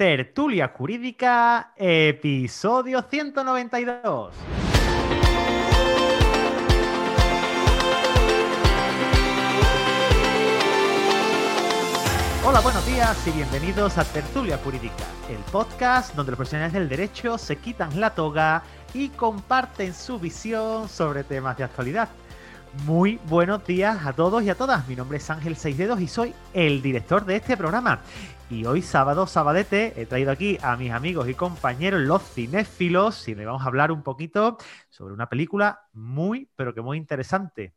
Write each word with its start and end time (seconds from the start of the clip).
Tertulia 0.00 0.68
Jurídica, 0.68 1.74
episodio 1.76 3.02
192. 3.02 4.34
Hola, 12.46 12.60
buenos 12.60 12.86
días 12.86 13.26
y 13.26 13.30
bienvenidos 13.32 13.98
a 13.98 14.04
Tertulia 14.04 14.56
Jurídica, 14.64 14.94
el 15.28 15.36
podcast 15.52 16.14
donde 16.14 16.32
los 16.32 16.38
profesionales 16.38 16.72
del 16.72 16.88
derecho 16.88 17.36
se 17.36 17.56
quitan 17.56 18.00
la 18.00 18.14
toga 18.14 18.62
y 18.94 19.10
comparten 19.10 19.92
su 19.92 20.18
visión 20.18 20.88
sobre 20.88 21.24
temas 21.24 21.58
de 21.58 21.64
actualidad. 21.64 22.08
Muy 22.86 23.18
buenos 23.28 23.66
días 23.66 24.06
a 24.06 24.12
todos 24.12 24.44
y 24.44 24.48
a 24.48 24.54
todas. 24.54 24.86
Mi 24.86 24.94
nombre 24.94 25.18
es 25.18 25.28
Ángel 25.28 25.56
Seisdedos 25.56 26.00
y 26.00 26.06
soy 26.06 26.32
el 26.52 26.80
director 26.82 27.24
de 27.24 27.34
este 27.34 27.56
programa. 27.56 28.00
Y 28.48 28.64
hoy, 28.64 28.80
sábado, 28.80 29.26
sabadete, 29.26 30.00
he 30.00 30.06
traído 30.06 30.30
aquí 30.30 30.56
a 30.62 30.76
mis 30.76 30.92
amigos 30.92 31.28
y 31.28 31.34
compañeros, 31.34 32.00
los 32.00 32.22
cinéfilos, 32.22 33.26
y 33.26 33.34
le 33.34 33.44
vamos 33.44 33.62
a 33.62 33.66
hablar 33.66 33.90
un 33.90 34.04
poquito 34.04 34.56
sobre 34.88 35.12
una 35.12 35.28
película 35.28 35.80
muy, 35.92 36.48
pero 36.54 36.72
que 36.72 36.80
muy 36.80 36.96
interesante. 36.96 37.74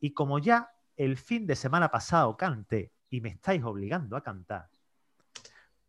Y 0.00 0.12
como 0.12 0.40
ya 0.40 0.70
el 0.96 1.16
fin 1.16 1.46
de 1.46 1.54
semana 1.54 1.88
pasado 1.88 2.36
canté 2.36 2.90
y 3.10 3.20
me 3.20 3.28
estáis 3.28 3.62
obligando 3.62 4.16
a 4.16 4.24
cantar, 4.24 4.68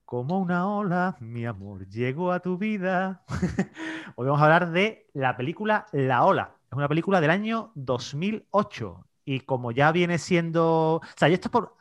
como 0.06 0.38
una 0.38 0.68
ola, 0.68 1.16
mi 1.20 1.44
amor, 1.48 1.88
llegó 1.88 2.32
a 2.32 2.40
tu 2.40 2.60
vida. 2.60 3.24
Hoy 4.16 4.28
vamos 4.28 4.42
a 4.42 4.44
hablar 4.44 4.72
de 4.72 5.10
la 5.14 5.36
película 5.36 5.88
La 5.92 6.24
Ola. 6.24 6.56
Es 6.74 6.78
una 6.78 6.90
película 6.90 7.22
del 7.22 7.30
año 7.30 7.72
2008. 7.76 9.08
Y 9.26 9.42
como 9.42 9.72
ya 9.72 9.92
viene 9.92 10.18
siendo. 10.18 10.96
O 10.96 11.02
sea, 11.16 11.30
y 11.30 11.34
esto 11.34 11.48
es 11.48 11.52
por 11.52 11.78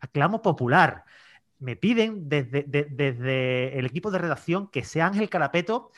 aclamo 0.00 0.42
popular 0.42 1.04
me 1.62 1.76
piden 1.76 2.28
desde, 2.28 2.64
desde, 2.64 3.78
el 3.78 3.86
equipo 3.86 4.10
de 4.10 4.18
redacción 4.18 4.66
que 4.66 4.82
sea 4.82 5.06
Ángel 5.06 5.30
Carapeto 5.30 5.92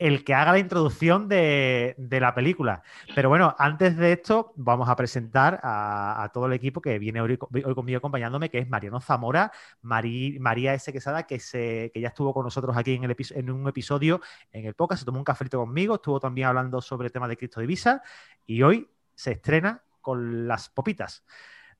el 0.00 0.24
que 0.24 0.32
haga 0.32 0.52
la 0.52 0.58
introducción 0.58 1.28
de, 1.28 1.94
la 2.10 2.34
película. 2.34 2.82
Pero 3.14 3.28
bueno, 3.28 3.54
antes 3.58 3.98
de 3.98 4.12
esto, 4.12 4.54
vamos 4.56 4.88
a 4.88 4.96
presentar 4.96 5.60
a, 5.62 6.30
todo 6.32 6.46
el 6.46 6.54
equipo 6.54 6.80
que 6.80 6.98
viene 6.98 7.20
hoy, 7.20 7.36
conmigo 7.36 7.98
acompañándome, 7.98 8.48
que 8.48 8.58
es 8.58 8.68
Mariano 8.68 9.02
Zamora, 9.02 9.52
María 9.82 10.72
S. 10.72 10.90
Quesada, 10.90 11.24
que, 11.24 11.38
se, 11.38 11.90
que 11.92 12.00
ya 12.00 12.08
estuvo 12.08 12.32
con 12.32 12.44
nosotros 12.44 12.74
aquí 12.78 12.94
en, 12.94 13.04
el 13.04 13.16
en 13.34 13.50
un 13.50 13.68
episodio 13.68 14.22
en 14.52 14.64
el 14.64 14.72
podcast, 14.72 15.00
se 15.00 15.04
tomó 15.04 15.18
un 15.18 15.24
café 15.24 15.46
conmigo, 15.50 15.96
estuvo 15.96 16.18
también 16.18 16.46
hablando 16.46 16.80
sobre 16.80 17.06
el 17.06 17.12
tema 17.12 17.28
de 17.28 17.36
Cristo 17.36 17.60
Divisa 17.60 18.02
y 18.46 18.62
hoy 18.62 18.88
se 19.14 19.32
estrena 19.32 19.82
con 20.00 20.48
las 20.48 20.70
popitas. 20.70 21.24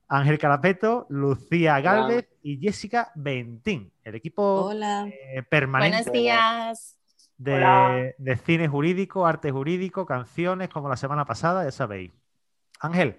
Ángel 0.07 0.37
Carapeto, 0.37 1.07
Lucía 1.09 1.79
Galvez 1.81 2.29
y 2.43 2.59
Jessica 2.59 3.11
Bentín, 3.15 3.91
el 4.03 4.13
equipo 4.13 4.71
eh, 4.73 5.41
permanente. 5.49 6.09
Buenos 6.09 6.13
días. 6.13 7.00
De, 7.43 8.35
cine 8.45 8.67
jurídico, 8.67 9.25
arte 9.25 9.49
jurídico, 9.49 10.05
canciones, 10.05 10.69
como 10.69 10.89
la 10.89 10.95
semana 10.95 11.25
pasada, 11.25 11.63
ya 11.63 11.71
sabéis. 11.71 12.11
Ángel. 12.79 13.17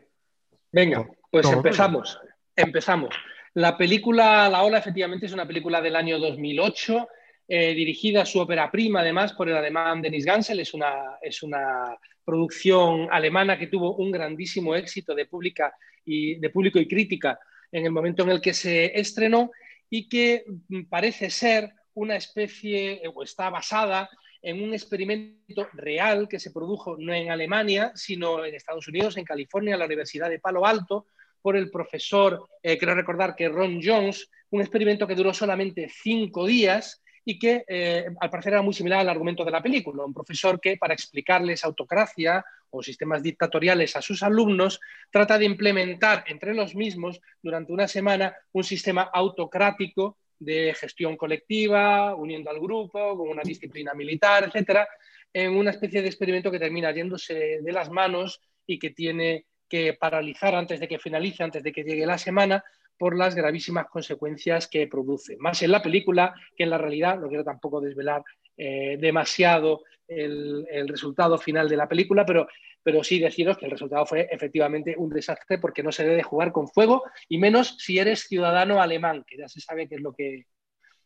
Venga, 0.70 1.08
pues 1.28 1.50
empezamos. 1.50 2.20
Empezamos. 2.54 3.14
La 3.54 3.76
película 3.76 4.48
La 4.48 4.62
Ola 4.62 4.78
efectivamente 4.78 5.26
es 5.26 5.32
una 5.32 5.46
película 5.46 5.80
del 5.80 5.96
año 5.96 6.20
2008, 6.20 7.08
eh, 7.48 7.74
dirigida 7.74 8.22
a 8.22 8.26
su 8.26 8.38
ópera 8.38 8.70
prima 8.70 9.00
además 9.00 9.32
por 9.32 9.48
el 9.48 9.56
alemán 9.56 10.00
Denis 10.00 10.24
Gansel. 10.24 10.60
Es 10.60 10.72
una, 10.72 11.18
es 11.20 11.42
una 11.42 11.98
producción 12.24 13.08
alemana 13.10 13.58
que 13.58 13.66
tuvo 13.66 13.96
un 13.96 14.12
grandísimo 14.12 14.76
éxito 14.76 15.16
de 15.16 15.26
pública 15.26 15.74
y 16.04 16.36
de 16.36 16.50
público 16.50 16.78
y 16.78 16.86
crítica 16.86 17.40
en 17.72 17.86
el 17.86 17.90
momento 17.90 18.22
en 18.22 18.30
el 18.30 18.40
que 18.40 18.54
se 18.54 18.98
estrenó 18.98 19.50
y 19.90 20.08
que 20.08 20.44
mm, 20.68 20.82
parece 20.84 21.28
ser 21.28 21.74
una 21.94 22.16
especie 22.16 23.02
o 23.14 23.22
está 23.22 23.50
basada 23.50 24.08
en 24.42 24.62
un 24.62 24.74
experimento 24.74 25.68
real 25.72 26.28
que 26.28 26.40
se 26.40 26.50
produjo 26.50 26.96
no 26.98 27.14
en 27.14 27.30
Alemania, 27.30 27.92
sino 27.94 28.44
en 28.44 28.54
Estados 28.54 28.88
Unidos, 28.88 29.16
en 29.16 29.24
California, 29.24 29.74
en 29.74 29.78
la 29.78 29.86
Universidad 29.86 30.28
de 30.28 30.40
Palo 30.40 30.66
Alto, 30.66 31.06
por 31.40 31.56
el 31.56 31.70
profesor, 31.70 32.48
eh, 32.62 32.78
quiero 32.78 32.94
recordar 32.94 33.34
que 33.34 33.48
Ron 33.48 33.80
Jones, 33.82 34.30
un 34.50 34.60
experimento 34.60 35.06
que 35.06 35.14
duró 35.14 35.34
solamente 35.34 35.88
cinco 35.88 36.46
días 36.46 37.02
y 37.24 37.38
que 37.38 37.64
eh, 37.68 38.06
al 38.20 38.30
parecer 38.30 38.54
era 38.54 38.62
muy 38.62 38.74
similar 38.74 39.00
al 39.00 39.08
argumento 39.08 39.44
de 39.44 39.50
la 39.50 39.62
película. 39.62 40.04
Un 40.04 40.14
profesor 40.14 40.60
que 40.60 40.76
para 40.76 40.94
explicarles 40.94 41.64
autocracia 41.64 42.44
o 42.70 42.82
sistemas 42.82 43.22
dictatoriales 43.22 43.96
a 43.96 44.02
sus 44.02 44.22
alumnos 44.22 44.80
trata 45.10 45.38
de 45.38 45.44
implementar 45.44 46.24
entre 46.26 46.54
los 46.54 46.74
mismos 46.74 47.20
durante 47.42 47.72
una 47.72 47.86
semana 47.86 48.34
un 48.52 48.64
sistema 48.64 49.02
autocrático 49.02 50.18
de 50.44 50.74
gestión 50.74 51.16
colectiva, 51.16 52.14
uniendo 52.14 52.50
al 52.50 52.60
grupo, 52.60 53.16
con 53.16 53.28
una 53.28 53.42
disciplina 53.42 53.94
militar, 53.94 54.44
etcétera, 54.44 54.88
en 55.32 55.56
una 55.56 55.70
especie 55.70 56.02
de 56.02 56.08
experimento 56.08 56.50
que 56.50 56.58
termina 56.58 56.92
yéndose 56.92 57.60
de 57.62 57.72
las 57.72 57.90
manos 57.90 58.40
y 58.66 58.78
que 58.78 58.90
tiene 58.90 59.46
que 59.68 59.94
paralizar 59.94 60.54
antes 60.54 60.80
de 60.80 60.88
que 60.88 60.98
finalice, 60.98 61.42
antes 61.42 61.62
de 61.62 61.72
que 61.72 61.82
llegue 61.82 62.04
la 62.06 62.18
semana, 62.18 62.62
por 62.98 63.16
las 63.16 63.34
gravísimas 63.34 63.88
consecuencias 63.88 64.68
que 64.68 64.86
produce. 64.86 65.36
Más 65.38 65.62
en 65.62 65.72
la 65.72 65.82
película 65.82 66.34
que 66.56 66.64
en 66.64 66.70
la 66.70 66.78
realidad, 66.78 67.18
no 67.18 67.28
quiero 67.28 67.42
tampoco 67.42 67.80
desvelar 67.80 68.22
eh, 68.56 68.96
demasiado 69.00 69.82
el, 70.06 70.86
resultado 70.86 71.38
final 71.38 71.68
de 71.68 71.76
la 71.76 71.88
película, 71.88 72.24
pero, 72.26 72.46
pero 72.82 73.04
sí 73.04 73.18
deciros 73.18 73.56
que 73.58 73.66
el 73.66 73.70
resultado 73.70 74.06
fue 74.06 74.28
efectivamente 74.30 74.94
un 74.96 75.10
desastre 75.10 75.58
porque 75.58 75.82
no 75.82 75.92
se 75.92 76.04
debe 76.04 76.22
jugar 76.22 76.52
con 76.52 76.68
fuego 76.68 77.04
y 77.28 77.38
menos 77.38 77.76
si 77.78 77.98
eres 77.98 78.20
ciudadano 78.20 78.80
alemán, 78.80 79.24
que 79.26 79.38
ya 79.38 79.48
se 79.48 79.60
sabe 79.60 79.88
qué 79.88 79.96
es 79.96 80.00
lo 80.00 80.12
que, 80.12 80.46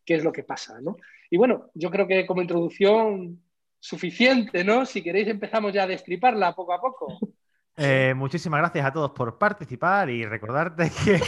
qué 0.05 0.15
es 0.15 0.25
lo 0.25 0.33
que 0.33 0.45
pasa. 0.45 0.81
¿no? 0.81 0.97
Y 1.31 1.37
bueno, 1.37 1.71
yo 1.75 1.91
creo 1.91 2.07
que 2.07 2.27
como 2.27 2.43
introducción 2.43 3.43
suficiente, 3.79 4.65
¿no? 4.65 4.87
Si 4.87 5.03
queréis 5.03 5.29
empezamos 5.29 5.73
ya 5.73 5.85
a 5.85 5.87
destriparla 5.87 6.55
poco 6.55 6.73
a 6.73 6.81
poco. 6.81 7.07
Eh, 7.79 8.15
muchísimas 8.17 8.61
gracias 8.61 8.87
a 8.87 8.91
todos 8.91 9.11
por 9.11 9.37
participar 9.37 10.09
y 10.09 10.25
recordarte 10.25 10.91
que. 11.05 11.21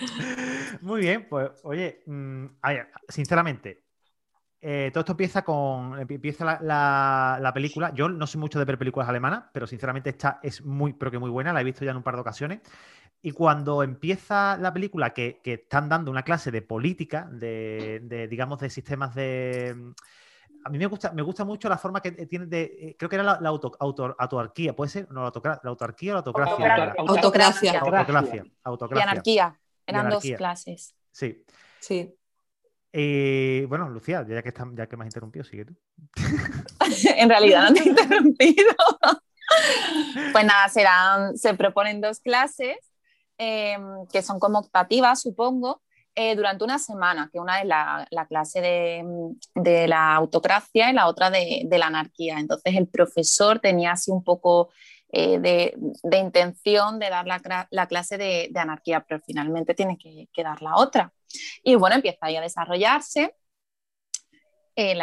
Muy 0.82 1.00
bien, 1.00 1.26
pues 1.28 1.50
oye, 1.64 2.04
mm, 2.06 2.46
sinceramente, 3.08 3.85
eh, 4.68 4.90
todo 4.92 5.02
esto 5.02 5.12
empieza 5.12 5.42
con. 5.42 5.98
Empieza 5.98 6.58
la, 6.60 7.50
película. 7.54 7.92
Yo 7.94 8.08
no 8.08 8.26
soy 8.26 8.40
mucho 8.40 8.58
de 8.58 8.64
ver 8.64 8.78
películas 8.78 9.08
alemanas, 9.08 9.44
pero 9.52 9.66
sinceramente 9.66 10.10
esta 10.10 10.40
es 10.42 10.64
muy, 10.64 10.92
pero 10.92 11.10
que 11.10 11.18
muy 11.18 11.30
buena. 11.30 11.52
La 11.52 11.60
he 11.60 11.64
visto 11.64 11.84
ya 11.84 11.92
en 11.92 11.98
un 11.98 12.02
par 12.02 12.14
de 12.14 12.22
ocasiones. 12.22 12.60
Y 13.22 13.30
cuando 13.30 13.82
empieza 13.82 14.56
la 14.56 14.72
película, 14.72 15.14
que, 15.14 15.40
están 15.44 15.88
dando 15.88 16.10
una 16.10 16.22
clase 16.22 16.50
de 16.50 16.62
política, 16.62 17.28
de 17.30 18.26
digamos, 18.28 18.58
de 18.58 18.70
sistemas 18.70 19.14
de 19.14 19.94
a 20.66 20.68
mí 20.68 20.78
me 20.78 20.86
gusta, 20.86 21.12
me 21.12 21.22
gusta 21.22 21.44
mucho 21.44 21.68
la 21.68 21.78
forma 21.78 22.02
que 22.02 22.10
tiene 22.10 22.46
de. 22.46 22.62
Eh, 22.62 22.96
creo 22.98 23.08
que 23.08 23.14
era 23.14 23.38
la, 23.40 23.48
auto, 23.48 23.76
autarquía, 23.78 24.74
¿puede 24.74 24.90
ser? 24.90 25.08
No, 25.12 25.20
la, 25.22 25.60
autarquía 25.62 26.10
o 26.10 26.14
la 26.14 26.18
autocracia. 26.18 26.54
Autocracia. 26.98 27.78
Autocracia. 27.78 28.44
autocracia. 28.64 29.04
Y 29.04 29.08
anarquía. 29.08 29.60
Eran 29.86 30.10
dos 30.10 30.24
clases. 30.36 30.96
Sí. 31.12 31.44
Sí. 31.78 32.16
Y 32.92 33.64
bueno, 33.66 33.88
Lucía, 33.90 34.24
ya 34.28 34.42
que, 34.42 34.52
ya 34.74 34.86
que 34.86 34.96
me 34.96 35.04
has 35.04 35.08
interrumpido, 35.08 35.44
sigue 35.44 35.66
tú. 35.66 35.74
en 37.16 37.28
realidad 37.28 37.68
no 37.68 37.74
te 37.74 37.80
he 37.80 37.86
interrumpido. 37.88 38.74
pues 40.32 40.44
nada, 40.44 40.68
serán, 40.68 41.36
se 41.36 41.54
proponen 41.54 42.00
dos 42.00 42.20
clases 42.20 42.76
eh, 43.38 43.76
que 44.10 44.22
son 44.22 44.38
como 44.38 44.60
optativas, 44.60 45.20
supongo, 45.20 45.82
eh, 46.14 46.34
durante 46.34 46.64
una 46.64 46.78
semana, 46.78 47.28
que 47.30 47.38
una 47.38 47.60
es 47.60 47.66
la, 47.66 48.26
clase 48.26 48.62
de, 48.62 49.86
la 49.86 50.14
autocracia 50.14 50.88
y 50.90 50.94
la 50.94 51.08
otra 51.08 51.28
de, 51.28 51.68
la 51.70 51.88
anarquía. 51.88 52.38
Entonces 52.38 52.74
el 52.74 52.88
profesor 52.88 53.58
tenía 53.58 53.92
así 53.92 54.10
un 54.10 54.24
poco 54.24 54.70
eh, 55.10 55.38
de, 55.38 56.18
intención 56.18 56.98
de 56.98 57.10
dar 57.10 57.26
la, 57.26 57.86
clase 57.86 58.16
de, 58.16 58.50
anarquía, 58.54 59.04
pero 59.06 59.20
finalmente 59.26 59.74
tiene 59.74 59.98
que, 59.98 60.42
dar 60.42 60.62
la 60.62 60.76
otra. 60.76 61.12
Y 61.62 61.74
bueno, 61.74 61.96
empieza 61.96 62.26
ahí 62.26 62.36
a 62.36 62.40
desarrollarse. 62.40 63.34
Eh, 64.78 64.94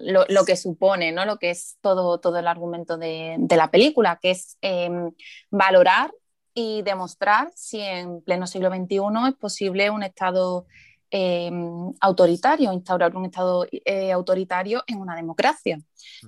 lo, 0.00 0.44
que 0.44 0.56
supone, 0.56 1.12
¿no? 1.12 1.24
lo 1.24 1.38
que 1.38 1.50
es 1.50 1.78
todo, 1.80 2.18
todo 2.18 2.38
el 2.38 2.48
argumento 2.48 2.98
de, 2.98 3.38
la 3.48 3.70
película, 3.70 4.18
que 4.20 4.32
es 4.32 4.58
em, 4.60 5.12
valorar 5.50 6.10
y 6.52 6.82
demostrar 6.82 7.52
si 7.54 7.80
en 7.80 8.22
pleno 8.22 8.48
siglo 8.48 8.70
XXI 8.70 9.28
es 9.28 9.34
posible 9.36 9.88
un 9.88 10.02
Estado 10.02 10.66
em, 11.10 11.92
autoritario, 12.00 12.72
instaurar 12.72 13.14
un 13.14 13.26
Estado 13.26 13.68
eh, 13.70 14.10
autoritario 14.10 14.82
en 14.88 14.98
una 14.98 15.14
democracia. 15.14 15.78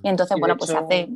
Y 0.01 0.07
entonces, 0.07 0.37
bueno, 0.39 0.55
pues 0.55 0.71
hace... 0.71 1.09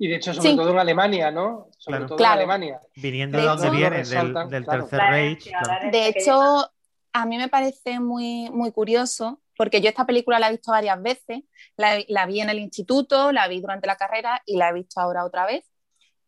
Y 0.00 0.08
de 0.08 0.16
hecho, 0.16 0.32
sobre 0.32 0.54
todo 0.54 0.70
en 0.70 0.78
Alemania, 0.78 1.30
¿no? 1.30 1.68
Sobre 1.76 2.06
todo 2.06 2.18
en 2.18 2.24
Alemania. 2.24 2.80
Viniendo 2.94 3.36
de, 3.36 3.44
donde 3.44 3.68
viene, 3.68 4.04
del, 4.04 4.64
Tercer 4.64 5.00
Reich. 5.10 5.50
De 5.90 6.08
hecho, 6.08 6.70
a 7.12 7.26
mí 7.26 7.38
me 7.38 7.48
parece 7.48 8.00
muy, 8.00 8.50
muy 8.50 8.72
curioso, 8.72 9.40
porque 9.56 9.80
yo 9.80 9.88
esta 9.88 10.06
película 10.06 10.38
la 10.38 10.48
he 10.48 10.52
visto 10.52 10.70
varias 10.72 11.00
veces, 11.02 11.42
la, 11.76 11.98
la 12.08 12.26
vi 12.26 12.40
en 12.40 12.50
el 12.50 12.58
instituto, 12.58 13.32
la 13.32 13.48
vi 13.48 13.60
durante 13.60 13.86
la 13.86 13.96
carrera 13.96 14.42
y 14.46 14.56
la 14.56 14.70
he 14.70 14.74
visto 14.74 15.00
ahora 15.00 15.24
otra 15.24 15.46
vez. 15.46 15.64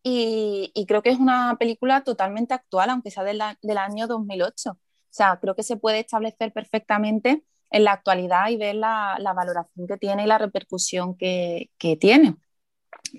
Y, 0.03 0.73
creo 0.89 1.03
que 1.03 1.11
es 1.11 1.19
una 1.19 1.57
película 1.59 2.03
totalmente 2.05 2.55
actual, 2.55 2.91
aunque 2.91 3.11
sea 3.11 3.23
del, 3.25 3.43
del, 3.63 3.79
año 3.79 4.07
2008. 4.07 4.71
O 4.73 4.79
sea, 5.11 5.39
creo 5.41 5.55
que 5.55 5.63
se 5.63 5.77
puede 5.77 6.01
establecer 6.01 6.53
perfectamente 6.53 7.45
en 7.71 7.85
la 7.85 7.93
actualidad 7.93 8.49
y 8.49 8.57
ver 8.57 8.77
la, 8.77 9.19
valoración 9.35 9.87
que 9.87 9.99
tiene 9.99 10.25
y 10.25 10.27
la 10.27 10.39
repercusión 10.39 11.17
que, 11.17 11.71
tiene. 12.01 12.37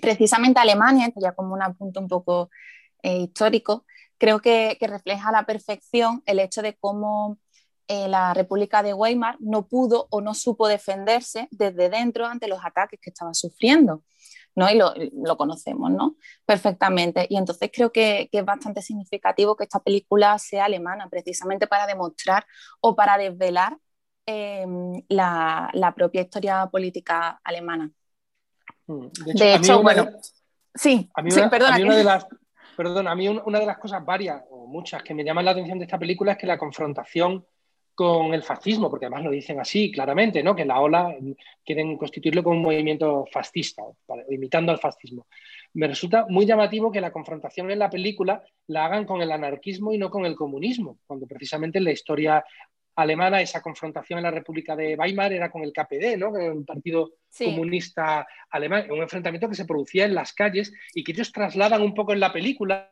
Precisamente 0.00 0.60
Alemania, 0.60 1.12
ya 1.16 1.32
como 1.32 1.54
un 1.54 1.62
apunto 1.62 2.00
un 2.00 2.08
poco 2.08 2.50
eh, 3.02 3.18
histórico, 3.18 3.86
creo 4.18 4.40
que, 4.40 4.76
refleja 4.80 5.28
a 5.28 5.32
la 5.32 5.46
perfección 5.46 6.22
el 6.26 6.40
hecho 6.40 6.62
de 6.62 6.76
cómo 6.76 7.38
eh, 7.92 8.08
la 8.08 8.32
República 8.32 8.82
de 8.82 8.94
Weimar 8.94 9.36
no 9.38 9.66
pudo 9.66 10.06
o 10.08 10.22
no 10.22 10.32
supo 10.32 10.66
defenderse 10.66 11.48
desde 11.50 11.90
dentro 11.90 12.24
ante 12.24 12.48
los 12.48 12.64
ataques 12.64 12.98
que 12.98 13.10
estaba 13.10 13.34
sufriendo. 13.34 14.02
¿no? 14.54 14.70
Y 14.70 14.78
lo, 14.78 15.36
conocemos 15.36 15.90
¿no? 15.90 16.16
perfectamente. 16.46 17.26
Y 17.28 17.36
entonces 17.36 17.70
creo 17.70 17.92
que, 17.92 18.30
es 18.32 18.44
bastante 18.46 18.80
significativo 18.80 19.56
que 19.56 19.64
esta 19.64 19.78
película 19.78 20.38
sea 20.38 20.64
alemana, 20.64 21.06
precisamente 21.10 21.66
para 21.66 21.86
demostrar 21.86 22.46
o 22.80 22.96
para 22.96 23.18
desvelar 23.18 23.76
em, 24.24 25.02
la, 25.10 25.92
propia 25.94 26.22
historia 26.22 26.66
política 26.72 27.42
alemana. 27.44 27.90
Mm, 28.86 29.08
de 29.34 29.54
hecho, 29.54 29.82
bueno, 29.82 30.08
sí, 30.74 31.10
perdona. 31.50 31.74
A 33.10 33.14
mí 33.14 33.28
una 33.28 33.58
de 33.58 33.66
las 33.66 33.76
cosas 33.76 34.02
varias 34.02 34.42
o 34.48 34.66
muchas 34.66 35.02
que 35.02 35.12
me 35.12 35.24
llaman 35.24 35.44
la 35.44 35.50
atención 35.50 35.78
de 35.78 35.84
esta 35.84 35.98
película 35.98 36.32
es 36.32 36.38
que 36.38 36.46
la 36.46 36.56
confrontación 36.56 37.44
con 37.94 38.32
el 38.32 38.42
fascismo, 38.42 38.88
porque 38.88 39.06
además 39.06 39.24
lo 39.24 39.30
dicen 39.30 39.60
así 39.60 39.92
claramente, 39.92 40.42
¿no? 40.42 40.56
que 40.56 40.64
la 40.64 40.80
ola 40.80 41.14
quieren 41.64 41.96
constituirlo 41.96 42.42
como 42.42 42.56
un 42.56 42.62
movimiento 42.62 43.26
fascista, 43.30 43.82
imitando 44.30 44.72
al 44.72 44.78
fascismo. 44.78 45.26
Me 45.74 45.86
resulta 45.86 46.26
muy 46.28 46.46
llamativo 46.46 46.90
que 46.90 47.00
la 47.00 47.12
confrontación 47.12 47.70
en 47.70 47.78
la 47.78 47.90
película 47.90 48.42
la 48.68 48.86
hagan 48.86 49.04
con 49.04 49.20
el 49.20 49.30
anarquismo 49.30 49.92
y 49.92 49.98
no 49.98 50.10
con 50.10 50.24
el 50.24 50.36
comunismo, 50.36 50.98
cuando 51.06 51.26
precisamente 51.26 51.78
en 51.78 51.84
la 51.84 51.92
historia 51.92 52.44
alemana 52.94 53.40
esa 53.40 53.62
confrontación 53.62 54.18
en 54.18 54.24
la 54.24 54.30
República 54.30 54.76
de 54.76 54.96
Weimar 54.96 55.32
era 55.32 55.50
con 55.50 55.62
el 55.62 55.72
KPD, 55.72 56.18
¿no? 56.18 56.36
el 56.36 56.64
Partido 56.64 57.12
Comunista 57.38 58.26
Alemán, 58.50 58.90
un 58.90 59.02
enfrentamiento 59.02 59.48
que 59.48 59.54
se 59.54 59.64
producía 59.64 60.04
en 60.04 60.14
las 60.14 60.32
calles 60.32 60.72
y 60.94 61.02
que 61.02 61.12
ellos 61.12 61.32
trasladan 61.32 61.82
un 61.82 61.94
poco 61.94 62.12
en 62.12 62.20
la 62.20 62.32
película 62.32 62.90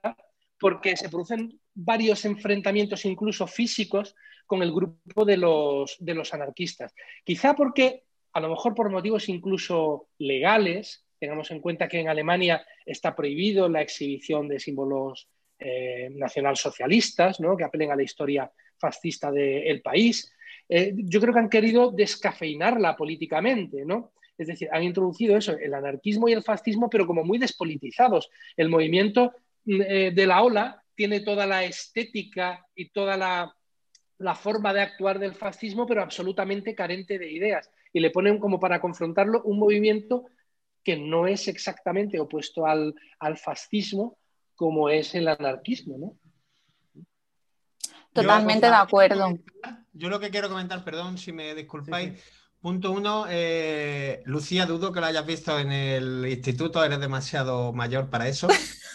porque 0.58 0.96
se 0.96 1.08
producen 1.08 1.58
varios 1.74 2.24
enfrentamientos 2.24 3.04
incluso 3.04 3.46
físicos 3.46 4.14
con 4.50 4.64
el 4.64 4.72
grupo 4.72 5.24
de 5.24 5.36
los, 5.36 5.96
de 6.00 6.12
los 6.12 6.34
anarquistas. 6.34 6.92
Quizá 7.22 7.54
porque, 7.54 8.02
a 8.32 8.40
lo 8.40 8.48
mejor 8.48 8.74
por 8.74 8.90
motivos 8.90 9.28
incluso 9.28 10.08
legales, 10.18 11.06
tengamos 11.20 11.52
en 11.52 11.60
cuenta 11.60 11.86
que 11.86 12.00
en 12.00 12.08
Alemania 12.08 12.66
está 12.84 13.14
prohibido 13.14 13.68
la 13.68 13.80
exhibición 13.80 14.48
de 14.48 14.58
símbolos 14.58 15.28
eh, 15.60 16.08
nacionalsocialistas, 16.10 17.38
¿no? 17.38 17.56
que 17.56 17.62
apelen 17.62 17.92
a 17.92 17.94
la 17.94 18.02
historia 18.02 18.50
fascista 18.76 19.30
del 19.30 19.82
país. 19.82 20.34
Eh, 20.68 20.94
yo 20.96 21.20
creo 21.20 21.32
que 21.32 21.38
han 21.38 21.48
querido 21.48 21.92
descafeinarla 21.92 22.96
políticamente, 22.96 23.84
¿no? 23.84 24.10
Es 24.36 24.48
decir, 24.48 24.68
han 24.72 24.82
introducido 24.82 25.36
eso, 25.36 25.52
el 25.52 25.74
anarquismo 25.74 26.28
y 26.28 26.32
el 26.32 26.42
fascismo, 26.42 26.90
pero 26.90 27.06
como 27.06 27.22
muy 27.22 27.38
despolitizados. 27.38 28.30
El 28.56 28.68
movimiento 28.68 29.32
eh, 29.64 30.10
de 30.12 30.26
la 30.26 30.42
ola 30.42 30.82
tiene 30.96 31.20
toda 31.20 31.46
la 31.46 31.62
estética 31.62 32.66
y 32.74 32.88
toda 32.88 33.16
la, 33.16 33.54
la 34.20 34.34
forma 34.34 34.74
de 34.74 34.82
actuar 34.82 35.18
del 35.18 35.34
fascismo, 35.34 35.86
pero 35.86 36.02
absolutamente 36.02 36.74
carente 36.74 37.18
de 37.18 37.32
ideas. 37.32 37.70
Y 37.92 38.00
le 38.00 38.10
ponen 38.10 38.38
como 38.38 38.60
para 38.60 38.80
confrontarlo 38.80 39.42
un 39.42 39.58
movimiento 39.58 40.26
que 40.84 40.96
no 40.96 41.26
es 41.26 41.48
exactamente 41.48 42.20
opuesto 42.20 42.66
al, 42.66 42.94
fascismo 43.36 44.18
como 44.54 44.90
es 44.90 45.14
el 45.14 45.26
anarquismo, 45.26 45.96
¿no? 45.98 47.02
Totalmente 48.12 48.66
de 48.66 48.74
acuerdo. 48.74 49.38
Yo 49.94 50.10
lo 50.10 50.20
que 50.20 50.30
quiero 50.30 50.50
comentar, 50.50 50.84
perdón 50.84 51.16
si 51.16 51.32
me 51.32 51.54
disculpáis, 51.54 52.22
Punto 52.60 52.92
uno, 52.92 53.24
eh, 53.30 54.22
Lucía, 54.26 54.66
dudo 54.66 54.92
que 54.92 55.00
lo 55.00 55.06
hayas 55.06 55.24
visto 55.24 55.58
en 55.58 55.72
el 55.72 56.26
instituto, 56.28 56.84
eres 56.84 57.00
demasiado 57.00 57.72
mayor 57.72 58.10
para 58.10 58.28
eso. 58.28 58.48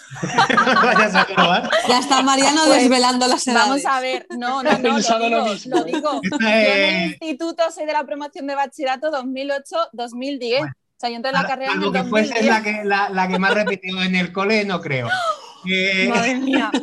ya 1.88 2.00
está 2.00 2.22
Mariano 2.22 2.62
pues, 2.66 2.82
desvelando 2.82 3.28
las 3.28 3.48
edades. 3.48 3.68
Vamos 3.68 3.86
a 3.86 4.00
ver, 4.00 4.28
no, 4.38 4.64
no, 4.64 4.78
no, 4.78 5.00
lo 5.00 5.20
digo, 5.20 5.46
lo 5.66 5.84
digo. 5.84 6.22
Yo 6.24 6.48
en 6.48 6.96
el 6.96 7.10
instituto 7.12 7.64
soy 7.72 7.86
de 7.86 7.94
la 7.94 8.06
promoción 8.06 8.48
de 8.48 8.56
bachillerato 8.56 9.12
2008-2010. 9.12 10.62
o 10.62 10.74
sea, 10.98 11.10
yo 11.10 11.16
entré 11.16 11.30
en 11.30 11.34
la 11.34 11.48
carrera 11.48 11.74
en 11.74 11.84
el 11.84 11.92
que 11.92 12.04
fuese 12.04 12.44
la 12.44 12.64
que, 12.64 12.84
la, 12.84 13.10
la 13.10 13.28
que 13.28 13.40
más 13.40 13.54
repetido 13.54 14.02
en 14.02 14.16
el 14.16 14.32
cole, 14.32 14.66
no 14.66 14.82
creo. 14.82 15.10
Madre 16.10 16.36
mía. 16.36 16.72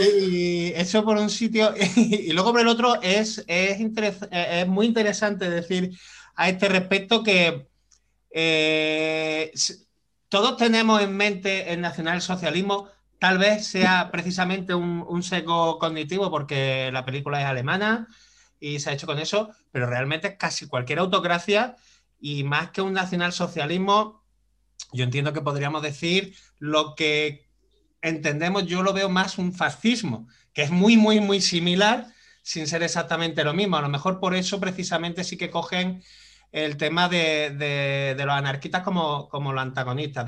Y 0.00 0.72
eso 0.74 1.04
por 1.04 1.16
un 1.16 1.30
sitio. 1.30 1.72
Y 1.96 2.32
luego 2.32 2.52
por 2.52 2.60
el 2.60 2.68
otro, 2.68 3.00
es, 3.00 3.44
es, 3.46 3.78
es 4.30 4.66
muy 4.66 4.86
interesante 4.86 5.48
decir 5.48 5.96
a 6.34 6.48
este 6.48 6.68
respecto 6.68 7.22
que 7.22 7.68
eh, 8.30 9.50
todos 10.28 10.56
tenemos 10.56 11.00
en 11.02 11.16
mente 11.16 11.72
el 11.72 11.80
nacionalsocialismo. 11.80 12.88
Tal 13.18 13.38
vez 13.38 13.66
sea 13.66 14.10
precisamente 14.12 14.74
un, 14.74 15.04
un 15.08 15.22
seco 15.22 15.78
cognitivo 15.78 16.30
porque 16.30 16.90
la 16.92 17.04
película 17.04 17.40
es 17.40 17.46
alemana 17.46 18.08
y 18.60 18.80
se 18.80 18.90
ha 18.90 18.92
hecho 18.92 19.06
con 19.06 19.18
eso, 19.18 19.50
pero 19.72 19.86
realmente 19.86 20.36
casi 20.36 20.66
cualquier 20.66 20.98
autocracia 20.98 21.76
y 22.20 22.44
más 22.44 22.70
que 22.70 22.82
un 22.82 22.92
nacionalsocialismo, 22.92 24.24
yo 24.92 25.04
entiendo 25.04 25.32
que 25.32 25.40
podríamos 25.40 25.82
decir 25.82 26.34
lo 26.58 26.94
que 26.94 27.48
entendemos, 28.02 28.66
yo 28.66 28.82
lo 28.82 28.92
veo 28.92 29.08
más 29.08 29.38
un 29.38 29.52
fascismo, 29.52 30.28
que 30.52 30.62
es 30.62 30.70
muy, 30.70 30.96
muy, 30.96 31.20
muy 31.20 31.40
similar, 31.40 32.06
sin 32.42 32.66
ser 32.66 32.82
exactamente 32.82 33.44
lo 33.44 33.54
mismo. 33.54 33.76
A 33.76 33.82
lo 33.82 33.88
mejor 33.88 34.20
por 34.20 34.34
eso 34.34 34.60
precisamente 34.60 35.24
sí 35.24 35.36
que 35.36 35.50
cogen 35.50 36.02
el 36.52 36.76
tema 36.76 37.08
de, 37.08 38.14
los 38.18 38.34
anarquistas 38.34 38.82
como, 38.82 39.28
como 39.28 39.52
los 39.52 39.62
antagonistas 39.62 40.26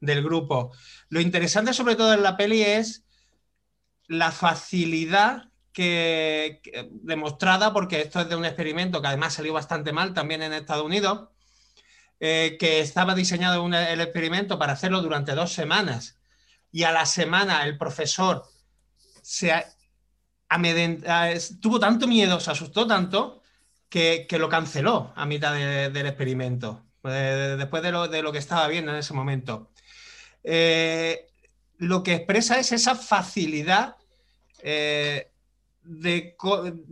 del 0.00 0.22
grupo. 0.22 0.72
Lo 1.08 1.20
interesante 1.20 1.72
sobre 1.72 1.96
todo 1.96 2.14
en 2.14 2.22
la 2.22 2.36
peli 2.36 2.62
es 2.62 3.04
la 4.08 4.32
facilidad 4.32 5.50
que, 5.72 6.60
demostrada, 6.90 7.72
porque 7.72 8.00
esto 8.00 8.20
es 8.20 8.28
de 8.28 8.36
un 8.36 8.44
experimento 8.44 9.00
que 9.00 9.08
además 9.08 9.34
salió 9.34 9.52
bastante 9.52 9.92
mal 9.92 10.14
también 10.14 10.42
en 10.42 10.52
Estados 10.52 10.84
Unidos, 10.84 11.28
eh, 12.20 12.56
que 12.58 12.80
estaba 12.80 13.14
diseñado 13.14 13.66
el 13.66 14.00
experimento 14.00 14.58
para 14.58 14.74
hacerlo 14.74 15.02
durante 15.02 15.34
dos 15.34 15.52
semanas 15.52 16.18
y 16.74 16.82
a 16.82 16.90
la 16.90 17.06
semana 17.06 17.64
el 17.64 17.78
profesor 17.78 18.44
se 19.22 19.52
tuvo 21.60 21.78
tanto 21.78 22.08
miedo, 22.08 22.40
se 22.40 22.50
asustó 22.50 22.84
tanto, 22.86 23.42
que, 23.94 24.38
lo 24.38 24.48
canceló 24.48 25.12
a 25.14 25.24
mitad 25.24 25.54
del 25.54 26.06
experimento, 26.06 26.84
después 27.04 27.80
de 27.80 27.92
lo, 27.92 28.32
que 28.32 28.38
estaba 28.38 28.66
viendo 28.66 28.90
en 28.90 28.98
ese 28.98 29.14
momento. 29.14 29.70
Eh, 30.42 31.28
lo 31.78 32.02
que 32.02 32.14
expresa 32.14 32.58
es 32.58 32.72
esa 32.72 32.96
facilidad 32.96 33.94
eh, 34.62 35.30
de, 35.84 36.34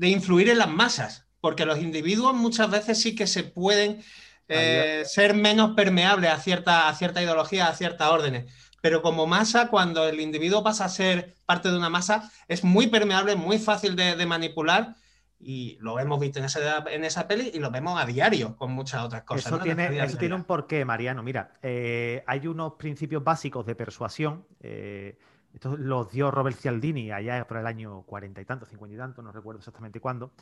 influir 0.03 0.51
en 0.51 0.59
las 0.59 0.69
masas, 0.69 1.27
porque 1.41 1.67
los 1.67 1.81
individuos 1.81 2.35
muchas 2.35 2.71
veces 2.71 3.01
sí 3.03 3.17
que 3.17 3.27
se 3.27 3.43
pueden 3.43 4.01
eh, 4.47 5.03
ser 5.05 5.35
menos 5.35 5.75
permeables 5.75 6.31
a 6.31 6.39
cierta, 6.39 6.89
a 6.89 6.95
cierta 6.95 7.21
ideología, 7.21 7.67
a 7.67 7.75
ciertas 7.75 8.09
órdenes 8.09 8.53
pero 8.83 9.01
como 9.01 9.29
masa, 9.29 9.69
cuando 9.69 10.09
el 10.09 10.19
individuo 10.19 10.65
pasa 10.65 10.85
a 10.85 10.89
ser 10.89 11.37
parte 11.47 11.71
de 11.71 11.77
una 11.77 11.89
masa, 11.89 12.31
es 12.49 12.65
muy 12.65 12.89
permeable, 12.89 13.37
muy 13.37 13.61
fácil 13.61 13.95
de, 13.95 14.27
manipular 14.27 14.97
y 15.45 15.77
lo 15.81 15.99
hemos 15.99 16.21
visto 16.21 16.39
en 16.39 16.45
esa, 16.45 16.85
en 16.89 17.05
esa 17.05 17.27
peli 17.27 17.51
y 17.53 17.59
lo 17.59 17.71
vemos 17.71 18.01
a 18.01 18.07
diario 18.07 18.57
con 18.57 18.73
muchas 18.73 19.05
otras 19.05 19.25
cosas. 19.25 19.47
Eso, 19.47 19.59
tiene, 19.59 20.03
eso 20.03 20.17
tiene, 20.17 20.37
un 20.37 20.45
porqué, 20.45 20.85
Mariano. 20.85 21.23
Mira, 21.23 21.53
eh, 21.63 22.23
hay 22.27 22.47
unos 22.47 22.75
principios 22.75 23.25
básicos 23.25 23.67
de 23.67 23.75
persuasión. 23.75 24.47
Eh, 24.61 25.19
estos 25.53 25.79
los 25.79 26.11
dio 26.13 26.31
Robert 26.31 26.57
Cialdini 26.57 27.11
allá 27.11 27.47
por 27.47 27.57
el 27.57 27.67
año 27.67 28.03
cuarenta 28.03 28.41
y 28.41 28.45
tanto, 28.45 28.67
cincuenta 28.67 28.95
y 28.95 28.99
tanto, 28.99 29.21
no 29.21 29.33
recuerdo 29.33 29.59
exactamente 29.59 30.01
cuándo. 30.01 30.33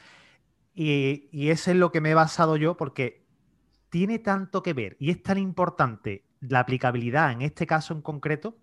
Y, 0.75 1.29
y 1.33 1.49
ese 1.49 1.73
es 1.73 1.77
lo 1.79 1.91
que 1.91 2.01
me 2.01 2.11
he 2.11 2.15
basado 2.15 2.57
yo 2.57 2.77
porque 2.77 3.25
tiene 3.89 4.19
tanto 4.19 4.63
que 4.63 4.73
ver 4.73 4.97
y 5.01 5.11
es 5.11 5.23
tan 5.23 5.39
importante 5.39 6.25
la 6.41 6.61
aplicabilidad 6.61 7.33
en 7.33 7.43
este 7.43 7.67
caso 7.67 7.95
en 7.95 8.03
concreto, 8.03 8.57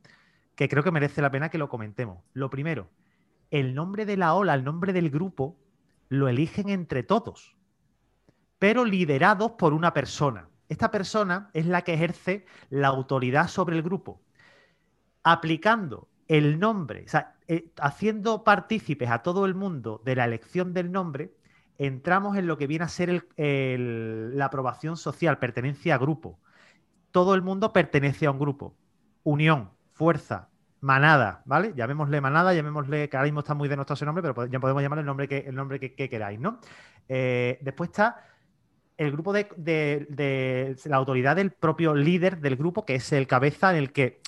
que 0.56 0.70
creo 0.70 0.84
que 0.84 0.92
merece 0.92 1.22
la 1.22 1.32
pena 1.32 1.50
que 1.50 1.58
lo 1.58 1.68
comentemos. 1.68 2.24
Lo 2.34 2.50
primero, 2.50 2.90
el 3.52 3.76
nombre 3.76 4.06
de 4.06 4.18
la 4.18 4.34
ola, 4.34 4.54
el 4.54 4.64
nombre 4.64 4.94
del 4.94 5.10
grupo, 5.10 5.58
lo 6.10 6.28
eligen 6.28 6.70
entre 6.70 7.04
todos, 7.04 7.56
pero 8.60 8.86
liderados 8.86 9.52
por 9.52 9.74
una 9.74 9.94
persona. 9.94 10.50
Esta 10.70 10.92
persona 10.92 11.50
es 11.54 11.66
la 11.66 11.84
que 11.84 11.94
ejerce 11.94 12.46
la 12.70 12.88
autoridad 12.88 13.48
sobre 13.48 13.76
el 13.76 13.84
grupo, 13.84 14.22
aplicando 15.24 16.10
el 16.28 16.60
nombre, 16.60 17.06
eh, 17.48 17.72
haciendo 17.80 18.44
partícipes 18.44 19.10
a 19.10 19.24
todo 19.24 19.46
el 19.46 19.56
mundo 19.56 20.02
de 20.04 20.16
la 20.16 20.26
elección 20.26 20.74
del 20.74 20.92
nombre, 20.92 21.34
entramos 21.78 22.38
en 22.38 22.48
lo 22.48 22.58
que 22.58 22.68
viene 22.68 22.86
a 22.86 22.90
ser 22.90 23.28
la 23.38 24.46
aprobación 24.46 24.98
social, 24.98 25.40
pertenencia 25.40 25.96
a 25.96 25.98
grupo 25.98 26.40
todo 27.18 27.34
el 27.34 27.42
mundo 27.42 27.74
pertenece 27.74 28.28
a 28.28 28.32
un 28.32 28.38
grupo. 28.38 28.76
Unión, 29.24 29.72
fuerza, 29.92 30.50
Manada, 30.82 31.42
¿vale? 31.46 31.74
Llamémosle 31.76 32.22
Manada, 32.22 32.54
llamémosle, 32.54 33.10
que 33.10 33.18
ahora 33.18 33.26
mismo 33.26 33.40
está 33.40 33.54
muy 33.54 33.68
de 33.68 33.78
ese 33.90 34.06
nombre, 34.06 34.22
pero 34.22 34.46
ya 34.46 34.60
podemos 34.60 34.84
llamarle 34.84 35.02
el 35.02 35.08
nombre 35.08 35.28
que, 35.28 35.40
el 35.40 35.56
nombre 35.56 35.80
que, 35.80 36.10
queráis, 36.10 36.40
¿no? 36.40 36.60
Eh, 37.10 37.58
después 37.62 37.90
está 37.90 38.24
el 38.98 39.12
grupo 39.12 39.32
de, 39.34 40.76
la 40.86 40.98
autoridad 40.98 41.36
del 41.36 41.52
propio 41.52 41.94
líder 41.94 42.40
del 42.40 42.56
grupo, 42.56 42.86
que 42.86 42.96
es 42.96 43.12
el 43.14 43.28
cabeza 43.28 43.72
en 43.72 43.78
el 43.78 43.92
que 43.92 44.22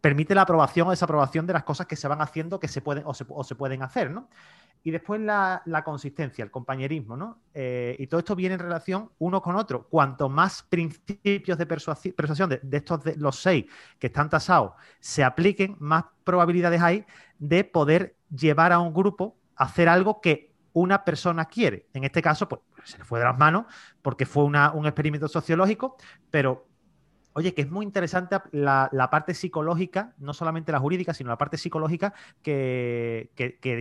permite 0.00 0.34
la 0.34 0.42
aprobación 0.42 0.88
o 0.88 0.90
desaprobación 0.90 1.46
de 1.46 1.52
las 1.52 1.64
cosas 1.64 1.86
que 1.86 1.96
se 1.96 2.08
van 2.08 2.20
haciendo 2.20 2.60
que 2.60 2.68
se 2.68 2.80
pueden 2.80 3.04
o 3.06 3.14
se, 3.14 3.54
pueden 3.54 3.82
hacer, 3.82 4.10
¿no? 4.10 4.28
Y 4.82 4.92
después 4.92 5.20
la, 5.20 5.62
consistencia, 5.84 6.44
el 6.44 6.50
compañerismo, 6.50 7.16
¿no? 7.16 7.40
Eh, 7.54 7.96
y 7.98 8.06
todo 8.06 8.20
esto 8.20 8.36
viene 8.36 8.54
en 8.54 8.60
relación 8.60 9.10
uno 9.18 9.42
con 9.42 9.56
otro. 9.56 9.88
Cuanto 9.88 10.28
más 10.28 10.62
principios 10.62 11.58
de 11.58 11.66
persuasión 11.66 12.48
de, 12.48 12.60
de, 12.62 12.76
estos 12.76 13.02
de 13.02 13.16
los 13.16 13.40
seis 13.40 13.66
que 13.98 14.06
están 14.06 14.30
tasados 14.30 14.72
se 15.00 15.24
apliquen, 15.24 15.76
más 15.80 16.04
probabilidades 16.22 16.80
hay 16.80 17.04
de 17.38 17.64
poder 17.64 18.16
llevar 18.30 18.72
a 18.72 18.78
un 18.78 18.94
grupo 18.94 19.36
a 19.56 19.64
hacer 19.64 19.88
algo 19.88 20.20
que 20.20 20.52
una 20.72 21.04
persona 21.04 21.46
quiere. 21.46 21.88
En 21.94 22.04
este 22.04 22.20
caso, 22.20 22.48
pues 22.48 22.60
se 22.84 22.98
le 22.98 23.04
fue 23.04 23.18
de 23.18 23.24
las 23.24 23.38
manos 23.38 23.64
porque 24.02 24.26
fue 24.26 24.44
un 24.44 24.86
experimento 24.86 25.26
sociológico, 25.26 25.96
pero 26.30 26.68
oye, 27.36 27.52
que 27.52 27.60
es 27.60 27.70
muy 27.70 27.84
interesante 27.84 28.38
la, 28.50 29.08
parte 29.10 29.34
psicológica, 29.34 30.14
no 30.16 30.32
solamente 30.32 30.72
la 30.72 30.80
jurídica, 30.80 31.12
sino 31.12 31.28
la 31.28 31.36
parte 31.36 31.58
psicológica 31.58 32.14
que, 32.42 33.28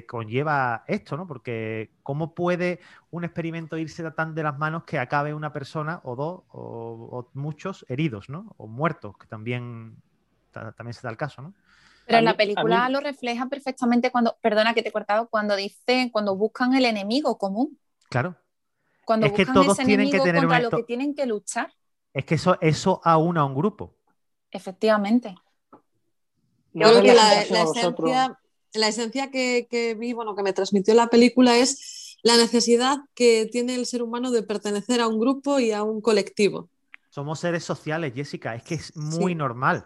conlleva 0.09 0.83
esto, 0.87 1.15
¿no? 1.15 1.25
Porque 1.25 1.91
cómo 2.03 2.35
puede 2.35 2.81
un 3.11 3.23
experimento 3.23 3.77
irse 3.77 4.11
tan 4.11 4.35
de 4.35 4.43
las 4.43 4.57
manos 4.57 4.83
que 4.83 4.99
acabe 4.99 5.33
una 5.33 5.53
persona 5.53 6.01
o 6.03 6.17
dos 6.17 6.43
o, 6.49 7.29
muchos 7.33 7.85
heridos, 7.87 8.27
¿no? 8.27 8.53
O 8.57 8.67
muertos, 8.67 9.17
que 9.17 9.25
también, 9.25 9.95
también 10.51 10.93
se 10.93 11.01
da 11.03 11.09
el 11.09 11.17
caso, 11.17 11.41
¿no? 11.41 11.53
Pero 12.05 12.19
en 12.19 12.25
la 12.25 12.35
película 12.35 12.89
lo 12.89 12.99
refleja 12.99 13.47
perfectamente 13.47 14.11
cuando, 14.11 14.37
perdona 14.41 14.73
que 14.73 14.83
te 14.83 14.89
he 14.89 14.91
cortado, 14.91 15.29
cuando 15.29 15.55
dice, 15.55 16.09
cuando 16.11 16.35
buscan 16.35 16.73
el 16.73 16.83
enemigo 16.83 17.37
común. 17.37 17.79
Claro. 18.09 18.35
Cuando 19.05 19.29
buscan 19.29 19.57
ese 19.57 19.81
enemigo 19.83 20.17
contra 20.25 20.59
lo 20.59 20.71
que 20.71 20.83
tienen 20.83 21.15
que 21.15 21.25
luchar. 21.25 21.71
Es 22.15 22.23
que 22.23 22.35
eso, 22.35 22.57
eso 22.61 23.01
aúna 23.03 23.41
a 23.41 23.45
un 23.45 23.53
grupo. 23.53 23.93
Efectivamente. 24.49 25.35
Yo 26.71 26.87
creo 26.87 27.01
que 27.01 27.13
la, 27.13 27.41
esencia, 27.41 28.39
la 28.73 28.87
esencia 28.87 29.31
que, 29.31 29.67
que, 29.69 29.95
vi, 29.95 30.13
bueno, 30.13 30.33
que 30.33 30.41
me 30.41 30.53
transmitió 30.53 30.93
la 30.93 31.07
película 31.07 31.57
es 31.57 32.17
la 32.23 32.37
necesidad 32.37 32.99
que 33.15 33.49
tiene 33.51 33.75
el 33.75 33.85
ser 33.85 34.01
humano 34.01 34.31
de 34.31 34.43
pertenecer 34.43 35.01
a 35.01 35.09
un 35.09 35.19
grupo 35.19 35.59
y 35.59 35.73
a 35.73 35.83
un 35.83 35.99
colectivo. 35.99 36.69
Somos 37.09 37.39
seres 37.39 37.65
sociales, 37.65 38.13
Jessica, 38.15 38.55
es 38.55 38.63
que 38.63 38.75
es 38.75 38.95
muy 38.95 39.35
normal. 39.35 39.83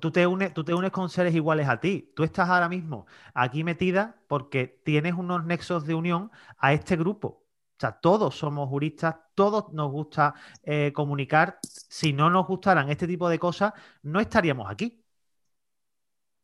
Tú 0.00 0.10
te, 0.10 0.26
unes, 0.26 0.52
tú 0.52 0.62
te 0.62 0.74
unes 0.74 0.90
con 0.90 1.08
seres 1.08 1.34
iguales 1.34 1.66
a 1.66 1.80
ti. 1.80 2.12
Tú 2.14 2.24
estás 2.24 2.50
ahora 2.50 2.68
mismo 2.68 3.06
aquí 3.32 3.64
metida 3.64 4.20
porque 4.28 4.80
tienes 4.84 5.14
unos 5.14 5.46
nexos 5.46 5.86
de 5.86 5.94
unión 5.94 6.30
a 6.58 6.74
este 6.74 6.96
grupo. 6.96 7.28
O 7.28 7.80
sea, 7.80 7.92
todos 7.92 8.36
somos 8.36 8.68
juristas, 8.68 9.16
todos 9.40 9.72
nos 9.72 9.90
gusta 9.90 10.34
eh, 10.62 10.92
comunicar. 10.92 11.58
Si 11.62 12.12
no 12.12 12.28
nos 12.28 12.46
gustaran 12.46 12.90
este 12.90 13.06
tipo 13.06 13.26
de 13.26 13.38
cosas, 13.38 13.72
no 14.02 14.20
estaríamos 14.20 14.70
aquí. 14.70 15.02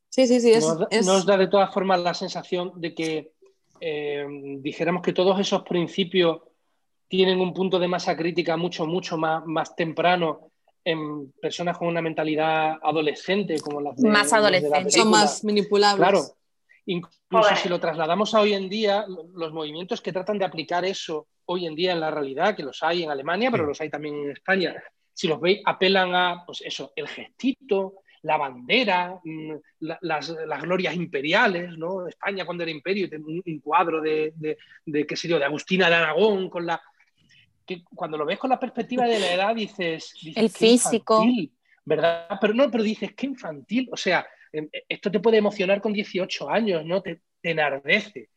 Sí, 0.09 0.27
sí, 0.27 0.41
sí. 0.41 0.55
nos, 1.05 1.27
da 1.27 1.37
de 1.37 1.49
todas 1.49 1.75
formas 1.75 2.01
la 2.01 2.15
sensación 2.15 2.73
de 2.77 2.95
que 2.95 3.33
eh, 3.83 4.27
dijéramos 4.61 5.03
que 5.03 5.13
todos 5.13 5.39
esos 5.39 5.61
principios 5.61 6.41
tienen 7.07 7.39
un 7.39 7.53
punto 7.53 7.79
de 7.79 7.87
masa 7.87 8.17
crítica 8.17 8.57
mucho, 8.57 8.87
mucho 8.87 9.19
más, 9.19 9.45
más 9.45 9.77
temprano 9.77 10.53
en 10.83 11.33
personas 11.33 11.77
con 11.77 11.89
una 11.89 12.01
mentalidad 12.01 12.79
adolescente, 12.83 13.61
como 13.61 13.83
las 13.83 13.95
de, 13.97 14.09
Más 14.09 14.33
adolescentes. 14.33 14.95
Son 14.95 15.11
más 15.11 15.45
manipulables. 15.45 15.99
Claro. 15.99 16.23
Incluso 16.87 17.57
si 17.57 17.69
lo 17.69 17.79
trasladamos 17.79 18.35
a 18.35 18.41
hoy 18.41 18.55
en 18.55 18.71
día, 18.71 19.05
los 19.35 19.53
movimientos 19.53 20.01
que 20.01 20.15
tratan 20.15 20.39
de 20.39 20.47
aplicar 20.47 20.87
eso 20.87 21.27
hoy 21.47 21.67
en 21.67 21.75
día 21.75 21.93
en 21.93 22.01
la 22.01 22.11
realidad, 22.11 22.55
que 22.57 22.63
los 22.63 22.83
hay 22.83 23.03
en 23.03 23.11
Alemania, 23.11 23.51
pero 23.51 23.67
los 23.67 23.81
hay 23.81 23.91
también 23.91 24.17
en 24.17 24.31
España, 24.33 24.75
si 25.13 25.29
los 25.29 25.41
veis, 25.41 25.61
apelan 25.65 26.15
a, 26.15 26.43
pues 26.45 26.63
eso, 26.63 26.93
el 26.95 27.09
gestito, 27.09 27.95
la 28.23 28.37
bandera, 28.37 29.19
mm, 29.25 29.53
las, 29.81 30.61
glorias 30.63 30.95
imperiales, 30.95 31.77
¿no? 31.79 32.07
España 32.07 32.45
cuando 32.45 32.65
era 32.65 32.73
imperio, 32.73 33.09
un, 33.13 33.43
un 33.45 33.61
cuadro 33.61 34.01
de, 34.01 34.33
de, 34.37 34.59
de, 34.85 35.07
qué 35.07 35.17
sé 35.17 35.29
yo, 35.29 35.39
de 35.39 35.45
Agustina 35.45 35.89
de 35.89 35.95
Aragón 35.95 36.51
con 36.51 36.67
la, 36.67 36.83
que 37.67 37.83
cuando 37.85 38.17
lo 38.17 38.25
ves 38.25 38.39
con 38.39 38.51
la 38.51 38.61
perspectiva 38.61 39.05
de 39.05 39.19
la 39.19 39.35
edad 39.35 39.55
dices... 39.55 40.15
el 40.35 40.49
físico. 40.49 41.25
¿Verdad? 41.85 42.39
Pero 42.41 42.55
no, 42.55 42.71
pero 42.71 42.83
dices, 42.83 43.13
qué 43.15 43.27
infantil. 43.27 43.89
O 43.93 43.97
sea, 43.97 44.27
em, 44.53 44.69
esto 44.89 45.11
te 45.11 45.21
puede 45.21 45.37
emocionar 45.37 45.81
con 45.81 45.93
18 45.93 46.49
años, 46.49 46.85
¿no? 46.85 47.03
Te, 47.03 47.21
enardece. 47.43 48.31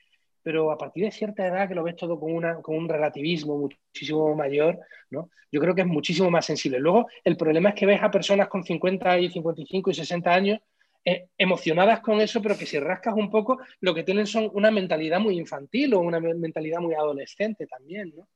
Pero 0.44 0.72
a 0.72 0.78
partir 0.78 1.06
de 1.06 1.12
cierta 1.12 1.46
edad 1.46 1.68
que 1.68 1.76
lo 1.76 1.84
ves 1.84 1.96
todo 1.96 2.20
con, 2.20 2.32
una, 2.34 2.62
con 2.62 2.76
un 2.76 2.90
relativismo 2.90 3.58
muchísimo 3.58 4.36
mayor, 4.36 4.80
¿no? 5.10 5.30
Yo 5.52 5.60
creo 5.60 5.74
que 5.74 5.82
es 5.82 5.88
muchísimo 5.88 6.30
más 6.30 6.46
sensible. 6.46 6.80
Luego, 6.80 7.08
el 7.24 7.36
problema 7.36 7.70
es 7.70 7.76
que 7.76 7.86
ves 7.86 8.02
a 8.02 8.12
personas 8.12 8.48
con 8.48 8.64
50 8.64 9.20
y 9.20 9.30
55 9.30 9.90
y 9.90 9.94
60 9.94 10.34
años 10.34 10.60
eh, 11.06 11.28
emocionadas 11.38 12.02
con 12.02 12.22
eso, 12.22 12.42
pero 12.42 12.58
que 12.58 12.66
si 12.66 12.80
rascas 12.80 13.16
un 13.16 13.30
poco, 13.30 13.60
lo 13.82 13.96
que 13.96 14.04
tienen 14.04 14.28
son 14.28 14.50
una 14.54 14.70
mentalidad 14.70 15.20
muy 15.20 15.38
infantil 15.40 15.94
o 15.94 16.00
una 16.00 16.20
mentalidad 16.20 16.80
muy 16.80 16.94
adolescente 16.94 17.66
también, 17.68 18.14
¿no? 18.16 18.28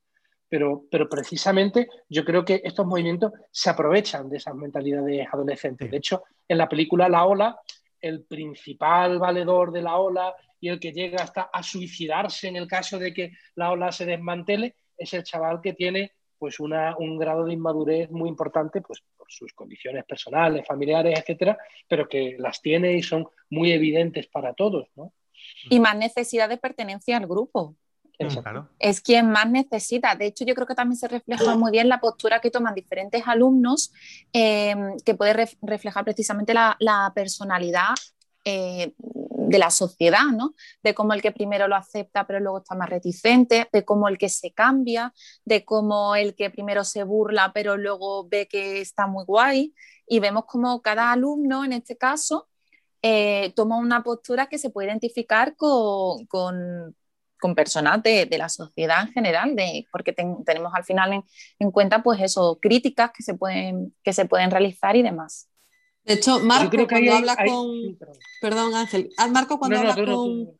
pero, 0.54 0.84
pero 0.88 1.08
precisamente 1.08 1.88
yo 2.08 2.24
creo 2.24 2.44
que 2.44 2.60
estos 2.62 2.86
movimientos 2.86 3.32
se 3.50 3.70
aprovechan 3.70 4.28
de 4.28 4.36
esas 4.36 4.54
mentalidades 4.54 5.26
adolescentes. 5.32 5.90
De 5.90 5.96
hecho, 5.96 6.22
en 6.46 6.58
la 6.58 6.68
película 6.68 7.08
La 7.08 7.24
Ola, 7.24 7.56
el 8.04 8.24
principal 8.24 9.18
valedor 9.18 9.72
de 9.72 9.80
la 9.80 9.96
ola 9.96 10.34
y 10.60 10.68
el 10.68 10.78
que 10.78 10.92
llega 10.92 11.22
hasta 11.22 11.42
a 11.52 11.62
suicidarse 11.62 12.48
en 12.48 12.56
el 12.56 12.68
caso 12.68 12.98
de 12.98 13.14
que 13.14 13.32
la 13.54 13.70
ola 13.70 13.90
se 13.92 14.04
desmantele 14.04 14.76
es 14.96 15.14
el 15.14 15.24
chaval 15.24 15.60
que 15.62 15.72
tiene 15.72 16.12
pues 16.38 16.60
una, 16.60 16.94
un 16.98 17.16
grado 17.16 17.46
de 17.46 17.54
inmadurez 17.54 18.10
muy 18.10 18.28
importante 18.28 18.82
pues, 18.82 19.02
por 19.16 19.26
sus 19.30 19.54
condiciones 19.54 20.04
personales, 20.04 20.66
familiares, 20.66 21.18
etcétera, 21.18 21.56
pero 21.88 22.06
que 22.06 22.36
las 22.38 22.60
tiene 22.60 22.92
y 22.92 23.02
son 23.02 23.26
muy 23.48 23.72
evidentes 23.72 24.26
para 24.26 24.52
todos. 24.52 24.88
Y 25.70 25.80
más 25.80 25.96
necesidad 25.96 26.50
de 26.50 26.58
pertenencia 26.58 27.16
al 27.16 27.26
grupo. 27.26 27.76
Mm, 28.18 28.68
es 28.78 29.00
quien 29.00 29.30
más 29.30 29.50
necesita. 29.50 30.14
De 30.14 30.26
hecho, 30.26 30.44
yo 30.44 30.54
creo 30.54 30.66
que 30.66 30.74
también 30.74 30.96
se 30.96 31.08
refleja 31.08 31.56
muy 31.56 31.72
bien 31.72 31.88
la 31.88 32.00
postura 32.00 32.40
que 32.40 32.50
toman 32.50 32.74
diferentes 32.74 33.22
alumnos, 33.26 33.92
em, 34.32 34.96
que 35.04 35.14
puede 35.14 35.48
reflejar 35.62 36.04
precisamente 36.04 36.54
la, 36.54 37.12
personalidad 37.14 37.94
eh, 38.44 38.94
de 38.98 39.58
la 39.58 39.70
sociedad, 39.70 40.26
¿no? 40.32 40.54
De 40.82 40.94
cómo 40.94 41.12
el 41.12 41.22
que 41.22 41.32
primero 41.32 41.66
lo 41.66 41.76
acepta 41.76 42.26
pero 42.26 42.40
luego 42.40 42.58
está 42.58 42.74
más 42.74 42.88
reticente, 42.88 43.68
de 43.72 43.84
cómo 43.84 44.08
el 44.08 44.18
que 44.18 44.28
se 44.28 44.52
cambia, 44.52 45.12
de 45.44 45.64
cómo 45.64 46.14
el 46.14 46.34
que 46.34 46.50
primero 46.50 46.84
se 46.84 47.04
burla 47.04 47.52
pero 47.54 47.76
luego 47.76 48.28
ve 48.28 48.46
que 48.46 48.80
está 48.80 49.06
muy 49.06 49.24
guay. 49.24 49.74
Y 50.06 50.20
vemos 50.20 50.44
como 50.46 50.82
cada 50.82 51.12
alumno, 51.12 51.64
en 51.64 51.72
este 51.72 51.96
caso, 51.96 52.48
eh, 53.02 53.52
toma 53.56 53.78
una 53.78 54.02
postura 54.02 54.46
que 54.46 54.58
se 54.58 54.70
puede 54.70 54.88
identificar 54.88 55.56
con, 55.56 56.26
con 56.26 56.94
personas 57.52 58.00
de, 58.04 58.28
la 58.30 58.48
sociedad 58.48 59.02
en 59.02 59.12
general, 59.12 59.56
de, 59.56 59.88
porque 59.90 60.12
tenemos 60.12 60.72
al 60.72 60.84
final 60.84 61.24
en, 61.58 61.70
cuenta 61.72 62.04
pues 62.04 62.20
eso, 62.22 62.60
críticas 62.62 63.10
que 63.10 63.24
se 63.24 63.34
pueden, 63.34 63.92
que 64.04 64.12
se 64.12 64.24
pueden 64.26 64.52
realizar 64.52 64.94
y 64.94 65.02
demás. 65.02 65.48
De 66.04 66.14
hecho, 66.14 66.38
Marco 66.38 66.86
cuando 66.88 67.12
habla 67.12 67.36
con... 67.36 67.98
Perdón, 68.40 68.74
Ángel. 68.74 69.10
Marco 69.30 69.58
cuando 69.58 69.78
habla 69.78 69.94
con... 69.96 70.56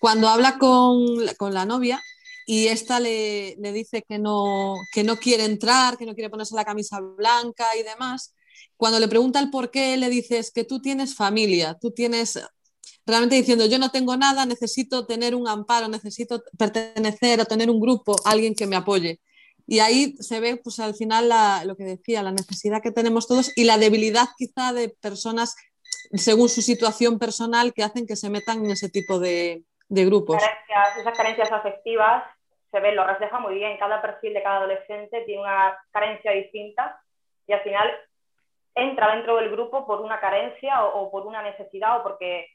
Cuando 0.00 0.28
habla 0.28 0.58
con, 0.58 1.52
la 1.52 1.66
novia 1.66 2.00
y 2.46 2.68
esta 2.68 3.00
le, 3.00 3.56
le, 3.58 3.72
dice 3.72 4.04
que 4.08 4.18
no, 4.18 4.76
que 4.94 5.02
no 5.04 5.16
quiere 5.16 5.44
entrar, 5.44 5.98
que 5.98 6.06
no 6.06 6.14
quiere 6.14 6.30
ponerse 6.30 6.54
la 6.54 6.64
camisa 6.64 7.00
blanca 7.00 7.66
y 7.76 7.82
demás, 7.82 8.32
cuando 8.78 9.00
le 9.00 9.08
pregunta 9.08 9.40
el 9.40 9.50
por 9.50 9.72
qué, 9.72 9.96
le 9.96 10.08
dices 10.08 10.52
que 10.52 10.62
tú 10.62 10.80
tienes 10.80 11.16
familia, 11.16 11.76
tú 11.80 11.90
tienes 11.90 12.38
realmente 13.08 13.36
diciendo 13.36 13.66
yo 13.66 13.78
no 13.78 13.90
tengo 13.90 14.16
nada, 14.16 14.46
necesito 14.46 15.06
tener 15.06 15.34
un 15.34 15.48
amparo, 15.48 15.88
necesito 15.88 16.42
pertenecer 16.58 17.40
o 17.40 17.46
tener 17.46 17.70
un 17.70 17.80
grupo, 17.80 18.16
alguien 18.24 18.54
que 18.54 18.66
me 18.66 18.76
apoye. 18.76 19.20
Y 19.66 19.80
ahí 19.80 20.14
se 20.18 20.40
ve 20.40 20.56
pues 20.56 20.78
al 20.80 20.94
final 20.94 21.28
lo 21.66 21.76
que 21.76 21.84
decía, 21.84 22.22
la 22.22 22.32
necesidad 22.32 22.82
que 22.82 22.90
tenemos 22.90 23.26
todos 23.26 23.52
y 23.56 23.64
la 23.64 23.78
debilidad 23.78 24.28
quizá 24.36 24.72
de 24.72 24.88
personas 24.88 25.56
según 26.12 26.48
su 26.48 26.62
situación 26.62 27.18
personal 27.18 27.72
que 27.74 27.82
hacen 27.82 28.06
que 28.06 28.16
se 28.16 28.30
metan 28.30 28.64
en 28.64 28.70
ese 28.70 28.88
tipo 28.88 29.18
de, 29.18 29.64
grupos. 29.88 30.42
esas 30.98 31.16
carencias 31.16 31.50
afectivas 31.50 32.24
se 32.70 32.80
ven, 32.80 32.96
lo 32.96 33.06
refleja 33.06 33.38
muy 33.38 33.54
bien. 33.54 33.78
Cada 33.78 34.02
perfil 34.02 34.34
de 34.34 34.42
cada 34.42 34.58
adolescente 34.58 35.22
tiene 35.22 35.42
una 35.42 35.78
carencia 35.90 36.32
distinta 36.32 37.00
y 37.46 37.52
al 37.52 37.62
final 37.62 37.90
entra 38.74 39.14
dentro 39.14 39.36
del 39.36 39.50
grupo 39.50 39.86
por 39.86 40.00
una 40.00 40.20
carencia 40.20 40.84
o 40.84 41.10
por 41.10 41.26
una 41.26 41.42
necesidad 41.42 41.98
o 41.98 42.02
porque 42.02 42.46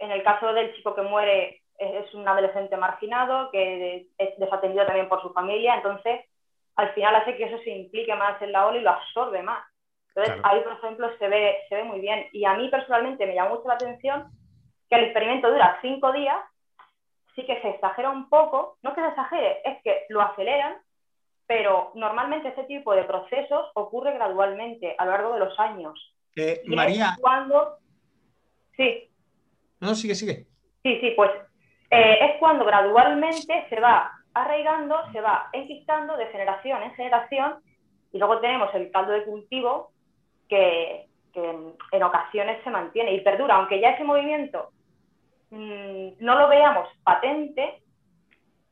en 0.00 0.10
el 0.10 0.22
caso 0.22 0.52
del 0.52 0.74
chico 0.74 0.94
que 0.94 1.02
muere 1.02 1.62
es 1.78 2.14
un 2.14 2.26
adolescente 2.26 2.76
marginado, 2.76 3.50
que 3.50 4.06
es 4.18 4.38
desatendido 4.38 4.86
también 4.86 5.08
por 5.08 5.20
su 5.22 5.32
familia, 5.32 5.76
entonces 5.76 6.20
al 6.76 6.92
final 6.94 7.16
hace 7.16 7.36
que 7.36 7.44
eso 7.44 7.58
se 7.58 7.70
implique 7.70 8.14
más 8.14 8.40
en 8.42 8.52
la 8.52 8.66
ola 8.66 8.78
y 8.78 8.82
lo 8.82 8.90
absorbe 8.90 9.42
más. 9.42 9.64
Entonces, 10.08 10.42
ahí, 10.44 10.60
por 10.60 10.72
ejemplo, 10.72 11.10
se 11.18 11.28
ve, 11.28 11.58
se 11.68 11.74
ve 11.74 11.84
muy 11.84 12.00
bien. 12.00 12.26
Y 12.32 12.46
a 12.46 12.54
mí 12.54 12.68
personalmente 12.68 13.26
me 13.26 13.34
llamó 13.34 13.56
mucho 13.56 13.68
la 13.68 13.74
atención 13.74 14.30
que 14.88 14.96
el 14.96 15.04
experimento 15.04 15.50
dura 15.50 15.78
cinco 15.82 16.12
días, 16.12 16.38
sí 17.34 17.44
que 17.44 17.60
se 17.60 17.68
exagera 17.68 18.10
un 18.10 18.28
poco, 18.30 18.78
no 18.82 18.94
que 18.94 19.02
se 19.02 19.08
exagere, 19.08 19.60
es 19.64 19.82
que 19.82 20.06
lo 20.08 20.22
aceleran, 20.22 20.76
pero 21.46 21.92
normalmente 21.94 22.48
ese 22.48 22.64
tipo 22.64 22.94
de 22.94 23.04
procesos 23.04 23.70
ocurre 23.74 24.14
gradualmente 24.14 24.94
a 24.98 25.04
lo 25.04 25.10
largo 25.12 25.32
de 25.34 25.40
los 25.40 25.58
años. 25.60 26.14
Eh, 26.34 26.62
María. 26.66 27.16
cuando. 27.20 27.78
Sí. 28.76 29.10
No, 29.80 29.94
sigue, 29.94 30.14
sigue. 30.14 30.46
Sí, 30.82 30.98
sí, 31.00 31.12
pues 31.16 31.30
eh, 31.90 32.18
es 32.20 32.38
cuando 32.38 32.64
gradualmente 32.64 33.66
se 33.68 33.80
va 33.80 34.12
arraigando, 34.34 34.96
se 35.12 35.20
va 35.20 35.48
enquistando 35.52 36.16
de 36.16 36.26
generación 36.26 36.82
en 36.82 36.94
generación 36.94 37.54
y 38.12 38.18
luego 38.18 38.40
tenemos 38.40 38.74
el 38.74 38.90
caldo 38.90 39.12
de 39.12 39.24
cultivo 39.24 39.92
que, 40.48 41.06
en, 41.34 42.02
ocasiones 42.02 42.62
se 42.64 42.70
mantiene 42.70 43.14
y 43.14 43.20
perdura, 43.20 43.56
aunque 43.56 43.80
ya 43.80 43.90
ese 43.90 44.04
movimiento 44.04 44.70
mm, 45.50 46.08
no 46.20 46.38
lo 46.38 46.48
veamos 46.48 46.88
patente, 47.02 47.82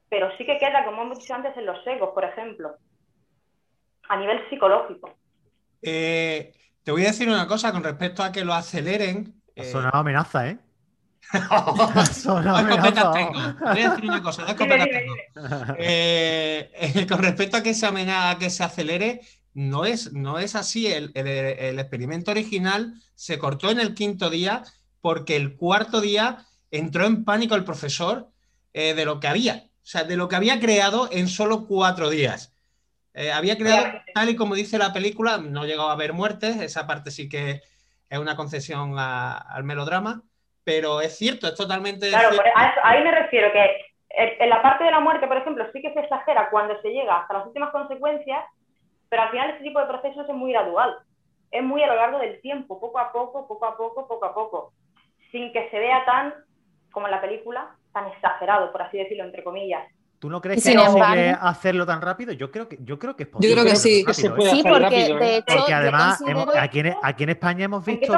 pero 0.08 0.34
sí 0.36 0.46
que 0.46 0.58
queda, 0.58 0.84
como 0.84 1.02
hemos 1.02 1.18
dicho 1.18 1.34
antes, 1.34 1.56
en 1.56 1.66
los 1.66 1.86
egos, 1.86 2.10
por 2.14 2.24
ejemplo, 2.24 2.76
a 4.08 4.16
nivel 4.16 4.48
psicológico. 4.48 5.14
Eh, 5.82 6.52
te 6.82 6.92
voy 6.92 7.02
a 7.02 7.08
decir 7.08 7.28
una 7.28 7.46
cosa 7.46 7.72
con 7.72 7.82
respecto 7.82 8.22
a 8.22 8.32
que 8.32 8.44
lo 8.44 8.54
aceleren. 8.54 9.34
Es 9.54 9.74
una 9.74 9.90
amenaza, 9.90 10.48
¿eh? 10.48 10.58
Escopetas 11.32 13.12
tengo. 13.12 13.32
Voy 13.60 13.80
a 13.80 13.90
decir 13.90 14.04
una 14.04 14.22
cosa, 14.22 14.42
dos 14.42 14.50
escopetas 14.50 14.88
tengo. 14.88 15.14
Eh, 15.78 16.70
eh, 16.74 17.06
con 17.06 17.18
respecto 17.18 17.56
a 17.56 17.62
que 17.62 17.74
se 17.74 17.86
amenaza, 17.86 18.38
que 18.38 18.50
se 18.50 18.64
acelere, 18.64 19.20
no 19.52 19.84
es, 19.84 20.12
no 20.12 20.38
es 20.38 20.54
así. 20.54 20.86
El, 20.86 21.12
experimento 21.14 22.30
original 22.30 22.94
se 23.14 23.38
cortó 23.38 23.70
en 23.70 23.80
el 23.80 23.94
quinto 23.94 24.30
día 24.30 24.62
porque 25.00 25.36
el 25.36 25.56
cuarto 25.56 26.00
día 26.00 26.46
entró 26.70 27.06
en 27.06 27.24
pánico 27.24 27.54
el 27.54 27.64
profesor 27.64 28.30
eh, 28.72 28.94
de 28.94 29.04
lo 29.04 29.20
que 29.20 29.28
había, 29.28 29.68
o 29.76 29.86
sea, 29.86 30.04
de 30.04 30.16
lo 30.16 30.28
que 30.28 30.36
había 30.36 30.60
creado 30.60 31.08
en 31.12 31.28
solo 31.28 31.66
cuatro 31.66 32.10
días. 32.10 32.52
había 33.32 33.56
creado, 33.56 34.00
tal 34.14 34.30
y 34.30 34.36
como 34.36 34.54
dice 34.54 34.78
la 34.78 34.92
película, 34.92 35.38
no 35.38 35.66
llegó 35.66 35.88
a 35.88 35.92
haber 35.92 36.12
muertes, 36.12 36.56
esa 36.60 36.86
parte 36.86 37.10
sí 37.10 37.28
que 37.28 37.62
es 38.08 38.18
una 38.18 38.36
concesión 38.36 38.94
al 38.98 39.64
melodrama, 39.64 40.22
pero 40.64 41.00
es 41.00 41.16
cierto, 41.16 41.46
es 41.46 41.54
totalmente... 41.54 42.08
Claro, 42.08 42.36
ahí 42.82 43.02
me 43.02 43.12
refiero 43.12 43.52
que 43.52 43.94
en 44.16 44.48
la 44.48 44.62
parte 44.62 44.84
de 44.84 44.90
la 44.90 45.00
muerte, 45.00 45.26
por 45.26 45.36
ejemplo, 45.36 45.66
sí 45.72 45.82
que 45.82 45.92
se 45.92 46.00
exagera 46.00 46.48
cuando 46.50 46.80
se 46.80 46.90
llega 46.90 47.18
hasta 47.18 47.34
las 47.34 47.46
últimas 47.46 47.70
consecuencias, 47.70 48.44
pero 49.08 49.22
al 49.22 49.30
final 49.30 49.50
este 49.50 49.64
tipo 49.64 49.80
de 49.80 49.86
procesos 49.86 50.28
es 50.28 50.34
muy 50.34 50.52
gradual, 50.52 50.96
es 51.50 51.62
muy 51.62 51.82
a 51.82 51.86
lo 51.86 51.96
largo 51.96 52.18
del 52.18 52.40
tiempo, 52.40 52.80
poco 52.80 52.98
a 52.98 53.12
poco, 53.12 53.46
poco 53.46 53.66
a 53.66 53.76
poco, 53.76 54.08
poco 54.08 54.24
a 54.24 54.34
poco, 54.34 54.72
sin 55.30 55.52
que 55.52 55.68
se 55.70 55.78
vea 55.78 56.04
tan, 56.04 56.34
como 56.92 57.06
en 57.06 57.12
la 57.12 57.20
película, 57.20 57.76
tan 57.92 58.06
exagerado, 58.08 58.72
por 58.72 58.82
así 58.82 58.98
decirlo, 58.98 59.24
entre 59.24 59.44
comillas. 59.44 59.84
¿Tú 60.24 60.30
no 60.30 60.40
crees 60.40 60.64
que 60.64 60.70
es 60.72 60.76
posible 60.76 61.36
hacerlo 61.38 61.84
tan 61.84 62.00
rápido? 62.00 62.32
Yo 62.32 62.50
creo 62.50 62.66
que, 62.66 62.78
yo 62.80 62.98
creo 62.98 63.14
que 63.14 63.24
es 63.24 63.28
posible. 63.28 63.54
Yo 63.54 63.60
creo 63.60 63.70
que 63.70 63.78
sí. 63.78 64.06
sí, 64.14 64.62
porque 64.66 65.04
¿eh? 65.04 65.14
de 65.14 65.36
hecho. 65.36 65.54
Porque 65.54 65.74
además, 65.74 66.18
aquí, 66.58 66.78
en, 66.78 66.94
aquí, 67.02 67.24
en, 67.24 67.28
España 67.28 67.66
hemos 67.66 67.84
visto 67.84 68.14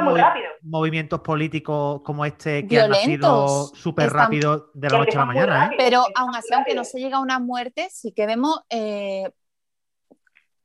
movimientos 0.61 1.19
políticos 1.19 1.99
como 2.05 2.23
este 2.23 2.65
que 2.65 2.79
han 2.79 2.91
nacido 2.91 3.67
súper 3.75 4.09
rápido 4.09 4.71
de 4.73 4.89
la 4.89 4.99
noche 4.99 5.17
a 5.17 5.19
la 5.19 5.25
mañana. 5.25 5.65
¿eh? 5.65 5.75
Pero 5.77 6.05
aún 6.15 6.33
así, 6.33 6.53
aunque 6.53 6.75
no 6.75 6.85
se 6.85 6.97
llega 6.97 7.17
a 7.17 7.19
una 7.19 7.39
muerte, 7.39 7.89
sí 7.91 8.13
que 8.13 8.25
vemos 8.25 8.57
eh, 8.69 9.29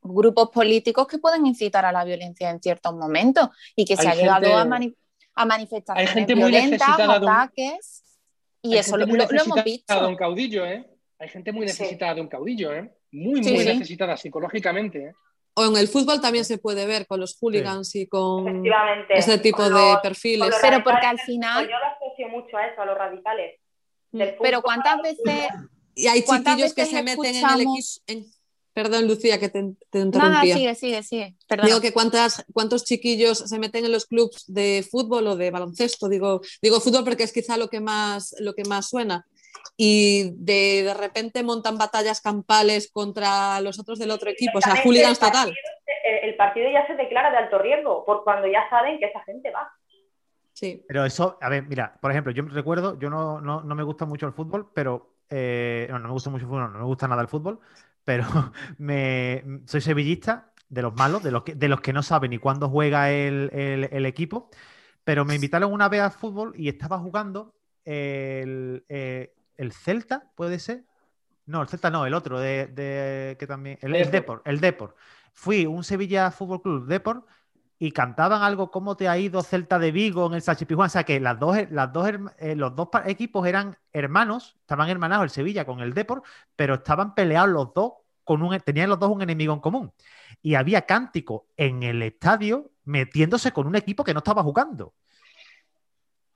grupos 0.00 0.48
políticos 0.50 1.08
que 1.08 1.18
pueden 1.18 1.44
incitar 1.44 1.84
a 1.84 1.90
la 1.90 2.04
violencia 2.04 2.50
en 2.50 2.62
ciertos 2.62 2.94
momentos 2.94 3.48
y 3.74 3.84
que 3.84 3.96
se 3.96 4.06
ha 4.06 4.14
llegado 4.14 4.56
a, 4.56 4.60
a 4.60 5.44
manifestaciones 5.44 6.24
violentas, 6.24 7.00
ataques. 7.00 7.98
Y 8.64 8.76
eso 8.76 8.96
lo, 8.96 9.06
hemos 9.06 9.64
visto. 9.64 10.08
Un 10.08 10.14
caudillo, 10.14 10.64
¿eh? 10.64 10.91
Hay 11.22 11.28
gente 11.28 11.52
muy 11.52 11.66
necesitada 11.66 12.16
de 12.16 12.20
un 12.20 12.26
caudillo, 12.26 12.72
¿eh? 12.74 12.92
Muy, 13.12 13.40
muy 13.40 13.64
necesitada 13.64 14.16
psicológicamente. 14.16 14.98
¿eh? 14.98 15.12
O 15.54 15.66
en 15.66 15.76
el 15.76 15.86
fútbol 15.86 16.20
también 16.20 16.44
se 16.44 16.58
puede 16.58 16.84
ver 16.84 17.06
con 17.06 17.20
los 17.20 17.38
hooligans 17.38 17.94
y 17.94 18.08
con 18.08 18.64
ese 19.08 19.38
tipo 19.38 19.70
de 19.70 19.98
perfiles. 20.02 20.52
Pero 20.60 20.82
porque 20.82 21.06
al 21.06 21.20
final. 21.20 21.64
Yo 21.64 21.78
lo 21.78 21.86
asocio 21.86 22.28
mucho 22.28 22.56
a 22.56 22.66
eso, 22.66 22.82
a 22.82 22.86
los 22.86 22.98
radicales. 22.98 23.60
Mm. 24.10 24.22
Pero 24.42 24.62
¿cuántas 24.62 25.00
veces.? 25.00 25.48
Y 25.94 26.08
hay 26.08 26.24
chiquillos 26.24 26.74
que 26.74 26.86
se 26.86 27.02
meten 27.04 27.36
en 27.36 27.44
el 27.48 27.60
equipo. 27.60 28.28
Perdón, 28.72 29.06
Lucía, 29.06 29.38
que 29.38 29.50
te, 29.50 29.62
te 29.90 29.98
interrumpía. 30.00 30.40
Nada, 30.40 30.42
sigue, 30.42 30.74
sigue, 30.74 31.02
sigue. 31.04 31.36
Digo 31.62 31.80
que 31.80 31.92
cuántas, 31.92 32.44
cuántos 32.52 32.84
chiquillos 32.84 33.38
se 33.38 33.58
meten 33.60 33.84
en 33.84 33.92
los 33.92 34.06
clubs 34.06 34.44
de 34.48 34.84
fútbol 34.90 35.26
o 35.28 35.36
de 35.36 35.52
baloncesto. 35.52 36.08
Digo, 36.08 36.40
digo 36.60 36.80
fútbol 36.80 37.04
porque 37.04 37.22
es 37.22 37.32
quizá 37.32 37.58
lo 37.58 37.68
que 37.68 37.80
más, 37.80 38.34
lo 38.40 38.54
que 38.54 38.64
más 38.64 38.88
suena 38.88 39.24
y 39.76 40.30
de, 40.36 40.82
de, 40.84 40.94
repente 40.94 41.42
montan 41.42 41.78
batallas 41.78 42.20
campales 42.20 42.90
contra 42.92 43.60
los 43.60 43.78
otros 43.78 43.98
del 43.98 44.10
otro 44.10 44.30
equipo, 44.30 44.58
o 44.58 44.60
sea, 44.60 44.76
hooligans 44.82 45.18
total. 45.18 45.54
El 46.22 46.36
partido 46.36 46.70
ya 46.70 46.86
se 46.86 46.94
declara 46.94 47.30
de 47.30 47.38
alto 47.38 47.58
riesgo, 47.58 48.04
por 48.04 48.24
cuando 48.24 48.46
ya 48.46 48.68
saben 48.70 48.98
que 48.98 49.06
esa 49.06 49.22
gente 49.24 49.50
va. 49.50 49.72
Sí. 50.52 50.84
Pero 50.86 51.04
eso, 51.04 51.38
a 51.40 51.48
ver, 51.48 51.64
mira, 51.64 51.98
por 52.00 52.10
ejemplo, 52.10 52.32
yo 52.32 52.44
recuerdo, 52.44 52.98
yo 52.98 53.10
no, 53.10 53.40
no, 53.40 53.62
no 53.62 53.74
me 53.74 53.82
gusta 53.82 54.04
mucho 54.04 54.26
el 54.26 54.32
fútbol, 54.32 54.70
pero 54.74 55.16
eh, 55.30 55.86
no, 55.90 55.98
no 55.98 56.08
me 56.08 56.12
gusta 56.12 56.30
mucho 56.30 56.44
el 56.44 56.48
fútbol, 56.48 56.72
no, 56.72 56.78
me 56.78 56.84
gusta 56.84 57.08
nada 57.08 57.22
el 57.22 57.28
fútbol, 57.28 57.58
pero 58.04 58.24
me, 58.78 59.42
soy 59.66 59.80
sevillista 59.80 60.52
de 60.68 60.82
los 60.82 60.94
malos, 60.94 61.22
de 61.22 61.30
los 61.30 61.42
que, 61.42 61.54
de 61.54 61.68
los 61.68 61.80
que 61.80 61.92
no 61.92 62.02
saben 62.02 62.30
ni 62.30 62.38
cuándo 62.38 62.68
juega 62.68 63.10
el, 63.10 63.50
el, 63.52 64.06
equipo, 64.06 64.50
pero 65.04 65.24
me 65.24 65.34
invitaron 65.34 65.72
una 65.72 65.88
vez 65.88 66.00
al 66.00 66.12
fútbol 66.12 66.54
y 66.56 66.68
estaba 66.68 66.98
jugando 66.98 67.54
el, 67.84 68.84
eh, 68.88 69.34
el 69.56 69.72
Celta, 69.72 70.30
¿puede 70.34 70.58
ser? 70.58 70.84
No, 71.46 71.62
el 71.62 71.68
Celta 71.68 71.90
no, 71.90 72.06
el 72.06 72.14
otro, 72.14 72.38
de, 72.40 73.36
que 73.38 73.46
también. 73.46 73.78
El, 73.82 73.94
el 73.94 74.10
Deport, 74.10 74.46
el 74.46 74.60
Deport. 74.60 74.96
Fui 75.32 75.66
un 75.66 75.82
Sevilla 75.82 76.30
Fútbol 76.30 76.62
Club 76.62 76.86
Deport 76.86 77.26
y 77.82 77.90
cantaban 77.90 78.42
algo 78.42 78.70
como 78.70 78.96
te 78.96 79.08
ha 79.08 79.18
ido 79.18 79.42
Celta 79.42 79.76
de 79.80 79.90
Vigo 79.90 80.26
en 80.28 80.34
el 80.34 80.42
Sachipijuán. 80.42 80.86
O 80.86 80.88
sea 80.88 81.02
que 81.02 81.18
las 81.18 81.36
dos, 81.40 81.56
las 81.70 81.92
dos, 81.92 82.08
eh, 82.38 82.54
los 82.54 82.76
dos 82.76 82.88
equipos 83.06 83.44
eran 83.44 83.76
hermanos, 83.92 84.56
estaban 84.60 84.88
hermanados 84.88 85.24
el 85.24 85.30
Sevilla 85.30 85.64
con 85.64 85.80
el 85.80 85.92
Deport, 85.92 86.24
pero 86.54 86.74
estaban 86.74 87.12
peleados 87.16 87.50
los 87.50 87.74
dos 87.74 87.94
con 88.22 88.40
un, 88.42 88.56
tenían 88.60 88.88
los 88.88 89.00
dos 89.00 89.10
un 89.10 89.22
enemigo 89.22 89.52
en 89.52 89.58
común. 89.58 89.92
Y 90.42 90.54
había 90.54 90.82
cántico 90.82 91.48
en 91.56 91.82
el 91.82 92.02
estadio 92.02 92.70
metiéndose 92.84 93.50
con 93.50 93.66
un 93.66 93.74
equipo 93.74 94.04
que 94.04 94.14
no 94.14 94.18
estaba 94.18 94.44
jugando. 94.44 94.94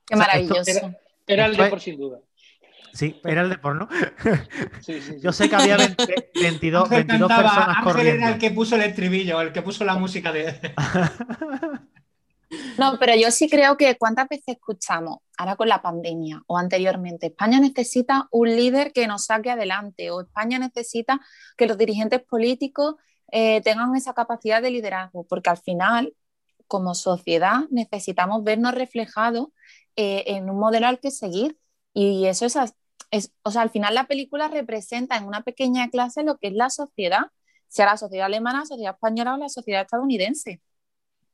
Qué 0.04 0.16
maravilloso. 0.16 0.92
era, 1.28 1.46
el 1.46 1.56
Deport 1.56 1.80
sin 1.80 1.96
duda. 1.96 2.18
Sí, 2.96 3.20
era 3.24 3.42
el 3.42 3.50
de 3.50 3.58
porno. 3.58 3.88
Yo 5.20 5.32
sé 5.32 5.50
que 5.50 5.54
había 5.54 5.76
22, 5.76 6.88
22 6.88 7.28
personas 7.36 7.84
corriendo. 7.84 8.24
era 8.24 8.34
el 8.34 8.38
que 8.38 8.50
puso 8.50 8.74
el 8.76 8.82
estribillo, 8.82 9.40
el 9.42 9.52
que 9.52 9.60
puso 9.60 9.84
la 9.84 9.96
música 9.96 10.32
de. 10.32 10.58
No, 12.78 12.96
pero 13.00 13.12
yo 13.16 13.32
sí 13.32 13.48
creo 13.50 13.76
que 13.76 13.96
cuántas 13.98 14.28
veces 14.28 14.44
escuchamos, 14.46 15.18
ahora 15.36 15.56
con 15.56 15.68
la 15.68 15.82
pandemia 15.82 16.44
o 16.46 16.56
anteriormente, 16.56 17.26
España 17.26 17.58
necesita 17.58 18.28
un 18.30 18.48
líder 18.54 18.92
que 18.92 19.08
nos 19.08 19.24
saque 19.24 19.50
adelante 19.50 20.12
o 20.12 20.20
España 20.20 20.60
necesita 20.60 21.20
que 21.56 21.66
los 21.66 21.76
dirigentes 21.76 22.22
políticos 22.22 22.94
eh, 23.32 23.60
tengan 23.62 23.96
esa 23.96 24.14
capacidad 24.14 24.62
de 24.62 24.70
liderazgo, 24.70 25.26
porque 25.26 25.50
al 25.50 25.58
final, 25.58 26.14
como 26.68 26.94
sociedad, 26.94 27.62
necesitamos 27.70 28.44
vernos 28.44 28.74
reflejados 28.74 29.48
eh, 29.96 30.22
en 30.28 30.48
un 30.48 30.60
modelo 30.60 30.86
al 30.86 31.00
que 31.00 31.10
seguir. 31.10 31.58
Y 31.92 32.26
eso 32.26 32.46
es, 32.46 32.56
es, 33.16 33.32
o 33.42 33.50
sea, 33.50 33.62
al 33.62 33.70
final 33.70 33.94
la 33.94 34.06
película 34.06 34.48
representa 34.48 35.16
en 35.16 35.24
una 35.24 35.42
pequeña 35.42 35.88
clase 35.90 36.22
lo 36.22 36.38
que 36.38 36.48
es 36.48 36.54
la 36.54 36.70
sociedad, 36.70 37.26
sea 37.68 37.86
la 37.86 37.96
sociedad 37.96 38.26
alemana, 38.26 38.60
la 38.60 38.66
sociedad 38.66 38.94
española 38.94 39.34
o 39.34 39.38
la 39.38 39.48
sociedad 39.48 39.82
estadounidense. 39.82 40.60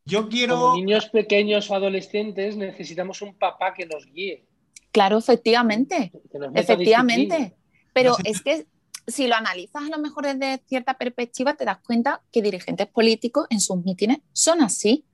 Yo 0.04 0.28
quiero. 0.28 0.58
Como 0.58 0.76
niños 0.76 1.08
pequeños 1.10 1.70
o 1.70 1.74
adolescentes 1.74 2.56
necesitamos 2.56 3.22
un 3.22 3.34
papá 3.34 3.74
que 3.74 3.86
nos 3.86 4.06
guíe. 4.06 4.44
Claro, 4.90 5.18
efectivamente. 5.18 6.12
Efectivamente. 6.54 7.54
Pero 7.92 8.16
es 8.24 8.42
que 8.42 8.66
si 9.06 9.26
lo 9.26 9.34
analizas 9.34 9.82
a 9.82 9.88
lo 9.88 9.98
mejor 9.98 10.26
desde 10.26 10.62
cierta 10.66 10.94
perspectiva, 10.94 11.54
te 11.54 11.64
das 11.64 11.78
cuenta 11.78 12.22
que 12.32 12.42
dirigentes 12.42 12.86
políticos 12.88 13.46
en 13.50 13.60
sus 13.60 13.84
mítines 13.84 14.18
son 14.32 14.60
así. 14.62 15.04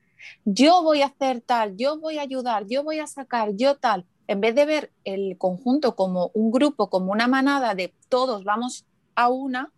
Yo 0.45 0.83
voy 0.83 1.03
a 1.03 1.07
hacer 1.07 1.41
tal, 1.41 1.77
yo 1.77 1.99
voy 1.99 2.19
a 2.19 2.23
ayudar, 2.23 2.67
yo 2.67 2.83
voy 2.83 2.99
a 2.99 3.07
sacar, 3.07 3.51
yo 3.55 3.77
tal 3.77 4.07
en 4.29 4.41
vez 4.41 4.55
de 4.55 4.67
ver 4.67 4.93
el 5.05 5.37
conjunto 5.39 5.97
como 5.97 6.31
un 6.35 6.53
grupo, 6.53 6.91
como 6.91 7.11
una 7.13 7.27
manada 7.27 7.75
de 7.75 7.95
todos 8.09 8.45
vamos 8.45 8.85
a 9.15 9.29
una, 9.31 9.73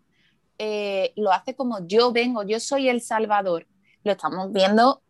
eh, 0.58 1.12
lo 1.16 1.32
hace 1.32 1.54
como 1.54 1.86
yo 1.86 2.12
vengo, 2.12 2.42
yo 2.42 2.58
soy 2.60 2.88
el 2.88 3.00
Salvador. 3.00 3.66
Lo 4.02 4.12
estamos 4.12 4.52
viendo 4.52 5.02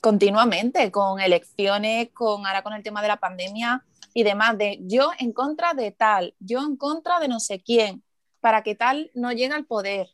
continuamente 0.00 0.90
con 0.90 1.20
elecciones, 1.20 2.10
con 2.12 2.44
ahora 2.44 2.62
con 2.62 2.72
el 2.72 2.82
tema 2.82 3.02
de 3.02 3.08
la 3.08 3.18
pandemia 3.18 3.84
y 4.14 4.24
demás, 4.24 4.58
de 4.58 4.80
yo 4.82 5.12
en 5.18 5.32
contra 5.32 5.74
de 5.74 5.92
tal, 5.92 6.34
yo 6.40 6.58
en 6.60 6.76
contra 6.76 7.20
de 7.20 7.28
no 7.28 7.38
sé 7.38 7.62
quién, 7.62 8.02
para 8.40 8.64
que 8.64 8.74
tal 8.74 9.12
no 9.14 9.30
llegue 9.30 9.54
al 9.54 9.64
poder. 9.64 10.08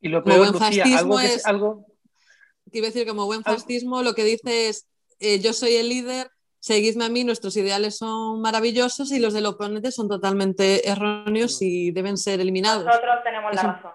Y 0.00 0.08
lo 0.08 0.22
peor, 0.22 0.52
Lucía, 0.52 0.84
algo, 0.98 1.18
que, 1.18 1.40
algo, 1.44 1.86
iba 2.70 2.86
a 2.86 2.90
decir 2.90 3.06
como 3.06 3.26
buen 3.26 3.42
fascismo, 3.42 4.02
lo 4.02 4.14
que 4.14 4.24
dice 4.24 4.68
es, 4.68 4.86
eh, 5.18 5.40
yo 5.40 5.52
soy 5.52 5.74
el 5.74 5.88
líder, 5.88 6.30
seguidme 6.62 7.04
a 7.06 7.08
mí, 7.08 7.24
nuestros 7.24 7.56
ideales 7.56 7.98
son 7.98 8.40
maravillosos 8.40 9.10
y 9.10 9.18
los 9.18 9.34
del 9.34 9.46
oponente 9.46 9.90
son 9.90 10.08
totalmente 10.08 10.88
erróneos 10.88 11.60
y 11.60 11.90
deben 11.90 12.16
ser 12.16 12.40
eliminados. 12.40 12.84
Nosotros 12.84 13.16
tenemos 13.24 13.52
la 13.52 13.62
razón. 13.62 13.90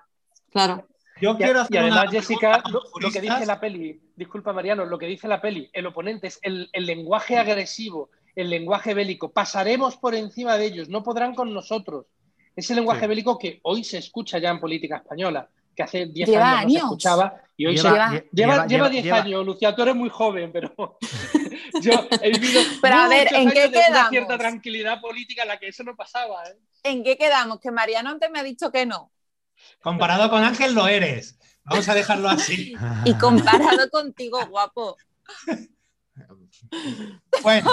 Claro. 0.51 0.87
Yo 1.21 1.37
quiero 1.37 1.61
hacer 1.61 1.75
y 1.75 1.77
además, 1.77 2.11
Jessica, 2.11 2.61
lo, 2.69 3.09
que 3.09 3.21
dice 3.21 3.45
la 3.45 3.59
peli, 3.59 4.01
disculpa 4.15 4.51
Mariano, 4.51 4.85
lo 4.85 4.99
que 4.99 5.07
dice 5.07 5.29
la 5.29 5.41
peli, 5.41 5.69
el 5.71 5.85
oponente 5.87 6.27
es 6.27 6.39
el, 6.43 6.69
el 6.73 6.85
lenguaje 6.85 7.37
agresivo, 7.37 8.09
el 8.35 8.49
lenguaje 8.49 8.93
bélico. 8.93 9.31
Pasaremos 9.31 9.95
por 9.95 10.13
encima 10.13 10.57
de 10.57 10.65
ellos, 10.65 10.89
no 10.89 11.03
podrán 11.03 11.35
con 11.35 11.53
nosotros. 11.53 12.05
Ese 12.53 12.75
lenguaje 12.75 13.07
bélico 13.07 13.39
que 13.39 13.61
hoy 13.63 13.85
se 13.85 13.97
escucha 13.97 14.39
ya 14.39 14.49
en 14.49 14.59
política 14.59 14.97
española, 14.97 15.49
que 15.77 15.83
hace 15.83 16.07
10 16.07 16.29
años, 16.35 16.65
no 16.65 16.69
se 16.69 16.77
escuchaba 16.77 17.41
y 17.55 17.67
hoy 17.67 17.75
lleva, 17.75 18.11
se, 18.11 18.29
lleva, 18.31 18.67
lleva, 18.67 18.89
10 18.89 19.11
años. 19.11 19.45
Lucía, 19.45 19.75
tú 19.75 19.83
eres 19.83 19.95
muy 19.95 20.09
joven, 20.09 20.51
pero 20.51 20.97
yo 21.81 21.91
he 22.21 22.31
vivido 22.31 22.61
pero 22.81 22.95
a 22.95 23.07
ver, 23.07 23.33
¿en 23.33 23.51
qué 23.51 23.69
de 23.69 23.81
una 23.89 24.09
cierta 24.09 24.37
tranquilidad 24.37 24.99
política 24.99 25.43
en 25.43 25.49
la 25.49 25.59
que 25.59 25.67
eso 25.67 25.83
no 25.83 25.95
pasaba. 25.95 26.43
¿eh? 26.45 26.57
¿En 26.83 27.03
qué 27.03 27.15
quedamos? 27.15 27.59
Que 27.59 27.69
Mariano 27.69 28.09
antes 28.09 28.29
me 28.31 28.39
ha 28.39 28.43
dicho 28.43 28.71
que 28.71 28.87
no. 28.87 29.11
Comparado 29.81 30.29
con 30.29 30.43
Ángel 30.43 30.73
lo 30.73 30.87
eres. 30.87 31.37
Vamos 31.63 31.87
a 31.89 31.93
dejarlo 31.93 32.29
así. 32.29 32.73
y 33.05 33.13
comparado 33.15 33.89
contigo, 33.89 34.43
guapo. 34.47 34.97
Bueno, 37.43 37.69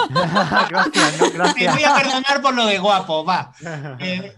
gracias, 0.69 1.19
no, 1.19 1.31
gracias. 1.31 1.55
Me 1.55 1.71
voy 1.71 1.83
a 1.83 1.95
perdonar 1.95 2.41
por 2.41 2.53
lo 2.53 2.65
de 2.65 2.77
guapo, 2.77 3.25
va. 3.25 3.51
Eh, 3.99 4.33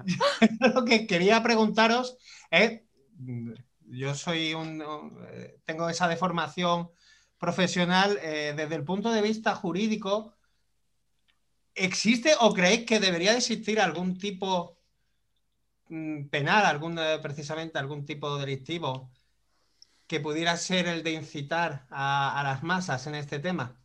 lo 0.74 0.86
que 0.86 1.06
quería 1.06 1.44
preguntaros 1.44 2.18
es, 2.50 2.82
yo 3.86 4.16
soy 4.16 4.54
un, 4.54 4.84
tengo 5.66 5.90
esa 5.90 6.08
deformación 6.08 6.90
profesional 7.38 8.18
eh, 8.22 8.54
desde 8.56 8.76
el 8.76 8.84
punto 8.84 9.12
de 9.12 9.22
vista 9.22 9.56
jurídico. 9.56 10.34
¿Existe 11.76 12.34
o 12.40 12.54
creéis 12.54 12.86
que 12.86 13.00
debería 13.00 13.36
existir 13.36 13.80
algún 13.80 14.18
tipo 14.18 14.80
mm, 15.90 16.26
penal, 16.30 16.66
algún, 16.66 16.98
eh, 16.98 17.20
precisamente 17.22 17.78
algún 17.78 18.06
tipo 18.06 18.38
delictivo 18.38 19.12
que 20.08 20.20
pudiera 20.20 20.56
ser 20.58 20.88
el 20.88 21.04
de 21.04 21.12
incitar 21.12 21.86
a 21.90 22.42
las 22.44 22.64
masas 22.64 23.06
en 23.08 23.16
este 23.16 23.40
tema? 23.40 23.78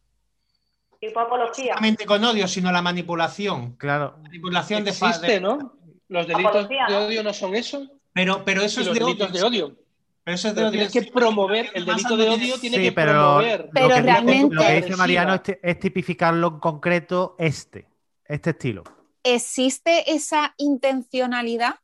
tipo 1.03 1.21
apología. 1.21 1.73
No 1.73 1.79
solamente 1.79 2.07
con 2.07 2.25
odio, 2.25 2.47
sino 2.47 2.71
la 2.71 2.81
manipulación. 2.81 3.73
Claro. 3.77 4.19
Manipulación 4.23 4.87
Existe, 4.87 5.27
de, 5.27 5.41
¿no? 5.41 5.75
Los 6.09 6.27
delitos 6.27 6.69
de 6.69 6.95
odio 6.95 7.23
no 7.25 7.33
son 7.33 7.55
eso. 7.55 7.89
Pero, 8.15 8.45
pero 8.45 8.63
eso 8.63 8.81
es 8.81 8.87
de 8.87 8.95
delitos 8.95 9.31
odio. 9.31 9.41
de 9.41 9.43
odio. 9.47 9.77
Pero 10.25 10.35
eso 10.35 10.49
es 10.49 10.55
de 10.55 10.63
odio. 10.63 10.71
Tienes 10.71 10.93
que 10.93 11.03
promover, 11.13 11.71
el 11.75 11.85
delito 11.85 12.17
de 12.17 12.29
odio 12.29 12.59
tiene 12.59 12.77
Sí, 12.77 12.83
que 12.85 12.93
pero, 12.93 13.13
promover. 13.13 13.71
Pero 13.73 13.89
lo 13.89 13.95
que, 13.95 14.03
realmente- 14.03 14.55
Lo 14.55 14.63
que 14.63 14.83
dice 14.83 14.97
Mariano 14.97 15.35
es, 15.35 15.59
es 15.63 15.81
tipificarlo 15.81 16.49
en 16.49 16.59
concreto 16.61 17.35
este, 17.39 17.89
este 18.25 18.51
estilo. 18.51 18.85
¿Existe 19.25 20.13
esa 20.13 20.55
intencionalidad? 20.59 21.77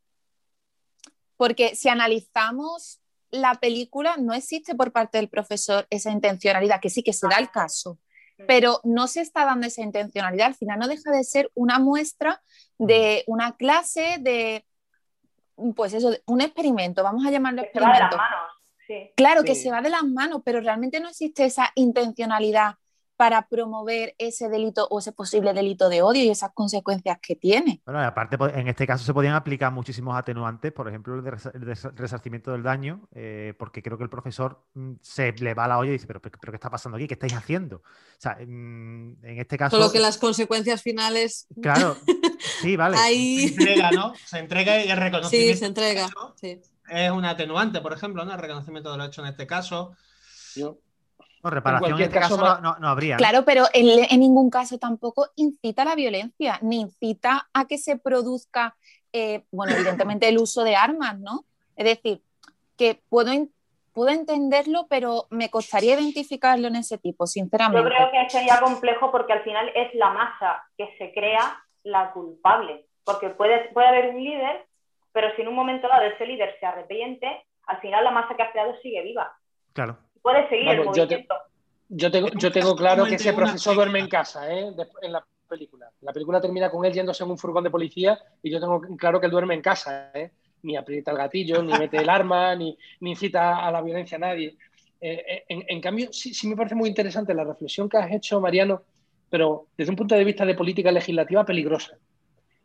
Porque 1.37 1.75
si 1.77 1.89
analizamos 1.89 3.01
la 3.31 3.55
película, 3.55 4.17
no 4.19 4.35
existe 4.35 4.75
por 4.75 4.93
parte 4.93 5.19
del 5.19 5.29
profesor 5.29 5.87
esa 5.91 6.11
intencionalidad, 6.11 6.81
que 6.81 6.91
sí 6.91 7.03
que 7.03 7.13
se 7.13 7.29
da 7.29 7.37
el 7.39 7.51
caso, 7.51 7.99
pero 8.47 8.81
no 8.85 9.07
se 9.07 9.21
está 9.21 9.45
dando 9.45 9.67
esa 9.67 9.83
intencionalidad. 9.83 10.47
Al 10.49 10.55
final 10.55 10.79
no 10.79 10.89
deja 10.89 11.11
de 11.11 11.25
ser 11.25 11.51
una 11.55 11.79
muestra 11.79 12.43
de 12.79 13.25
una 13.27 13.57
clase 13.57 14.19
de, 14.21 14.65
pues 15.75 15.93
eso, 15.95 16.13
un 16.27 16.41
experimento, 16.41 17.03
vamos 17.03 17.27
a 17.27 17.31
llamarlo 17.31 17.63
Que 17.63 17.71
se 17.73 17.81
va 17.81 17.87
de 17.87 17.93
las 17.93 18.01
experimento. 18.03 18.17
manos. 18.17 18.53
Sí. 18.87 19.11
Claro 19.17 19.43
que 19.45 19.55
Sí. 19.55 19.63
se 19.65 19.71
va 19.71 19.83
de 19.83 19.91
las 19.91 20.05
manos, 20.05 20.41
pero 20.45 20.61
realmente 20.61 20.99
no 21.01 21.09
existe 21.09 21.45
esa 21.45 21.71
intencionalidad 21.75 22.77
para 23.17 23.49
promover 23.49 24.15
ese 24.19 24.49
delito 24.49 24.87
o 24.93 25.01
ese 25.01 25.11
posible 25.11 25.53
delito 25.53 25.89
de 25.89 26.03
odio 26.03 26.23
y 26.23 26.29
esas 26.31 26.53
consecuencias 26.55 27.19
que 27.21 27.35
tiene. 27.35 27.83
Bueno, 27.85 28.01
y 28.01 28.05
aparte, 28.05 28.39
po- 28.39 28.47
en 28.47 28.69
este 28.69 28.87
caso 28.87 29.05
se 29.05 29.13
podían 29.13 29.35
aplicar 29.35 29.73
muchísimos 29.73 30.17
atenuantes, 30.17 30.71
por 30.73 30.89
ejemplo, 30.89 31.17
el 31.17 31.25
de 31.25 31.75
resarcimiento 31.97 32.53
del 32.53 32.63
daño, 32.63 33.09
eh, 33.13 33.55
porque 33.59 33.83
creo 33.83 33.99
que 33.99 34.05
el 34.05 34.09
profesor 34.11 34.63
mm, 34.75 34.93
se 35.03 35.33
le 35.33 35.53
va 35.53 35.67
la 35.67 35.79
olla 35.79 35.91
y 35.91 35.95
dice, 35.95 36.07
pero, 36.07 36.23
pero, 36.23 36.39
pero 36.41 36.53
¿qué 36.53 36.57
está 36.59 36.71
pasando 36.71 36.97
aquí? 36.97 37.09
¿Qué 37.09 37.15
estáis 37.15 37.35
haciendo? 37.35 37.79
O 37.79 37.83
sea, 38.21 38.37
mm, 38.41 39.25
en 39.25 39.39
este 39.41 39.59
caso... 39.59 39.77
Solo 39.77 39.91
que 39.91 39.99
las 39.99 40.17
consecuencias 40.17 40.81
finales. 40.83 41.49
Claro, 41.61 41.97
sí, 42.61 42.77
vale. 42.77 42.97
Se 42.97 43.45
entrega, 43.47 43.91
¿no? 43.91 44.15
Se 44.15 44.39
entrega 44.39 44.83
y 44.85 44.91
el 44.91 44.97
reconocimiento. 44.97 45.53
sí, 45.55 45.59
se 45.59 45.67
entrega. 45.67 46.09
sí. 46.37 46.61
Es 46.91 47.11
un 47.11 47.25
atenuante, 47.25 47.81
por 47.81 47.93
ejemplo, 47.93 48.25
¿no? 48.25 48.33
El 48.33 48.39
reconocimiento 48.39 48.91
de 48.93 48.99
lo 48.99 49.05
hecho 49.05 49.21
en 49.23 49.29
este 49.29 49.47
caso. 49.47 49.95
Yo- 50.57 50.79
No, 51.43 51.51
reparación 51.51 51.91
en 51.91 51.97
cualquier 51.97 52.09
este 52.09 52.21
caso, 52.21 52.43
caso, 52.43 52.61
no, 52.63 52.77
no- 52.79 52.89
habría. 52.89 53.15
¿no? 53.15 53.19
Claro, 53.19 53.45
pero 53.45 53.67
en, 53.75 54.05
en 54.11 54.21
ningún 54.21 54.49
caso 54.51 54.79
tampoco 54.79 55.29
incita 55.37 55.83
a 55.83 55.85
la 55.85 55.95
violencia, 55.95 56.59
ni 56.63 56.81
incita 56.81 57.49
a 57.53 57.67
que 57.67 57.79
se 57.79 57.97
produzca, 57.99 58.75
eh, 59.13 59.45
bueno, 59.53 59.75
evidentemente 59.75 60.29
el 60.29 60.39
uso 60.39 60.65
de 60.65 60.77
armas, 60.77 61.19
¿no? 61.19 61.45
Es 61.77 61.85
decir, 61.85 62.23
que 62.77 63.01
puedo, 63.09 63.31
en- 63.33 63.53
puedo 63.93 64.09
entenderlo, 64.11 64.87
pero 64.89 65.27
me 65.31 65.51
costaría 65.51 65.95
identificarlo 65.95 66.69
en 66.69 66.77
ese 66.77 66.97
tipo, 66.99 67.25
Yo 67.25 67.27
sinceramente. 67.29 67.89
creo 67.91 68.11
que 68.11 68.31
sería 68.31 68.61
complejo 68.61 69.11
porque 69.13 69.33
al 69.35 69.43
final 69.45 69.69
es 69.75 69.95
la 69.95 70.11
masa 70.11 70.63
que 70.77 70.89
se 70.99 71.13
crea 71.13 71.63
la 71.85 72.13
culpable. 72.13 72.87
Porque 73.05 73.31
puede, 73.31 73.71
puede 73.73 73.87
haber 73.89 74.15
un 74.15 74.23
líder, 74.23 74.67
pero 75.13 75.35
si 75.35 75.43
en 75.43 75.49
un 75.49 75.55
momento 75.55 75.89
dado 75.89 76.05
ese 76.05 76.27
líder 76.27 76.55
se 76.61 76.67
arrepiente, 76.67 77.27
al 77.67 77.81
final 77.81 78.05
la 78.05 78.11
masa 78.11 78.35
que 78.37 78.43
ha 78.43 78.53
creado 78.53 78.75
sigue 78.83 79.03
viva. 79.03 79.33
Claro. 79.73 79.99
Puede 80.23 80.49
seguir 80.49 80.69
el 80.69 80.79
Vamos, 80.81 80.97
yo 80.97 81.07
te- 81.07 81.15
movimiento. 81.17 81.35
Yo 81.91 82.11
tengo, 82.11 82.29
yo 82.35 82.53
tengo 82.53 82.77
claro 82.77 83.07
que 83.07 83.15
ese 83.15 83.33
profesor 83.33 83.75
duerme 83.75 83.99
en 84.01 84.09
casa, 84.09 84.53
¿eh? 84.53 84.71
En 85.01 85.13
la 85.13 85.25
película. 85.49 85.91
La 86.03 86.13
película 86.13 86.39
termina 86.39 86.71
con 86.71 86.85
él 86.85 86.93
yéndose 86.93 87.25
en 87.25 87.31
un 87.31 87.39
furgón 87.39 87.65
de 87.65 87.71
policía 87.71 88.19
y 88.43 88.51
yo 88.51 88.61
tengo 88.61 88.79
claro 88.99 89.19
que 89.19 89.25
él 89.27 89.33
duerme 89.33 89.55
en 89.55 89.63
casa, 89.63 90.11
¿eh? 90.13 90.33
Ni 90.65 90.77
aprieta 90.77 91.13
el 91.13 91.17
gatillo, 91.17 91.63
ni 91.63 91.73
mete 91.79 91.97
el 91.97 92.11
arma, 92.11 92.55
ni, 92.57 92.77
ni 93.01 93.13
incita 93.13 93.67
a 93.67 93.71
la 93.71 93.81
violencia 93.81 94.17
a 94.17 94.21
nadie. 94.21 94.59
Eh, 95.01 95.25
eh, 95.27 95.45
en, 95.49 95.65
en 95.67 95.81
cambio, 95.81 96.13
sí, 96.13 96.35
sí 96.35 96.47
me 96.47 96.57
parece 96.57 96.75
muy 96.75 96.91
interesante 96.91 97.33
la 97.33 97.45
reflexión 97.45 97.89
que 97.89 97.97
has 97.97 98.13
hecho, 98.13 98.39
Mariano, 98.39 98.83
pero 99.31 99.67
desde 99.77 99.91
un 99.91 99.97
punto 99.97 100.15
de 100.15 100.25
vista 100.25 100.45
de 100.45 100.55
política 100.55 100.93
legislativa 100.93 101.45
peligrosa. 101.45 101.97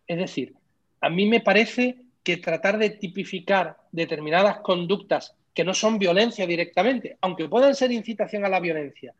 Es 0.08 0.18
decir, 0.18 0.54
a 1.02 1.10
mí 1.10 1.26
me 1.28 1.42
parece 1.42 1.98
que 2.24 2.38
tratar 2.38 2.78
de 2.78 2.92
tipificar 2.92 3.78
determinadas 3.92 4.60
conductas 4.60 5.36
que 5.54 5.64
no 5.64 5.74
son 5.74 6.00
violencia 6.00 6.48
directamente, 6.48 7.18
aunque 7.22 7.50
puedan 7.50 7.76
ser 7.76 7.92
incitación 7.92 8.46
a 8.46 8.50
la 8.50 8.60
violencia, 8.60 9.14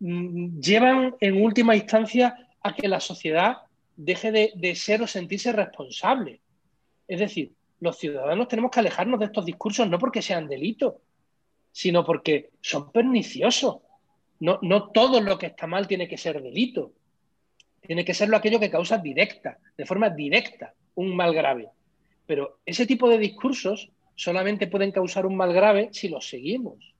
mm, 0.00 0.58
llevan 0.58 1.14
en 1.20 1.42
última 1.42 1.76
instancia 1.76 2.48
a 2.62 2.74
que 2.74 2.88
la 2.88 3.00
sociedad 3.00 3.58
deje 3.96 4.32
de, 4.32 4.52
de 4.56 4.74
ser 4.74 5.02
o 5.02 5.06
sentirse 5.06 5.52
responsable. 5.52 6.40
Es 7.06 7.20
decir, 7.20 7.52
los 7.80 7.98
ciudadanos 7.98 8.48
tenemos 8.48 8.70
que 8.70 8.80
alejarnos 8.80 9.20
de 9.20 9.26
estos 9.26 9.44
discursos 9.44 9.88
no 9.88 9.98
porque 9.98 10.22
sean 10.22 10.48
delitos, 10.48 10.94
sino 11.72 12.04
porque 12.04 12.50
son 12.60 12.92
perniciosos. 12.92 13.78
No, 14.42 14.58
no 14.60 14.90
todo 14.90 15.20
lo 15.20 15.38
que 15.38 15.46
está 15.46 15.68
mal 15.68 15.86
tiene 15.86 16.08
que 16.08 16.18
ser 16.18 16.42
delito. 16.42 16.90
Tiene 17.80 18.04
que 18.04 18.12
serlo 18.12 18.36
aquello 18.36 18.58
que 18.58 18.72
causa 18.72 18.98
directa, 18.98 19.58
de 19.76 19.86
forma 19.86 20.10
directa, 20.10 20.74
un 20.96 21.14
mal 21.14 21.32
grave. 21.32 21.68
Pero 22.26 22.58
ese 22.66 22.84
tipo 22.84 23.08
de 23.08 23.18
discursos 23.18 23.90
solamente 24.16 24.66
pueden 24.66 24.90
causar 24.90 25.26
un 25.26 25.36
mal 25.36 25.52
grave 25.52 25.90
si 25.92 26.08
los 26.08 26.28
seguimos. 26.28 26.92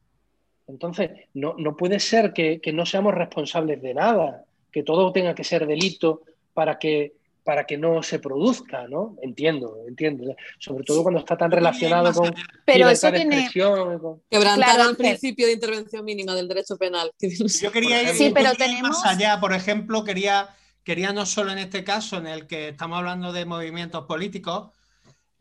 Entonces, 0.68 1.11
no, 1.35 1.57
no 1.59 1.76
puede 1.76 1.98
ser 1.98 2.33
que, 2.33 2.61
que, 2.61 2.72
no 2.72 2.87
seamos 2.87 3.12
responsables 3.12 3.83
de 3.83 3.94
nada, 3.94 4.44
que 4.70 4.85
todo 4.85 5.12
tenga 5.12 5.35
que 5.35 5.42
ser 5.42 5.66
delito 5.66 6.22
para 6.55 6.78
que, 6.78 7.14
para 7.44 7.64
que 7.64 7.76
no 7.76 8.02
se 8.02 8.18
produzca, 8.18 8.87
¿no? 8.88 9.16
Entiendo, 9.22 9.78
entiendo. 9.88 10.37
Sobre 10.59 10.85
todo 10.85 11.02
cuando 11.02 11.20
está 11.20 11.37
tan 11.37 11.50
relacionado 11.50 12.12
con 12.12 12.35
Pero 12.64 12.88
eso 12.88 13.11
tiene... 13.12 13.50
Con... 13.52 14.22
Quebrantar 14.31 14.74
claro, 14.74 14.90
el 14.90 14.96
principio 14.96 15.46
de 15.46 15.52
intervención 15.52 16.05
mínima 16.05 16.35
del 16.35 16.48
derecho 16.48 16.76
penal. 16.76 17.11
Yo 17.20 17.72
quería 17.72 18.02
ir, 18.02 18.09
sí, 18.11 18.28
yo 18.28 18.35
pero 18.35 18.52
quería 18.52 18.66
tenemos... 18.66 18.90
más 18.90 19.07
allá, 19.07 19.40
por 19.40 19.52
ejemplo, 19.52 20.05
quería, 20.05 20.48
quería 20.85 21.12
no 21.12 21.26
solo 21.26 21.52
en 21.52 21.59
este 21.59 21.85
caso 21.85 22.18
en 22.18 22.26
el 22.26 22.46
que 22.46 22.68
estamos 22.68 22.98
hablando 22.98 23.33
de 23.33 23.44
movimientos 23.44 24.07
políticos, 24.07 24.70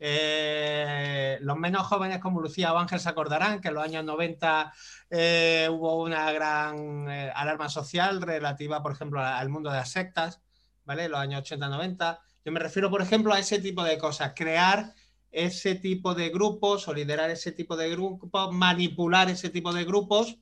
eh, 0.04 1.38
los 1.42 1.56
menos 1.56 1.86
jóvenes 1.86 2.18
como 2.18 2.40
Lucía 2.40 2.72
o 2.72 2.78
Ángel 2.78 2.98
se 2.98 3.08
acordarán 3.08 3.60
que 3.60 3.68
en 3.68 3.74
los 3.74 3.84
años 3.84 4.04
90 4.04 4.72
eh, 5.10 5.68
hubo 5.70 6.02
una 6.02 6.32
gran 6.32 7.08
eh, 7.08 7.30
alarma 7.32 7.68
social 7.68 8.20
relativa, 8.20 8.82
por 8.82 8.90
ejemplo, 8.90 9.20
al 9.20 9.48
mundo 9.48 9.70
de 9.70 9.76
las 9.76 9.92
sectas, 9.92 10.40
¿vale? 10.84 11.08
Los 11.08 11.20
años 11.20 11.50
80-90. 11.50 12.18
Yo 12.44 12.52
me 12.52 12.60
refiero, 12.60 12.90
por 12.90 13.02
ejemplo, 13.02 13.32
a 13.32 13.38
ese 13.38 13.60
tipo 13.60 13.84
de 13.84 13.98
cosas, 13.98 14.32
crear 14.34 14.92
ese 15.30 15.74
tipo 15.76 16.14
de 16.14 16.28
grupos 16.28 16.88
o 16.88 16.94
liderar 16.94 17.30
ese 17.30 17.52
tipo 17.52 17.76
de 17.76 17.90
grupos, 17.90 18.52
manipular 18.52 19.30
ese 19.30 19.48
tipo 19.48 19.72
de 19.72 19.84
grupos 19.84 20.36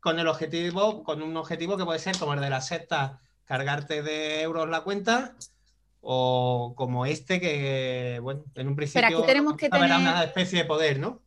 con 0.00 0.18
el 0.18 0.26
objetivo, 0.26 1.02
con 1.02 1.22
un 1.22 1.36
objetivo 1.36 1.76
que 1.76 1.84
puede 1.84 1.98
ser 1.98 2.18
como 2.18 2.34
el 2.34 2.40
de 2.40 2.50
la 2.50 2.60
secta, 2.60 3.20
cargarte 3.44 4.02
de 4.02 4.42
euros 4.42 4.68
la 4.68 4.82
cuenta 4.82 5.36
o 6.00 6.74
como 6.76 7.06
este 7.06 7.40
que, 7.40 8.18
bueno, 8.20 8.44
en 8.56 8.68
un 8.68 8.76
principio 8.76 9.06
Pero 9.06 9.18
aquí 9.18 9.26
tenemos 9.26 9.56
que 9.56 9.68
tener... 9.70 9.90
una 9.96 10.24
especie 10.24 10.58
de 10.58 10.64
poder, 10.64 10.98
¿no? 10.98 11.22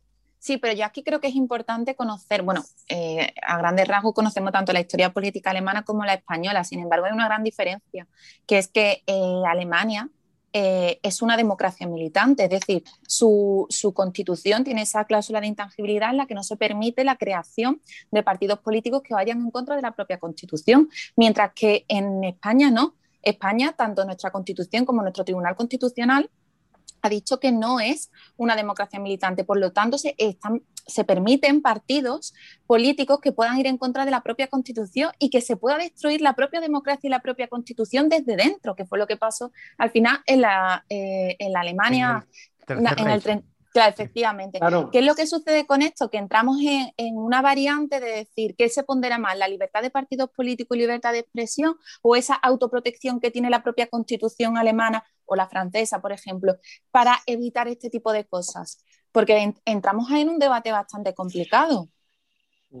Sí, 0.46 0.58
pero 0.58 0.74
yo 0.74 0.84
aquí 0.84 1.02
creo 1.02 1.20
que 1.20 1.26
es 1.26 1.34
importante 1.34 1.96
conocer, 1.96 2.42
bueno, 2.42 2.62
eh, 2.88 3.34
a 3.44 3.58
grandes 3.58 3.88
rasgos 3.88 4.14
conocemos 4.14 4.52
tanto 4.52 4.72
la 4.72 4.78
historia 4.78 5.12
política 5.12 5.50
alemana 5.50 5.82
como 5.82 6.04
la 6.04 6.14
española, 6.14 6.62
sin 6.62 6.78
embargo 6.78 7.06
hay 7.06 7.12
una 7.12 7.26
gran 7.26 7.42
diferencia, 7.42 8.06
que 8.46 8.58
es 8.58 8.68
que 8.68 9.02
eh, 9.08 9.42
Alemania 9.44 10.08
eh, 10.52 11.00
es 11.02 11.20
una 11.20 11.36
democracia 11.36 11.88
militante, 11.88 12.44
es 12.44 12.50
decir, 12.50 12.84
su, 13.08 13.66
su, 13.70 13.92
constitución 13.92 14.62
tiene 14.62 14.82
esa 14.82 15.04
cláusula 15.04 15.40
de 15.40 15.48
intangibilidad 15.48 16.10
en 16.10 16.18
la 16.18 16.26
que 16.26 16.34
no 16.34 16.44
se 16.44 16.56
permite 16.56 17.02
la 17.02 17.16
creación 17.16 17.80
de 18.12 18.22
partidos 18.22 18.60
políticos 18.60 19.02
que 19.02 19.14
vayan 19.14 19.40
en 19.40 19.50
contra 19.50 19.74
de 19.74 19.82
la 19.82 19.96
propia 19.96 20.20
constitución, 20.20 20.88
mientras 21.16 21.54
que 21.54 21.84
en 21.88 22.22
España 22.22 22.70
no. 22.70 22.94
España, 23.20 23.72
tanto 23.72 24.04
nuestra 24.04 24.30
constitución 24.30 24.84
como 24.84 25.02
nuestro 25.02 25.24
Tribunal 25.24 25.56
Constitucional, 25.56 26.30
ha 27.06 27.08
dicho 27.08 27.40
que 27.40 27.52
no 27.52 27.80
es 27.80 28.10
una 28.36 28.56
democracia 28.56 28.98
militante. 29.00 29.44
Por 29.44 29.58
lo 29.58 29.72
tanto, 29.72 29.98
se, 29.98 30.14
están, 30.18 30.62
se 30.86 31.04
permiten 31.04 31.62
partidos 31.62 32.34
políticos 32.66 33.20
que 33.20 33.32
puedan 33.32 33.58
ir 33.58 33.66
en 33.66 33.78
contra 33.78 34.04
de 34.04 34.10
la 34.10 34.22
propia 34.22 34.48
Constitución 34.48 35.12
y 35.18 35.30
que 35.30 35.40
se 35.40 35.56
pueda 35.56 35.78
destruir 35.78 36.20
la 36.20 36.34
propia 36.34 36.60
democracia 36.60 37.08
y 37.08 37.10
la 37.10 37.20
propia 37.20 37.48
Constitución 37.48 38.08
desde 38.08 38.36
dentro, 38.36 38.76
que 38.76 38.84
fue 38.84 38.98
lo 38.98 39.06
que 39.06 39.16
pasó 39.16 39.52
al 39.78 39.90
final 39.90 40.18
en 40.26 40.42
la, 40.42 40.84
eh, 40.88 41.36
en 41.38 41.52
la 41.52 41.60
Alemania, 41.60 42.26
en 42.68 43.10
el, 43.10 43.44
Claro, 43.76 43.92
efectivamente. 43.92 44.58
¿Qué 44.90 45.00
es 45.00 45.04
lo 45.04 45.14
que 45.14 45.26
sucede 45.26 45.66
con 45.66 45.82
esto? 45.82 46.08
Que 46.08 46.16
entramos 46.16 46.56
en, 46.62 47.18
una 47.18 47.42
variante 47.42 48.00
de 48.00 48.06
decir 48.06 48.56
qué 48.56 48.70
se 48.70 48.84
pondera 48.84 49.18
más, 49.18 49.36
la 49.36 49.48
libertad 49.48 49.82
de 49.82 49.90
partidos 49.90 50.30
políticos 50.30 50.74
y 50.74 50.80
libertad 50.80 51.12
de 51.12 51.18
expresión 51.18 51.76
o 52.00 52.16
esa 52.16 52.36
autoprotección 52.36 53.20
que 53.20 53.30
tiene 53.30 53.50
la 53.50 53.62
propia 53.62 53.88
constitución 53.88 54.56
alemana 54.56 55.04
o 55.26 55.36
la 55.36 55.46
francesa, 55.46 56.00
por 56.00 56.12
ejemplo, 56.12 56.54
para 56.90 57.18
evitar 57.26 57.68
este 57.68 57.90
tipo 57.90 58.14
de 58.14 58.24
cosas. 58.24 58.82
Porque 59.12 59.52
entramos 59.66 60.10
en 60.10 60.30
un 60.30 60.38
debate 60.38 60.72
bastante 60.72 61.12
complicado. 61.12 61.90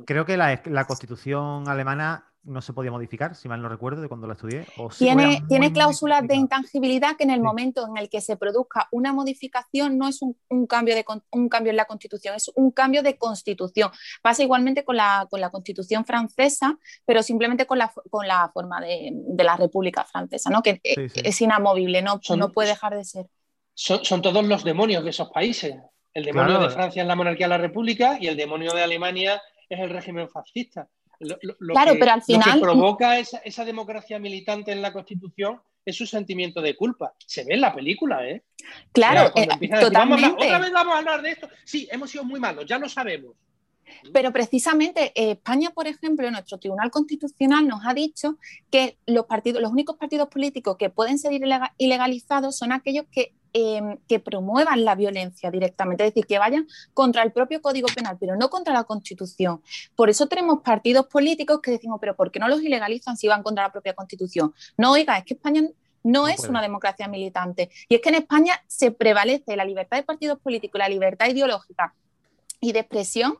Creo 0.06 0.24
que 0.24 0.38
la 0.38 0.84
constitución 0.86 1.68
alemana 1.68 2.32
no 2.46 2.62
se 2.62 2.72
podía 2.72 2.90
modificar, 2.90 3.34
si 3.34 3.48
mal 3.48 3.60
no 3.60 3.68
recuerdo, 3.68 4.00
de 4.00 4.08
cuando 4.08 4.26
la 4.26 4.34
estudié. 4.34 4.66
tiene 4.98 5.42
tiene 5.48 5.72
cláusulas 5.72 6.26
de 6.26 6.36
intangibilidad 6.36 7.16
que 7.16 7.24
en 7.24 7.30
el 7.30 7.40
momento 7.40 7.86
en 7.86 7.96
el 7.96 8.08
que 8.08 8.20
se 8.20 8.36
produzca 8.36 8.88
una 8.92 9.12
modificación 9.12 9.98
no 9.98 10.08
es 10.08 10.22
un, 10.22 10.66
cambio 10.66 10.94
de, 10.94 11.04
un 11.32 11.48
cambio 11.48 11.70
en 11.70 11.76
la 11.76 11.84
Constitución, 11.86 12.34
es 12.34 12.50
un 12.54 12.70
cambio 12.70 13.02
de 13.02 13.18
Constitución. 13.18 13.90
Pasa 14.22 14.42
igualmente 14.42 14.84
con 14.84 14.96
la, 14.96 15.26
con 15.30 15.40
la 15.40 15.50
Constitución 15.50 16.04
francesa, 16.04 16.78
pero 17.04 17.22
simplemente 17.22 17.66
con 17.66 17.78
la, 17.78 17.92
con 18.10 18.26
la 18.26 18.50
forma 18.52 18.80
de, 18.80 19.12
la 19.36 19.56
República 19.56 20.04
Francesa, 20.04 20.50
¿no? 20.50 20.62
que 20.62 20.80
es 20.82 21.40
inamovible, 21.40 22.02
no, 22.02 22.20
no 22.36 22.52
puede 22.52 22.70
dejar 22.70 22.96
de 22.96 23.04
ser. 23.04 23.26
Son, 23.74 24.22
todos 24.22 24.44
los 24.44 24.64
demonios 24.64 25.04
de 25.04 25.10
esos 25.10 25.30
países. 25.30 25.76
El 26.14 26.24
demonio 26.24 26.58
de 26.58 26.70
Francia 26.70 27.02
es 27.02 27.08
la 27.08 27.14
monarquía 27.14 27.46
de 27.46 27.50
la 27.50 27.58
República 27.58 28.16
y 28.18 28.26
el 28.26 28.36
demonio 28.36 28.72
de 28.72 28.82
Alemania 28.82 29.42
es 29.68 29.80
el 29.80 29.90
régimen 29.90 30.30
fascista. 30.30 30.88
Lo, 31.20 31.38
claro, 31.72 31.92
que, 31.92 31.98
pero 31.98 32.12
al 32.12 32.22
final. 32.22 32.60
provoca 32.60 33.18
esa, 33.18 33.64
democracia 33.64 34.18
militante 34.18 34.72
en 34.72 34.82
la 34.82 34.92
Constitución 34.92 35.60
es 35.84 35.96
su 35.96 36.06
sentimiento 36.06 36.60
de 36.60 36.76
culpa. 36.76 37.14
Se 37.24 37.44
ve 37.44 37.54
en 37.54 37.60
la 37.60 37.74
película, 37.74 38.28
¿eh? 38.28 38.42
Claro, 38.92 39.32
eh, 39.36 39.46
totalmente. 39.80 40.44
otra 40.44 40.58
vez 40.58 40.72
vamos 40.72 40.94
a 40.94 40.98
hablar 40.98 41.22
de 41.22 41.30
esto. 41.30 41.48
Sí, 41.64 41.88
hemos 41.90 42.10
sido 42.10 42.24
muy 42.24 42.40
malos, 42.40 42.66
ya 42.66 42.78
lo 42.78 42.88
sabemos. 42.88 43.34
Pero 44.12 44.32
precisamente 44.32 45.12
eh, 45.14 45.32
España, 45.32 45.70
por 45.70 45.86
ejemplo, 45.86 46.30
nuestro 46.30 46.58
Tribunal 46.58 46.90
Constitucional 46.90 47.66
nos 47.66 47.86
ha 47.86 47.94
dicho 47.94 48.36
que 48.70 48.98
los 49.06 49.26
partidos, 49.26 49.62
los 49.62 49.70
únicos 49.70 49.96
partidos 49.96 50.28
políticos 50.28 50.76
que 50.76 50.90
pueden 50.90 51.18
ser 51.18 51.32
ilegalizados 51.78 52.56
son 52.56 52.72
aquellos 52.72 53.06
que 53.10 53.34
Em, 53.58 53.96
que 54.06 54.20
promuevan 54.20 54.84
la 54.84 54.94
violencia 54.94 55.50
directamente, 55.50 56.04
es 56.04 56.10
decir, 56.10 56.26
que 56.26 56.38
vayan 56.38 56.68
contra 56.92 57.22
el 57.22 57.32
propio 57.32 57.62
Código 57.62 57.88
Penal, 57.88 58.18
pero 58.20 58.36
no 58.36 58.50
contra 58.50 58.74
la 58.74 58.84
Constitución. 58.84 59.62
Por 59.94 60.10
eso 60.10 60.26
tenemos 60.26 60.60
partidos 60.60 61.06
políticos 61.06 61.60
que 61.62 61.70
decimos, 61.70 61.96
pero 61.98 62.14
¿por 62.14 62.30
qué 62.30 62.38
no 62.38 62.48
los 62.48 62.60
ilegalizan 62.62 63.16
si 63.16 63.28
van 63.28 63.42
contra 63.42 63.64
la 63.64 63.72
propia 63.72 63.94
Constitución? 63.94 64.52
No, 64.76 64.92
oiga, 64.92 65.16
es 65.16 65.24
que 65.24 65.32
España 65.32 65.62
no, 66.02 66.28
es 66.28 66.46
una 66.50 66.60
democracia 66.60 67.08
militante. 67.08 67.70
Y 67.88 67.94
es 67.94 68.02
que 68.02 68.10
en 68.10 68.16
España 68.16 68.62
se 68.66 68.90
prevalece 68.90 69.56
la 69.56 69.64
libertad 69.64 69.96
de 69.96 70.02
partidos 70.02 70.38
políticos, 70.38 70.78
la 70.78 70.90
libertad 70.90 71.26
ideológica 71.26 71.94
y 72.60 72.72
de 72.72 72.80
expresión 72.80 73.38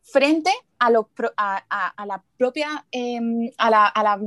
frente 0.00 0.50
a, 0.78 0.88
la 0.88 2.22
propia 2.38 2.86
em, 2.90 3.50
a 3.58 3.68
la, 3.68 4.18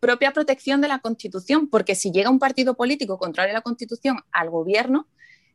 propia 0.00 0.32
protección 0.32 0.80
de 0.80 0.88
la 0.88 0.98
Constitución, 0.98 1.68
porque 1.68 1.94
si 1.94 2.10
llega 2.10 2.30
un 2.30 2.38
partido 2.38 2.74
político 2.74 3.18
contrario 3.18 3.52
a 3.52 3.58
la 3.58 3.62
Constitución 3.62 4.18
al 4.32 4.50
gobierno 4.50 5.06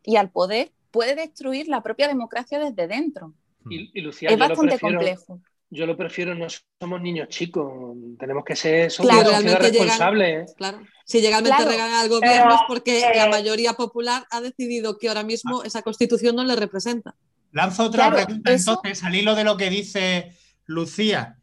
y 0.03 0.15
al 0.15 0.29
poder, 0.31 0.71
puede 0.91 1.15
destruir 1.15 1.67
la 1.67 1.83
propia 1.83 2.07
democracia 2.07 2.59
desde 2.59 2.87
dentro. 2.87 3.33
es 3.69 4.37
bastante 4.37 4.79
complejo. 4.79 5.41
Yo 5.69 5.85
lo 5.85 5.97
prefiero, 5.97 6.33
no 6.33 6.47
somos 6.79 7.01
niños 7.01 7.27
chicos, 7.27 7.97
tenemos 8.17 8.45
que 8.45 8.55
ser 8.55 8.89
responsables. 8.89 10.53
claro. 10.55 10.79
Si 11.03 11.21
legalmente 11.21 11.65
regalan 11.65 11.95
al 11.95 12.09
gobierno 12.09 12.53
es 12.53 12.61
porque 12.67 13.01
la 13.15 13.27
eh, 13.27 13.29
mayoría 13.29 13.73
popular 13.73 14.25
ha 14.29 14.41
decidido 14.41 14.97
que 14.97 15.09
ahora 15.09 15.23
mismo 15.23 15.63
esa 15.63 15.81
constitución 15.81 16.35
no 16.35 16.43
le 16.43 16.55
representa. 16.55 17.15
Lanzo 17.51 17.85
otra 17.85 18.11
pregunta 18.11 18.51
entonces, 18.53 19.03
al 19.03 19.15
hilo 19.15 19.35
de 19.35 19.43
lo 19.43 19.57
que 19.57 19.69
dice 19.69 20.31
Lucía. 20.65 21.37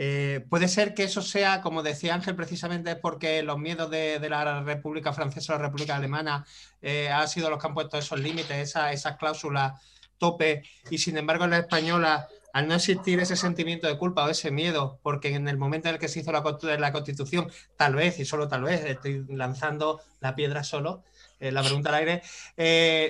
Eh, 0.00 0.46
puede 0.48 0.68
ser 0.68 0.94
que 0.94 1.02
eso 1.02 1.22
sea, 1.22 1.60
como 1.60 1.82
decía 1.82 2.14
Ángel, 2.14 2.36
precisamente 2.36 2.94
porque 2.94 3.42
los 3.42 3.58
miedos 3.58 3.90
de, 3.90 4.24
la 4.30 4.62
República 4.62 5.12
Francesa 5.12 5.54
o 5.54 5.56
la 5.56 5.64
República 5.64 5.96
Alemana 5.96 6.46
eh, 6.80 7.08
han 7.08 7.26
sido 7.26 7.50
los 7.50 7.60
que 7.60 7.66
han 7.66 7.74
puesto 7.74 7.98
esos 7.98 8.20
límites, 8.20 8.76
esas 8.76 9.16
cláusulas 9.16 9.82
tope, 10.16 10.62
y 10.88 10.98
sin 10.98 11.16
embargo 11.16 11.46
en 11.46 11.50
la 11.50 11.58
española, 11.58 12.28
al 12.52 12.68
no 12.68 12.76
existir 12.76 13.18
ese 13.18 13.34
sentimiento 13.34 13.88
de 13.88 13.98
culpa 13.98 14.24
o 14.24 14.28
ese 14.28 14.52
miedo, 14.52 15.00
porque 15.02 15.34
en 15.34 15.48
el 15.48 15.56
momento 15.56 15.88
en 15.88 15.96
el 15.96 16.00
que 16.00 16.06
se 16.06 16.20
hizo 16.20 16.30
la, 16.30 16.44
la 16.78 16.92
Constitución, 16.92 17.50
tal 17.76 17.96
vez, 17.96 18.20
y 18.20 18.24
solo 18.24 18.46
tal 18.46 18.62
vez, 18.62 18.84
estoy 18.84 19.24
lanzando 19.28 20.00
la 20.20 20.36
piedra 20.36 20.62
solo, 20.62 21.02
eh, 21.40 21.50
la 21.50 21.64
pregunta 21.64 21.88
al 21.88 21.96
aire, 21.96 22.22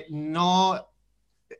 no 0.09 0.88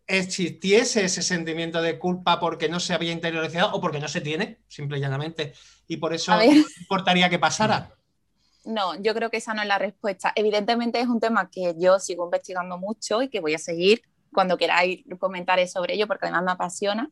existiese 0.08 1.06
ese 1.06 1.22
sentimiento 1.22 1.82
de 1.82 1.98
culpa 1.98 2.40
porque 2.40 2.70
no 2.70 2.80
se 2.80 2.94
había 2.94 3.12
interiorizado 3.12 3.74
o 3.74 3.82
porque 3.82 4.00
no 4.00 4.08
se 4.08 4.22
tiene, 4.22 4.60
simple 4.68 4.98
y 4.98 5.02
llanamente. 5.02 5.54
Y 5.88 5.98
por 5.98 6.14
eso 6.14 6.34
importaría 6.82 7.30
que 7.30 7.40
pasara. 7.40 7.96
No, 8.66 8.96
yo 9.02 9.14
creo 9.14 9.30
que 9.30 9.38
esa 9.38 9.54
no 9.54 9.62
es 9.62 9.68
la 9.68 9.80
respuesta. 9.80 10.32
Evidentemente 10.36 11.00
es 11.00 11.08
un 11.08 11.20
tema 11.20 11.50
que 11.50 11.76
yo 11.78 12.00
sigo 12.00 12.26
investigando 12.26 12.78
mucho 12.78 13.22
y 13.22 13.30
que 13.30 13.40
voy 13.40 13.56
a 13.56 13.58
seguir 13.58 14.02
cuando 14.32 14.58
queráis 14.58 15.04
comentar 15.18 15.66
sobre 15.68 15.96
ello, 15.96 16.06
porque 16.06 16.28
además 16.28 16.44
me 16.44 16.52
apasiona. 16.52 17.10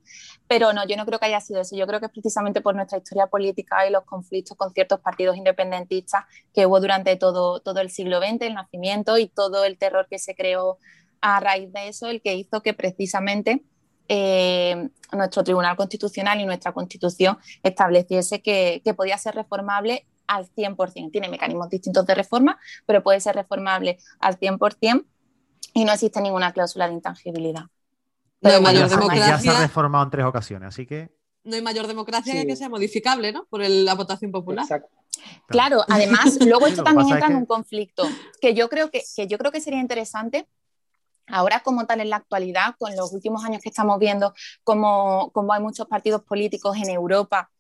Pero 0.48 0.72
no, 0.74 0.86
yo 0.88 0.96
no 0.98 1.06
creo 1.06 1.20
que 1.20 1.26
haya 1.26 1.42
sido 1.42 1.62
eso. 1.62 1.76
Yo 1.76 1.88
creo 1.88 2.00
que 2.00 2.06
es 2.08 2.12
precisamente 2.12 2.62
por 2.62 2.76
nuestra 2.76 3.00
historia 3.00 3.28
política 3.28 3.88
y 3.88 3.92
los 3.92 4.04
conflictos 4.04 4.56
con 4.56 4.72
ciertos 4.72 5.00
partidos 5.00 5.36
independentistas 5.36 6.26
que 6.54 6.68
hubo 6.68 6.80
durante 6.80 7.16
todo, 7.16 7.60
todo 7.60 7.80
el 7.80 7.90
siglo 7.90 8.20
XX, 8.20 8.42
el 8.42 8.54
nacimiento 8.54 9.18
y 9.18 9.28
todo 9.28 9.66
el 9.66 9.78
terror 9.80 10.08
que 10.10 10.20
se 10.20 10.36
creó 10.36 10.78
a 11.21 11.39
raíz 11.39 11.71
de 11.71 11.88
eso 11.89 12.08
el 12.08 12.21
que 12.21 12.36
hizo 12.36 12.62
que 12.62 12.73
precisamente 12.73 13.63
eh, 14.10 14.89
nuestro 15.12 15.43
Tribunal 15.43 15.75
Constitucional 15.75 16.39
y 16.39 16.45
nuestra 16.45 16.71
Constitución 16.71 17.38
estableciese 17.63 18.41
que, 18.41 18.82
podía 18.95 19.17
ser 19.17 19.36
reformable 19.36 20.06
al 20.27 20.45
100%. 20.45 21.12
Tiene 21.12 21.30
mecanismos 21.30 21.69
distintos 21.69 22.06
de 22.06 22.15
reforma, 22.15 22.60
pero 22.86 23.03
puede 23.03 23.19
ser 23.19 23.36
reformable 23.36 23.97
al 24.19 24.39
100% 24.39 25.06
y 25.73 25.86
no 25.86 25.93
existe 25.93 26.21
ninguna 26.21 26.53
cláusula 26.53 26.88
de 26.88 26.93
intangibilidad. 26.93 27.65
No 28.41 28.49
hay 28.49 28.62
mayor 28.62 28.89
democracia. 28.89 29.27
Ya 29.27 29.39
se 29.39 29.49
ha 29.49 29.62
reformado 29.62 30.06
en 30.06 30.12
tres 30.12 30.25
ocasiones, 30.25 30.67
así 30.69 30.86
que. 30.86 31.10
No 31.43 31.56
hay 31.56 31.62
mayor 31.62 31.88
democracia 31.88 32.34
que 32.34 32.45
que 32.45 32.56
sea 32.56 32.69
modificable, 32.69 33.32
¿no? 33.32 33.45
Por 33.45 33.62
la 33.62 33.95
votación 33.95 34.32
popular. 34.32 34.65
Claro, 35.47 35.84
además, 35.88 36.38
luego 36.45 36.67
esto 36.67 36.84
también 36.84 37.10
entra 37.10 37.27
en 37.27 37.38
un 37.38 37.45
conflicto 37.45 38.03
que 38.41 38.53
yo 38.53 38.69
creo 38.69 38.91
que, 38.91 39.01
que 39.15 39.27
yo 39.27 39.38
creo 39.38 39.51
que 39.51 39.62
sería 39.62 39.80
interesante 39.80 40.47
Ahora, 41.28 41.60
como 41.62 41.86
tal, 41.86 42.02
en 42.02 42.10
la 42.10 42.18
actualidad, 42.18 42.76
con 42.80 42.96
los 42.96 43.12
últimos 43.13 43.44
años 43.44 43.62
que 43.62 43.70
estamos 43.70 44.00
viendo, 44.00 44.34
como, 44.63 45.32
hay 45.52 45.62
muchos 45.62 45.88
partidos 45.88 46.24
políticos 46.24 46.78
en 46.78 46.90
Europa 46.90 47.52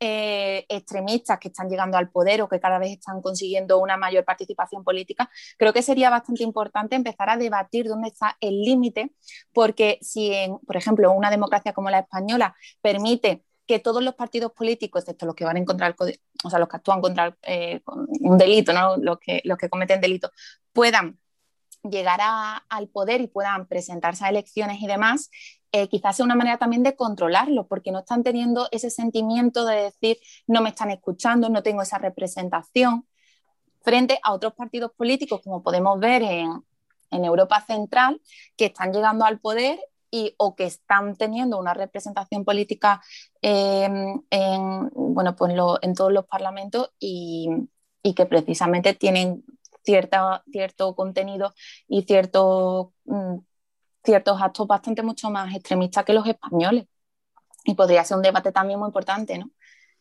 eh, 0.00 0.66
extremistas 0.68 1.38
que 1.38 1.48
están 1.48 1.68
llegando 1.70 1.96
al 1.96 2.10
poder 2.10 2.42
o 2.42 2.48
que 2.48 2.60
cada 2.60 2.78
vez 2.78 2.90
están 2.92 3.22
consiguiendo 3.22 3.78
una 3.78 3.96
mayor 3.96 4.24
participación 4.24 4.84
política, 4.84 5.30
creo 5.56 5.72
que 5.72 5.82
sería 5.82 6.10
bastante 6.10 6.42
importante 6.42 6.96
empezar 6.96 7.30
a 7.30 7.36
debatir 7.36 7.88
dónde 7.88 8.08
está 8.08 8.36
el 8.40 8.60
límite, 8.62 9.12
porque 9.52 9.98
si, 10.02 10.32
por 10.66 10.76
ejemplo, 10.76 11.12
una 11.12 11.30
democracia 11.30 11.72
como 11.72 11.90
la 11.90 12.00
española 12.00 12.54
permite 12.82 13.44
que 13.66 13.78
todos 13.78 14.02
los 14.02 14.14
partidos 14.14 14.52
políticos, 14.52 15.02
excepto 15.02 15.26
los 15.26 15.34
que 15.34 15.44
van 15.44 15.56
a 15.56 15.60
encontrar, 15.60 15.96
o 16.44 16.50
sea, 16.50 16.58
los 16.58 16.68
que 16.68 16.76
actúan 16.76 17.00
contra 17.00 17.36
eh, 17.42 17.80
un 18.20 18.36
delito, 18.36 18.72
¿no? 18.72 18.96
los, 18.98 19.18
que, 19.18 19.40
los 19.44 19.56
que 19.56 19.70
cometen 19.70 20.00
delitos, 20.00 20.30
puedan 20.72 21.18
llegar 21.90 22.20
al 22.68 22.88
poder 22.88 23.20
y 23.20 23.26
puedan 23.26 23.66
presentarse 23.66 24.24
a 24.24 24.28
elecciones 24.30 24.80
y 24.80 24.86
demás, 24.86 25.30
eh, 25.72 25.88
quizás 25.88 26.16
sea 26.16 26.24
una 26.24 26.36
manera 26.36 26.56
también 26.56 26.82
de 26.82 26.94
controlarlo, 26.94 27.66
porque 27.66 27.90
no 27.90 28.00
están 28.00 28.22
teniendo 28.22 28.68
ese 28.70 28.90
sentimiento 28.90 29.64
de 29.64 29.82
decir, 29.82 30.18
no 30.46 30.62
me 30.62 30.68
están 30.70 30.90
escuchando, 30.90 31.48
no 31.48 31.62
tengo 31.62 31.82
esa 31.82 31.98
representación, 31.98 33.06
frente 33.82 34.18
a 34.22 34.32
otros 34.32 34.54
partidos 34.54 34.92
políticos, 34.96 35.40
como 35.44 35.62
podemos 35.62 36.00
ver 36.00 36.22
en, 36.22 36.62
Europa 37.10 37.60
Central, 37.64 38.20
que 38.56 38.66
están 38.66 38.92
llegando 38.92 39.24
al 39.24 39.38
poder 39.38 39.78
y, 40.10 40.34
o 40.36 40.56
que 40.56 40.64
están 40.64 41.14
teniendo 41.16 41.60
una 41.60 41.72
representación 41.72 42.44
política 42.44 43.00
em, 43.40 44.20
en, 44.30 44.90
bueno, 44.94 45.36
pues 45.36 45.54
en 45.82 45.94
todos 45.94 46.12
los 46.12 46.26
parlamentos 46.26 46.90
y, 46.98 47.48
y, 48.02 48.14
que 48.14 48.26
precisamente 48.26 48.94
tienen 48.94 49.44
cierta, 49.84 50.42
cierto 50.50 50.94
contenido 50.94 51.54
y 51.86 52.02
cierto, 52.02 52.92
mm, 53.04 53.38
ciertos 54.02 54.40
actos 54.40 54.66
bastante 54.66 55.02
mucho 55.02 55.30
más 55.30 55.54
extremistas 55.54 56.04
que 56.04 56.12
los 56.12 56.26
españoles. 56.26 56.86
Y 57.64 57.74
podría 57.74 58.04
ser 58.04 58.16
un 58.18 58.22
debate 58.22 58.52
también 58.52 58.78
muy 58.78 58.88
importante, 58.88 59.38
¿no? 59.38 59.50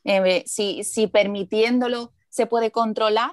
Eh, 0.04 0.44
si, 0.46 0.84
si 0.84 1.08
permitiéndolo 1.08 2.14
se 2.30 2.46
puede 2.46 2.72
controlar 2.72 3.32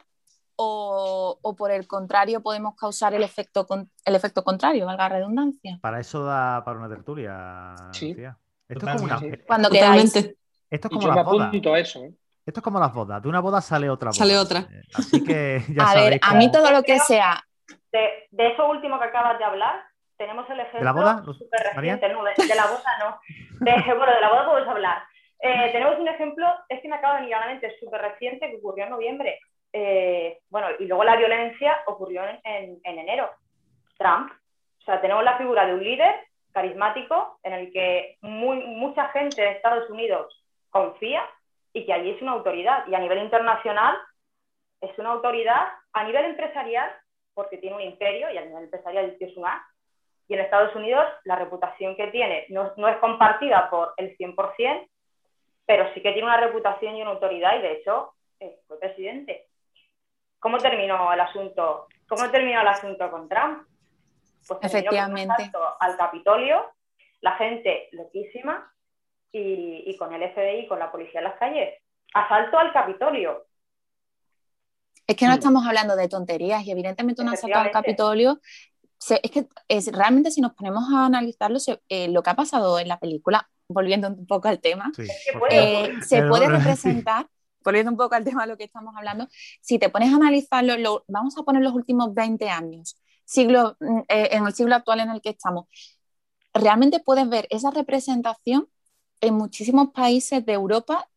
o, 0.62 1.54
por 1.56 1.70
el 1.70 1.86
contrario 1.86 2.42
podemos 2.42 2.74
causar 2.76 3.14
el 3.14 3.22
efecto, 3.22 3.66
el 4.04 4.14
efecto 4.14 4.44
contrario, 4.44 4.86
valga 4.86 5.08
la 5.08 5.16
redundancia. 5.16 5.78
Para 5.80 6.00
eso 6.00 6.22
da 6.24 6.62
para 6.64 6.78
una 6.78 6.88
tertulia. 6.88 7.74
Sí. 7.92 8.14
Esto 8.68 8.86
es 8.86 8.92
como 8.92 9.04
una, 9.04 9.20
Cuando 9.46 9.70
Esto 9.70 10.18
es 10.70 10.80
como 10.82 11.08
las 11.08 11.24
bodas. 11.24 11.54
Eso, 11.54 12.04
¿eh? 12.04 12.14
Esto 12.46 12.60
es 12.60 12.64
como 12.64 12.80
las 12.80 12.92
bodas. 12.92 13.22
De 13.22 13.28
una 13.28 13.40
boda 13.40 13.60
sale 13.60 13.90
otra 13.90 14.08
boda. 14.08 14.18
Sale 14.18 14.38
otra. 14.38 14.60
Eh, 14.60 14.82
así 14.94 15.24
que 15.24 15.62
ya 15.68 15.90
A 15.90 15.94
ver, 15.94 16.20
a 16.22 16.34
mí 16.34 16.50
todo 16.50 16.70
lo 16.70 16.82
que 16.82 16.98
sea. 16.98 17.42
De, 17.92 18.28
de, 18.30 18.46
eso 18.48 18.68
último 18.68 18.98
que 18.98 19.06
acabas 19.06 19.38
de 19.38 19.44
hablar, 19.44 19.82
tenemos 20.16 20.48
el 20.50 20.60
ejemplo. 20.60 20.80
¿De 20.80 20.84
la 20.84 20.92
boda? 20.92 21.22
Super 21.24 21.60
reciente, 21.74 22.08
no, 22.10 22.24
de, 22.24 22.54
la 22.54 22.66
boda 22.66 22.98
no. 22.98 23.20
De, 23.60 23.72
bueno, 23.96 24.12
de 24.14 24.20
la 24.20 24.28
boda 24.28 24.46
podemos 24.46 24.68
hablar. 24.68 25.02
Eh, 25.42 25.70
tenemos 25.72 25.98
un 25.98 26.08
ejemplo, 26.08 26.46
es 26.68 26.80
que 26.80 26.88
me 26.88 26.96
acaba 26.96 27.14
de 27.14 27.20
venir 27.20 27.34
a 27.34 27.40
la 27.40 27.46
mente, 27.46 27.74
súper 27.80 28.02
reciente, 28.02 28.50
que 28.50 28.56
ocurrió 28.58 28.84
en 28.84 28.90
noviembre. 28.90 29.40
Eh, 29.72 30.40
bueno, 30.50 30.68
y 30.78 30.84
luego 30.84 31.04
la 31.04 31.16
violencia 31.16 31.78
ocurrió 31.86 32.22
en, 32.44 32.80
enero. 32.84 33.30
Trump. 33.96 34.30
O 34.80 34.84
sea, 34.84 35.00
tenemos 35.00 35.24
la 35.24 35.38
figura 35.38 35.66
de 35.66 35.74
un 35.74 35.84
líder 35.84 36.14
carismático 36.52 37.38
en 37.42 37.52
el 37.52 37.72
que 37.72 38.16
mucha 38.22 39.08
gente 39.08 39.40
de 39.40 39.52
Estados 39.52 39.88
Unidos 39.90 40.44
confía 40.70 41.22
y 41.72 41.86
que 41.86 41.92
allí 41.92 42.10
es 42.10 42.22
una 42.22 42.32
autoridad. 42.32 42.86
Y 42.86 42.94
a 42.94 42.98
nivel 42.98 43.18
internacional 43.18 43.96
es 44.80 44.98
una 44.98 45.10
autoridad, 45.10 45.68
a 45.92 46.04
nivel 46.04 46.24
empresarial, 46.24 46.90
porque 47.34 47.58
tiene 47.58 47.76
un 47.76 47.82
imperio 47.82 48.30
y 48.30 48.38
a 48.38 48.44
nivel 48.44 48.64
empresarial 48.64 49.16
es 49.18 49.36
un 49.36 49.46
A. 49.46 49.66
Y 50.28 50.34
en 50.34 50.40
Estados 50.40 50.74
Unidos 50.76 51.04
la 51.24 51.36
reputación 51.36 51.96
que 51.96 52.08
tiene 52.08 52.46
no, 52.50 52.72
no 52.76 52.88
es 52.88 52.96
compartida 52.98 53.68
por 53.70 53.94
el 53.96 54.16
100%, 54.16 54.88
pero 55.66 55.92
sí 55.94 56.02
que 56.02 56.12
tiene 56.12 56.24
una 56.28 56.36
reputación 56.36 56.96
y 56.96 57.02
una 57.02 57.12
autoridad 57.12 57.56
y 57.58 57.62
de 57.62 57.72
hecho 57.72 58.12
fue 58.66 58.78
presidente. 58.78 59.46
¿Cómo 60.38 60.58
terminó 60.58 61.12
el 61.12 61.20
asunto? 61.20 61.86
¿Cómo 62.08 62.30
terminó 62.30 62.60
el 62.62 62.68
asunto 62.68 63.10
con 63.10 63.28
Trump? 63.28 63.66
Pues 64.48 64.58
Efectivamente. 64.62 65.50
al 65.80 65.96
Capitolio, 65.96 66.64
la 67.20 67.32
gente 67.32 67.88
loquísima 67.92 68.72
y, 69.32 69.96
con 69.96 70.12
el 70.12 70.22
FBI, 70.32 70.66
con 70.66 70.78
la 70.78 70.90
policía 70.90 71.20
en 71.20 71.24
las 71.24 71.38
calles. 71.38 71.74
Asalto 72.14 72.58
al 72.58 72.72
Capitolio. 72.72 73.46
Es 75.06 75.16
que 75.16 75.26
no 75.26 75.34
estamos 75.34 75.66
hablando 75.66 75.96
de 75.96 76.08
tonterías 76.08 76.64
y 76.64 76.70
evidentemente 76.70 77.22
un 77.22 77.28
asalto 77.28 77.58
al 77.58 77.70
Capitolio. 77.70 78.40
Es 79.22 79.30
que 79.30 79.46
es, 79.68 79.92
realmente 79.92 80.30
si 80.30 80.40
nos 80.40 80.54
ponemos 80.54 80.84
a 80.92 81.06
analizarlo, 81.06 81.58
eh, 81.88 82.08
lo 82.08 82.22
que 82.22 82.30
ha 82.30 82.34
pasado 82.34 82.78
en 82.78 82.88
la 82.88 82.98
película, 82.98 83.48
volviendo 83.68 84.08
un 84.08 84.26
poco 84.26 84.48
al 84.48 84.60
tema, 84.60 84.92
eh, 85.50 85.92
se 86.02 86.22
puede 86.22 86.48
representar 86.48 87.26
volviendo 87.64 87.90
un 87.90 87.96
poco 87.96 88.14
al 88.14 88.24
tema 88.24 88.42
de 88.42 88.48
lo 88.48 88.56
que 88.56 88.64
estamos 88.64 88.94
hablando, 88.96 89.28
si 89.60 89.78
te 89.78 89.88
pones 89.88 90.12
a 90.12 90.16
analizarlo, 90.16 91.04
vamos 91.08 91.36
a 91.38 91.42
poner 91.42 91.62
los 91.62 91.74
últimos 91.74 92.14
20 92.14 92.48
años, 92.48 93.00
siglo, 93.24 93.76
mm, 93.80 94.00
eh, 94.08 94.28
en 94.32 94.46
el 94.46 94.54
siglo 94.54 94.74
actual 94.74 95.00
en 95.00 95.10
el 95.10 95.20
que 95.20 95.30
estamos, 95.30 95.66
realmente 96.54 97.00
puedes 97.00 97.28
ver 97.28 97.46
esa 97.50 97.70
representación 97.70 98.68
en 99.20 99.34
muchísimos 99.34 99.90
países 99.90 100.44
de 100.44 100.52
Europa 100.52 101.08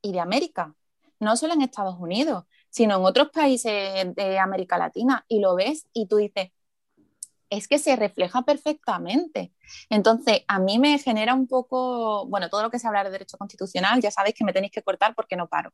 y 0.00 0.12
de 0.12 0.20
América, 0.20 0.74
no 1.20 1.36
solo 1.36 1.54
en 1.54 1.62
Estados 1.62 1.96
Unidos, 1.98 2.44
sino 2.70 2.96
en 2.96 3.04
otros 3.04 3.30
países 3.30 4.14
de 4.14 4.38
América 4.38 4.78
Latina, 4.78 5.24
y 5.28 5.40
lo 5.40 5.54
ves 5.54 5.86
y 5.92 6.06
tú 6.08 6.16
dices, 6.16 6.50
es 7.52 7.68
que 7.68 7.78
se 7.78 7.96
refleja 7.96 8.42
perfectamente. 8.42 9.52
Entonces, 9.90 10.42
a 10.48 10.58
mí 10.58 10.78
me 10.78 10.98
genera 10.98 11.34
un 11.34 11.46
poco, 11.46 12.26
bueno, 12.26 12.48
todo 12.48 12.62
lo 12.62 12.70
que 12.70 12.78
se 12.78 12.86
habla 12.88 13.04
de 13.04 13.10
derecho 13.10 13.36
constitucional, 13.36 14.00
ya 14.00 14.10
sabéis 14.10 14.34
que 14.34 14.44
me 14.44 14.54
tenéis 14.54 14.72
que 14.72 14.82
cortar 14.82 15.14
porque 15.14 15.36
no 15.36 15.48
paro, 15.48 15.70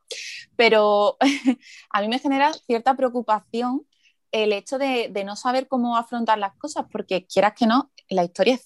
pero 0.57 1.16
a 1.90 2.01
mí 2.01 2.09
me 2.09 2.18
genera 2.18 2.53
cierta 2.53 2.96
preocupación 2.96 3.87
el 4.33 4.53
hecho 4.53 4.77
de, 4.79 5.11
no 5.24 5.37
saber 5.37 5.68
cómo 5.68 5.96
afrontar 5.96 6.38
las 6.38 6.55
cosas, 6.57 6.87
porque 6.90 7.27
quieras 7.27 7.55
que 7.55 7.66
no, 7.66 7.92
la 8.09 8.24
historia 8.24 8.55
es 8.55 8.64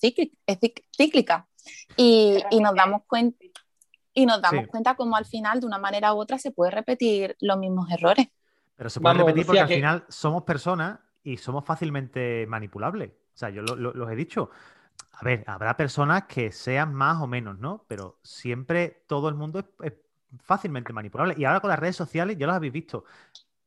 cíclica, 0.96 1.48
y, 1.96 2.42
nos 2.60 2.74
damos 2.74 3.02
cuenta. 3.06 3.44
Y 4.14 4.26
nos 4.26 4.42
damos 4.42 4.66
cuenta 4.66 4.94
como 4.94 5.16
al 5.16 5.24
final, 5.24 5.60
de 5.60 5.66
una 5.66 5.78
manera 5.78 6.12
u 6.12 6.18
otra, 6.18 6.38
se 6.38 6.50
puede 6.50 6.70
repetir 6.70 7.36
los 7.40 7.58
mismos 7.58 7.90
errores. 7.90 8.28
Pero 8.76 8.90
se 8.90 9.00
puede 9.00 9.14
repetir 9.14 9.46
porque 9.46 9.60
al 9.60 9.68
final 9.68 10.04
somos 10.08 10.42
personas 10.42 10.98
y 11.22 11.36
somos 11.36 11.64
fácilmente 11.64 12.46
manipulables. 12.46 13.10
O 13.10 13.38
sea, 13.38 13.50
yo 13.50 13.62
lo, 13.62 14.10
he 14.10 14.16
dicho. 14.16 14.50
A 15.12 15.24
ver, 15.24 15.44
habrá 15.46 15.76
personas 15.76 16.24
que 16.24 16.52
sean 16.52 16.92
más 16.92 17.20
o 17.22 17.26
menos, 17.26 17.58
¿no? 17.58 17.84
Pero 17.88 18.18
siempre 18.22 19.04
todo 19.06 19.28
el 19.28 19.34
mundo 19.34 19.64
es, 19.82 19.92
fácilmente 20.40 20.92
manipulable. 20.92 21.34
Y 21.38 21.44
ahora 21.44 21.60
con 21.60 21.70
las 21.70 21.78
redes 21.78 21.96
sociales, 21.96 22.36
ya 22.38 22.46
lo 22.46 22.54
habéis 22.54 22.72
visto. 22.72 23.04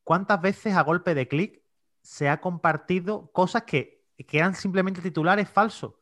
¿Cuántas 0.04 0.42
veces 0.42 0.76
a 0.76 0.82
golpe 0.84 1.16
de 1.16 1.28
clic 1.28 1.62
se 2.02 2.30
ha 2.30 2.40
compartido 2.40 3.32
cosas 3.32 3.64
que, 3.64 4.06
eran 4.18 4.56
simplemente 4.56 5.02
titulares 5.02 5.50
falsos, 5.50 5.94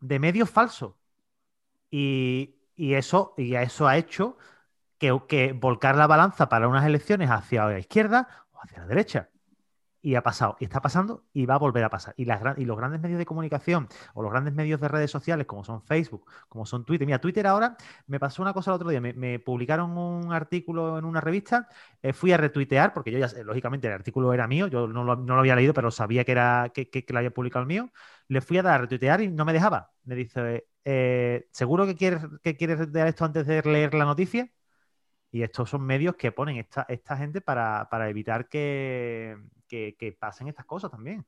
de 0.00 0.18
medios 0.18 0.50
falsos? 0.50 0.94
Y, 1.90 2.54
eso, 2.76 3.34
y 3.38 3.54
eso 3.56 3.88
ha 3.88 3.96
hecho 3.98 4.36
que, 4.98 5.18
que 5.28 5.52
volcar 5.54 5.96
la 5.96 6.06
balanza 6.08 6.48
para 6.48 6.68
unas 6.68 6.86
elecciones 6.86 7.30
hacia 7.30 7.66
la 7.66 7.78
izquierda 7.80 8.46
o 8.52 8.60
hacia 8.62 8.80
la 8.80 8.86
derecha 8.88 9.30
y 10.02 10.14
ha 10.14 10.22
pasado, 10.22 10.56
y 10.60 10.64
está 10.64 10.80
pasando 10.80 11.24
y 11.32 11.46
va 11.46 11.54
a 11.54 11.58
volver 11.58 11.84
a 11.84 11.90
pasar. 11.90 12.14
Y, 12.16 12.24
las, 12.24 12.40
y 12.58 12.64
los 12.64 12.76
grandes 12.76 13.00
medios 13.00 13.18
de 13.18 13.26
comunicación 13.26 13.88
o 14.14 14.22
los 14.22 14.30
grandes 14.30 14.54
medios 14.54 14.80
de 14.80 14.88
redes 14.88 15.10
sociales, 15.10 15.46
como 15.46 15.64
son 15.64 15.82
Facebook, 15.82 16.30
como 16.48 16.66
son 16.66 16.84
Twitter. 16.84 17.06
Mira, 17.06 17.20
Twitter 17.20 17.46
ahora 17.46 17.76
me 18.06 18.20
pasó 18.20 18.42
una 18.42 18.52
cosa 18.52 18.70
el 18.70 18.76
otro 18.76 18.90
día. 18.90 19.00
Me, 19.00 19.38
publicaron 19.38 19.96
un 19.98 20.32
artículo 20.32 20.98
en 20.98 21.04
una 21.04 21.20
revista, 21.20 21.68
eh, 22.02 22.12
fui 22.12 22.32
a 22.32 22.36
retuitear, 22.36 22.94
porque 22.94 23.10
yo 23.10 23.18
ya, 23.18 23.28
lógicamente, 23.42 23.88
el 23.88 23.94
artículo 23.94 24.32
era 24.32 24.46
mío, 24.46 24.66
yo 24.68 24.86
no 24.88 25.04
lo, 25.04 25.38
había 25.38 25.56
leído, 25.56 25.74
pero 25.74 25.90
sabía 25.90 26.24
que 26.24 26.32
era 26.32 26.70
que, 26.74 26.88
que, 26.90 27.04
lo 27.08 27.18
había 27.18 27.30
publicado 27.32 27.62
el 27.62 27.68
mío. 27.68 27.90
Le 28.28 28.40
fui 28.40 28.58
a 28.58 28.62
dar 28.62 28.74
a 28.74 28.78
retuitear 28.78 29.20
y 29.20 29.28
no 29.28 29.44
me 29.44 29.52
dejaba. 29.52 29.92
Me 30.04 30.14
dice, 30.14 30.66
eh, 30.84 31.48
¿seguro 31.52 31.86
que 31.86 31.96
quieres, 31.96 32.22
que 32.42 32.56
quieres 32.56 32.78
retuitear 32.78 33.08
esto 33.08 33.24
antes 33.24 33.46
de 33.46 33.62
leer 33.62 33.94
la 33.94 34.04
noticia? 34.04 34.50
Y 35.36 35.42
estos 35.42 35.68
son 35.68 35.82
medios 35.82 36.16
que 36.16 36.32
ponen 36.32 36.56
esta, 36.56 36.86
esta 36.88 37.14
gente 37.14 37.42
para, 37.42 37.88
para 37.90 38.08
evitar 38.08 38.48
que, 38.48 39.36
que, 39.68 40.16
pasen 40.18 40.48
estas 40.48 40.64
cosas 40.64 40.90
también. 40.90 41.26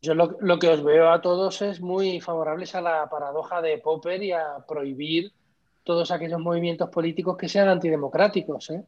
Yo 0.00 0.14
lo, 0.14 0.58
que 0.58 0.68
os 0.68 0.82
veo 0.82 1.10
a 1.10 1.20
todos 1.20 1.60
es 1.60 1.82
muy 1.82 2.18
favorables 2.22 2.74
a 2.74 2.80
la 2.80 3.10
paradoja 3.10 3.60
de 3.60 3.76
Popper 3.76 4.22
y 4.22 4.32
a 4.32 4.64
prohibir 4.66 5.34
todos 5.84 6.10
aquellos 6.12 6.40
movimientos 6.40 6.88
políticos 6.88 7.36
que 7.36 7.46
sean 7.46 7.68
antidemocráticos. 7.68 8.70
¿eh? 8.70 8.82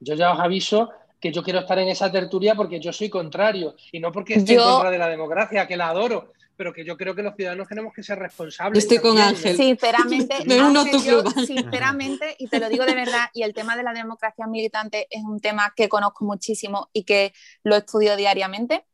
Yo 0.00 0.16
ya 0.16 0.32
os 0.32 0.40
aviso 0.40 0.90
que 1.20 1.30
yo 1.30 1.44
quiero 1.44 1.60
estar 1.60 1.78
en 1.78 1.86
esa 1.86 2.10
tertulia 2.10 2.56
porque 2.56 2.80
yo 2.80 2.92
soy 2.92 3.08
contrario 3.08 3.76
y 3.92 4.00
no 4.00 4.10
porque 4.10 4.34
esté 4.34 4.54
en 4.54 4.58
contra 4.58 4.90
de 4.90 4.98
la 4.98 5.08
democracia, 5.08 5.68
que 5.68 5.76
la 5.76 5.90
adoro, 5.90 6.32
pero 6.56 6.72
que 6.72 6.84
yo 6.84 6.96
creo 6.96 7.14
que 7.14 7.22
los 7.22 7.34
ciudadanos 7.34 7.68
tenemos 7.68 7.92
que 7.92 8.02
ser 8.02 8.18
responsables. 8.18 8.84
Estoy 8.84 8.98
con 8.98 9.18
Ángel. 9.18 9.56
Sinceramente, 9.56 10.36
sinceramente, 11.46 12.36
y 12.38 12.48
te 12.48 12.60
lo 12.60 12.68
digo 12.68 12.86
de 12.86 12.94
verdad, 12.94 13.28
y 13.32 13.42
el 13.42 13.54
tema 13.54 13.76
de 13.76 13.82
la 13.82 13.92
democracia 13.92 14.46
militante 14.46 15.06
es 15.10 15.22
un 15.24 15.40
tema 15.40 15.72
que 15.74 15.88
conozco 15.88 16.24
muchísimo 16.24 16.90
y 16.92 17.04
que 17.04 17.32
lo 17.62 17.76
estudio 17.76 18.16
diariamente, 18.16 18.86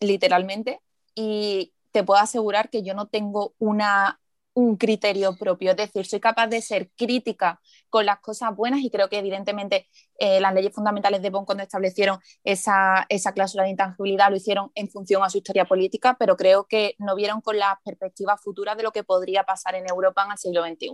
literalmente, 0.00 0.80
y 1.14 1.72
te 1.90 2.04
puedo 2.04 2.20
asegurar 2.20 2.70
que 2.70 2.82
yo 2.82 2.94
no 2.94 3.08
tengo 3.08 3.54
una 3.58 4.20
un 4.54 4.76
criterio 4.76 5.36
propio, 5.36 5.70
es 5.70 5.76
decir, 5.76 6.06
soy 6.06 6.20
capaz 6.20 6.48
de 6.48 6.60
ser 6.60 6.90
crítica 6.96 7.60
con 7.88 8.04
las 8.04 8.20
cosas 8.20 8.54
buenas 8.54 8.80
y 8.80 8.90
creo 8.90 9.08
que 9.08 9.18
evidentemente 9.18 9.88
eh, 10.18 10.40
las 10.40 10.52
leyes 10.54 10.74
fundamentales 10.74 11.22
de 11.22 11.30
Bonn 11.30 11.44
cuando 11.44 11.62
establecieron 11.62 12.18
esa, 12.44 13.06
esa, 13.08 13.32
cláusula 13.32 13.62
de 13.62 13.70
intangibilidad 13.70 14.30
lo 14.30 14.36
hicieron 14.36 14.70
en 14.74 14.88
función 14.88 15.22
a 15.22 15.30
su 15.30 15.38
historia 15.38 15.64
política, 15.64 16.16
pero 16.18 16.36
creo 16.36 16.66
que 16.66 16.94
no 16.98 17.14
vieron 17.14 17.40
con 17.40 17.58
las 17.58 17.74
perspectivas 17.84 18.40
futuras 18.42 18.76
de 18.76 18.82
lo 18.82 18.92
que 18.92 19.04
podría 19.04 19.44
pasar 19.44 19.74
en 19.76 19.88
Europa 19.88 20.24
en 20.24 20.32
el 20.32 20.38
siglo 20.38 20.64
XXI. 20.64 20.90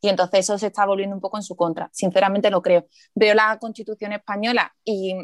Y 0.00 0.08
entonces 0.08 0.40
eso 0.40 0.58
se 0.58 0.66
está 0.66 0.84
volviendo 0.84 1.14
un 1.14 1.20
poco 1.20 1.36
en 1.36 1.42
su 1.42 1.56
contra. 1.56 1.88
Sinceramente 1.92 2.50
lo 2.50 2.60
creo. 2.60 2.86
Veo 3.14 3.34
la 3.34 3.58
Constitución 3.58 4.12
española 4.12 4.74
y 4.84 5.14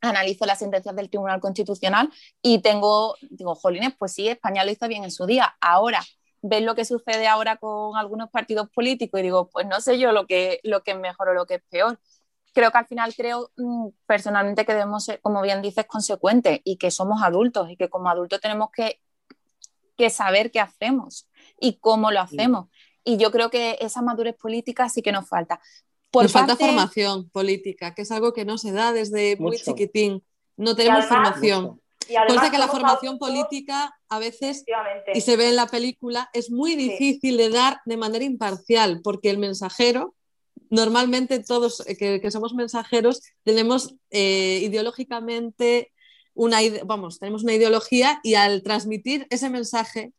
analizo 0.00 0.46
las 0.46 0.58
sentencias 0.58 0.94
del 0.96 1.10
Tribunal 1.10 1.40
Constitucional 1.40 2.10
y 2.42 2.60
tengo, 2.60 3.16
digo, 3.22 3.54
jolines, 3.54 3.94
pues 3.98 4.12
sí, 4.12 4.28
España 4.28 4.64
lo 4.64 4.70
hizo 4.70 4.88
bien 4.88 5.04
en 5.04 5.10
su 5.10 5.26
día. 5.26 5.56
Ahora, 5.60 6.02
ves 6.46 6.62
lo 6.62 6.74
que 6.74 6.84
sucede 6.84 7.26
ahora 7.26 7.56
con 7.56 7.96
algunos 7.96 8.28
partidos 8.28 8.68
políticos 8.68 9.18
y 9.18 9.22
digo, 9.22 9.48
pues 9.48 9.66
no 9.66 9.80
sé 9.80 9.98
yo 9.98 10.12
lo 10.12 10.26
que, 10.26 10.60
lo 10.62 10.82
que 10.82 10.90
es 10.90 10.98
mejor 10.98 11.30
o 11.30 11.34
lo 11.34 11.46
que 11.46 11.54
es 11.54 11.62
peor. 11.70 11.98
Creo 12.52 12.70
que 12.70 12.78
al 12.78 12.86
final 12.86 13.14
creo 13.16 13.50
mm, 13.56 13.88
personalmente 14.06 14.66
que 14.66 14.74
debemos 14.74 15.04
ser, 15.04 15.22
como 15.22 15.40
bien 15.40 15.62
dices, 15.62 15.86
consecuentes 15.86 16.60
y 16.62 16.76
que 16.76 16.90
somos 16.90 17.22
adultos 17.22 17.70
y 17.70 17.78
que 17.78 17.88
como 17.88 18.10
adultos 18.10 18.42
tenemos 18.42 18.68
que, 18.76 19.00
que 19.96 20.10
saber 20.10 20.50
qué 20.50 20.60
hacemos 20.60 21.26
y 21.58 21.78
cómo 21.78 22.10
lo 22.10 22.20
hacemos. 22.20 22.68
Y 23.04 23.16
yo 23.16 23.30
creo 23.30 23.48
que 23.48 23.78
esa 23.80 24.02
madurez 24.02 24.36
política 24.36 24.90
sí 24.90 25.00
que 25.00 25.12
nos 25.12 25.26
falta. 25.26 25.60
Por 26.10 26.24
nos 26.24 26.32
falta 26.32 26.56
formación 26.56 27.30
política, 27.30 27.94
que 27.94 28.02
es 28.02 28.12
algo 28.12 28.34
que 28.34 28.44
no 28.44 28.58
se 28.58 28.70
da 28.70 28.92
desde 28.92 29.36
muy 29.38 29.56
chiquitín. 29.56 30.22
No 30.58 30.76
tenemos 30.76 31.06
formación. 31.06 31.80
Cosa 32.28 32.50
que 32.50 32.58
la 32.58 32.68
formación 32.68 33.18
política 33.18 33.94
a 34.08 34.18
veces, 34.18 34.64
y 35.12 35.20
se 35.20 35.36
ve 35.36 35.48
en 35.48 35.56
la 35.56 35.66
película, 35.66 36.30
es 36.32 36.50
muy 36.50 36.76
difícil 36.76 37.36
de 37.36 37.50
dar 37.50 37.80
de 37.84 37.96
manera 37.96 38.24
imparcial, 38.24 39.00
porque 39.02 39.30
el 39.30 39.38
mensajero, 39.38 40.14
normalmente 40.70 41.42
todos 41.42 41.82
eh, 41.86 42.20
que, 42.20 42.30
somos 42.30 42.54
mensajeros, 42.54 43.22
tenemos 43.42 43.94
eh, 44.10 44.60
ideológicamente 44.62 45.92
una, 46.34 46.58
vamos, 46.84 47.18
tenemos 47.18 47.44
una 47.44 47.54
ideología 47.54 48.20
y 48.22 48.34
al 48.34 48.62
transmitir 48.62 49.26
ese 49.30 49.50
mensaje, 49.50 50.12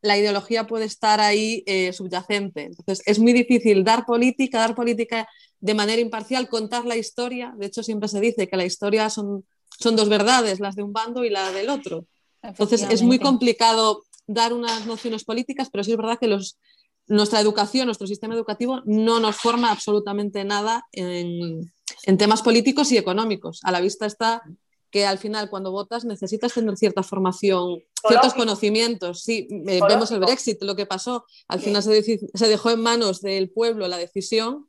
la 0.00 0.18
ideología 0.18 0.66
puede 0.66 0.86
estar 0.86 1.20
ahí 1.20 1.62
eh, 1.66 1.92
subyacente. 1.92 2.64
Entonces, 2.64 3.02
es 3.06 3.18
muy 3.20 3.32
difícil 3.32 3.84
dar 3.84 4.04
política, 4.04 4.58
dar 4.58 4.74
política 4.74 5.28
de 5.60 5.74
manera 5.74 6.02
imparcial, 6.02 6.48
contar 6.48 6.84
la 6.84 6.96
historia. 6.96 7.54
De 7.56 7.66
hecho, 7.66 7.84
siempre 7.84 8.08
se 8.08 8.20
dice 8.20 8.48
que 8.48 8.56
la 8.56 8.64
historia 8.64 9.08
son 9.10 9.44
son 9.82 9.96
dos 9.96 10.08
verdades, 10.08 10.60
las 10.60 10.76
de 10.76 10.82
un 10.82 10.92
bando 10.92 11.24
y 11.24 11.30
la 11.30 11.52
del 11.52 11.68
otro. 11.68 12.06
Entonces 12.42 12.86
es 12.90 13.02
muy 13.02 13.18
complicado 13.18 14.04
dar 14.26 14.52
unas 14.52 14.86
nociones 14.86 15.24
políticas, 15.24 15.68
pero 15.70 15.84
sí 15.84 15.92
es 15.92 15.96
verdad 15.96 16.18
que 16.18 16.26
los, 16.26 16.58
nuestra 17.06 17.40
educación, 17.40 17.86
nuestro 17.86 18.06
sistema 18.06 18.34
educativo 18.34 18.80
no 18.84 19.20
nos 19.20 19.36
forma 19.36 19.70
absolutamente 19.70 20.44
nada 20.44 20.86
en, 20.92 21.72
temas 22.18 22.42
políticos 22.42 22.90
y 22.92 22.98
económicos. 22.98 23.60
A 23.64 23.70
la 23.70 23.80
vista 23.80 24.06
está 24.06 24.42
que 24.90 25.06
al 25.06 25.18
final 25.18 25.48
cuando 25.48 25.70
votas 25.70 26.04
necesitas 26.04 26.52
tener 26.52 26.76
cierta 26.76 27.02
formación, 27.02 27.82
ciertos 28.06 28.34
conocimientos. 28.34 29.22
Sí, 29.22 29.48
eh, 29.66 29.80
vemos 29.88 30.10
el 30.10 30.20
Brexit, 30.20 30.62
lo 30.62 30.76
que 30.76 30.84
pasó. 30.84 31.24
Al 31.48 31.60
final 31.60 31.82
se, 31.82 32.02
se, 32.02 32.48
dejó 32.48 32.70
en 32.70 32.82
manos 32.82 33.22
del 33.22 33.50
pueblo 33.50 33.88
la 33.88 33.96
decisión 33.96 34.68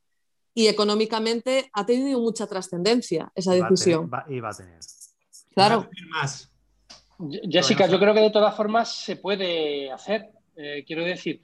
y 0.53 0.67
económicamente 0.67 1.69
ha 1.73 1.85
tenido 1.85 2.19
mucha 2.21 2.47
trascendencia 2.47 3.31
esa 3.35 3.53
decisión. 3.53 4.09
y 4.29 4.39
va 4.39 4.49
a 4.49 4.53
tener. 4.53 4.79
Claro. 5.53 5.89
Jessica, 7.49 7.87
yo 7.87 7.99
creo 7.99 8.13
que 8.13 8.21
de 8.21 8.31
todas 8.31 8.55
formas 8.55 8.93
se 8.93 9.15
puede 9.17 9.91
hacer. 9.91 10.29
Eh, 10.55 10.83
quiero 10.85 11.03
decir, 11.03 11.41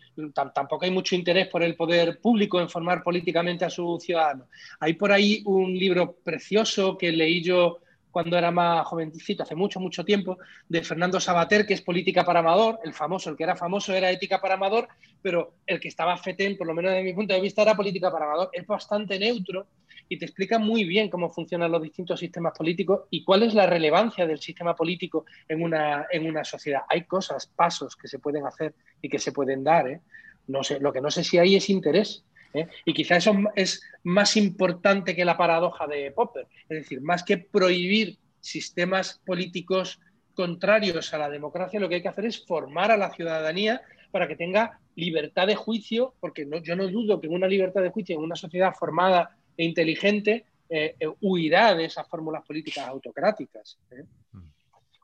tampoco 0.53 0.85
hay 0.85 0.91
mucho 0.91 1.15
interés 1.15 1.47
por 1.47 1.63
el 1.63 1.75
poder 1.75 2.19
público 2.19 2.59
en 2.59 2.69
formar 2.69 3.01
políticamente 3.03 3.65
a 3.65 3.69
sus 3.69 4.03
ciudadanos. 4.03 4.47
Hay 4.79 4.93
por 4.93 5.11
ahí 5.11 5.41
un 5.45 5.73
libro 5.73 6.17
precioso 6.23 6.97
que 6.97 7.11
leí 7.11 7.41
yo 7.41 7.79
cuando 8.11 8.37
era 8.37 8.51
más 8.51 8.87
jovencito, 8.87 9.43
hace 9.43 9.55
mucho, 9.55 9.79
mucho 9.79 10.03
tiempo, 10.03 10.37
de 10.67 10.83
Fernando 10.83 11.19
Sabater, 11.19 11.65
que 11.65 11.75
es 11.75 11.81
Política 11.81 12.23
para 12.23 12.39
Amador. 12.39 12.79
El 12.83 12.93
famoso, 12.93 13.29
el 13.29 13.37
que 13.37 13.43
era 13.43 13.55
famoso 13.55 13.93
era 13.93 14.09
Ética 14.09 14.41
para 14.41 14.55
Amador, 14.55 14.87
pero 15.21 15.53
el 15.65 15.79
que 15.79 15.87
estaba 15.87 16.17
fetén, 16.17 16.57
por 16.57 16.67
lo 16.67 16.73
menos 16.73 16.91
desde 16.91 17.03
mi 17.03 17.13
punto 17.13 17.33
de 17.33 17.41
vista, 17.41 17.61
era 17.61 17.75
Política 17.75 18.11
para 18.11 18.25
Amador. 18.25 18.49
Es 18.51 18.65
bastante 18.65 19.19
neutro 19.19 19.67
y 20.09 20.17
te 20.17 20.25
explica 20.25 20.57
muy 20.57 20.83
bien 20.83 21.09
cómo 21.09 21.29
funcionan 21.29 21.71
los 21.71 21.83
distintos 21.83 22.19
sistemas 22.19 22.57
políticos 22.57 23.01
y 23.11 23.23
cuál 23.23 23.43
es 23.43 23.53
la 23.53 23.67
relevancia 23.67 24.25
del 24.25 24.39
sistema 24.39 24.75
político 24.75 25.25
en 25.47 25.61
una, 25.61 26.07
en 26.11 26.27
una 26.27 26.43
sociedad. 26.43 26.81
Hay 26.89 27.03
cosas, 27.03 27.47
pasos 27.47 27.95
que 27.95 28.07
se 28.07 28.19
pueden 28.19 28.45
hacer 28.45 28.73
y 29.01 29.07
que 29.07 29.19
se 29.19 29.31
pueden 29.31 29.63
dar. 29.63 29.87
¿eh? 29.87 30.01
No 30.47 30.63
sé, 30.63 30.79
lo 30.79 30.91
que 30.91 30.99
no 30.99 31.11
sé 31.11 31.23
si 31.23 31.37
hay 31.37 31.55
es 31.55 31.69
interés 31.69 32.25
¿eh? 32.53 32.67
Y 32.85 32.93
quizá 32.93 33.17
eso 33.17 33.35
es 33.55 33.81
más 34.03 34.35
importante 34.37 35.15
que 35.15 35.25
la 35.25 35.37
paradoja 35.37 35.87
de 35.87 36.11
Popper. 36.11 36.47
Es 36.67 36.79
decir, 36.79 37.01
más 37.01 37.23
que 37.23 37.37
prohibir 37.37 38.17
sistemas 38.41 39.21
políticos 39.25 39.99
contrarios 40.33 41.13
a 41.13 41.17
la 41.17 41.29
democracia, 41.29 41.79
lo 41.79 41.89
que 41.89 41.95
hay 41.95 42.01
que 42.01 42.07
hacer 42.07 42.25
es 42.25 42.45
formar 42.45 42.91
a 42.91 42.97
la 42.97 43.11
ciudadanía 43.13 43.81
para 44.11 44.27
que 44.27 44.35
tenga 44.35 44.79
libertad 44.95 45.47
de 45.47 45.55
juicio, 45.55 46.15
porque 46.19 46.47
yo 46.63 46.75
no 46.75 46.87
dudo 46.87 47.21
que 47.21 47.27
una 47.27 47.47
libertad 47.47 47.81
de 47.81 47.89
juicio 47.89 48.15
en 48.15 48.23
una 48.23 48.35
sociedad 48.35 48.73
formada 48.73 49.37
e 49.59 49.65
inteligente 49.65 50.45
eh, 50.69 50.95
eh, 50.97 51.07
huirá 51.19 51.75
de 51.75 51.85
esas 51.85 52.07
fórmulas 52.07 52.45
políticas 52.45 52.87
autocráticas. 52.87 53.77
Mm. 54.31 54.39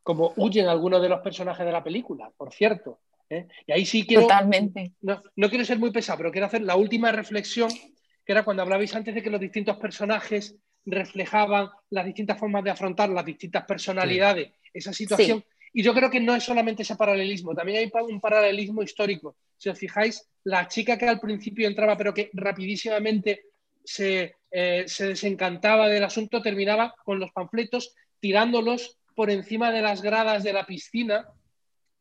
Como 0.01 0.31
huyen 0.37 0.67
algunos 0.67 1.01
de 1.01 1.09
los 1.09 1.19
personajes 1.19 1.65
de 1.65 1.73
la 1.73 1.83
película, 1.83 2.31
por 2.37 2.53
cierto. 2.53 2.99
¿eh? 3.29 3.47
Y 3.67 3.73
ahí 3.73 3.85
sí 3.85 4.05
quiero. 4.07 4.23
Totalmente. 4.23 4.93
No, 5.01 5.49
quiero 5.49 5.65
ser 5.65 5.77
muy 5.77 5.91
pesado, 5.91 6.19
pero 6.19 6.31
quiero 6.31 6.47
hacer 6.47 6.61
la 6.61 6.77
última 6.77 7.11
reflexión, 7.11 7.69
que 7.69 8.31
era 8.31 8.45
cuando 8.45 8.63
hablabais 8.63 8.95
antes 8.95 9.13
de 9.13 9.21
que 9.21 9.29
los 9.29 9.41
distintos 9.41 9.75
personajes 9.75 10.55
reflejaban 10.85 11.69
las 11.89 12.05
distintas 12.05 12.39
formas 12.39 12.63
de 12.63 12.69
afrontar 12.69 13.09
las 13.09 13.25
distintas 13.25 13.65
personalidades, 13.65 14.53
esa 14.73 14.93
situación. 14.93 15.43
Y 15.73 15.83
yo 15.83 15.93
creo 15.93 16.09
que 16.09 16.21
no 16.21 16.33
es 16.33 16.43
solamente 16.43 16.83
ese 16.83 16.95
paralelismo, 16.95 17.53
también 17.53 17.79
hay 17.79 17.91
un 18.09 18.21
paralelismo 18.21 18.83
histórico. 18.83 19.35
Si 19.57 19.67
os 19.67 19.77
fijáis, 19.77 20.25
la 20.45 20.69
chica 20.69 20.97
que 20.97 21.09
al 21.09 21.19
principio 21.19 21.67
entraba, 21.67 21.97
pero 21.97 22.13
que 22.13 22.29
rapidísimamente 22.33 23.47
se, 23.85 24.35
eh, 24.57 24.85
se 24.87 25.07
desencantaba 25.07 25.89
del 25.89 26.05
asunto, 26.05 26.41
terminaba 26.41 26.95
con 27.03 27.19
los 27.19 27.29
panfletos 27.31 27.93
tirándolos 28.21 28.97
por 29.13 29.29
encima 29.29 29.69
de 29.69 29.81
las 29.81 30.01
gradas 30.01 30.43
de 30.43 30.53
la 30.53 30.65
piscina, 30.65 31.27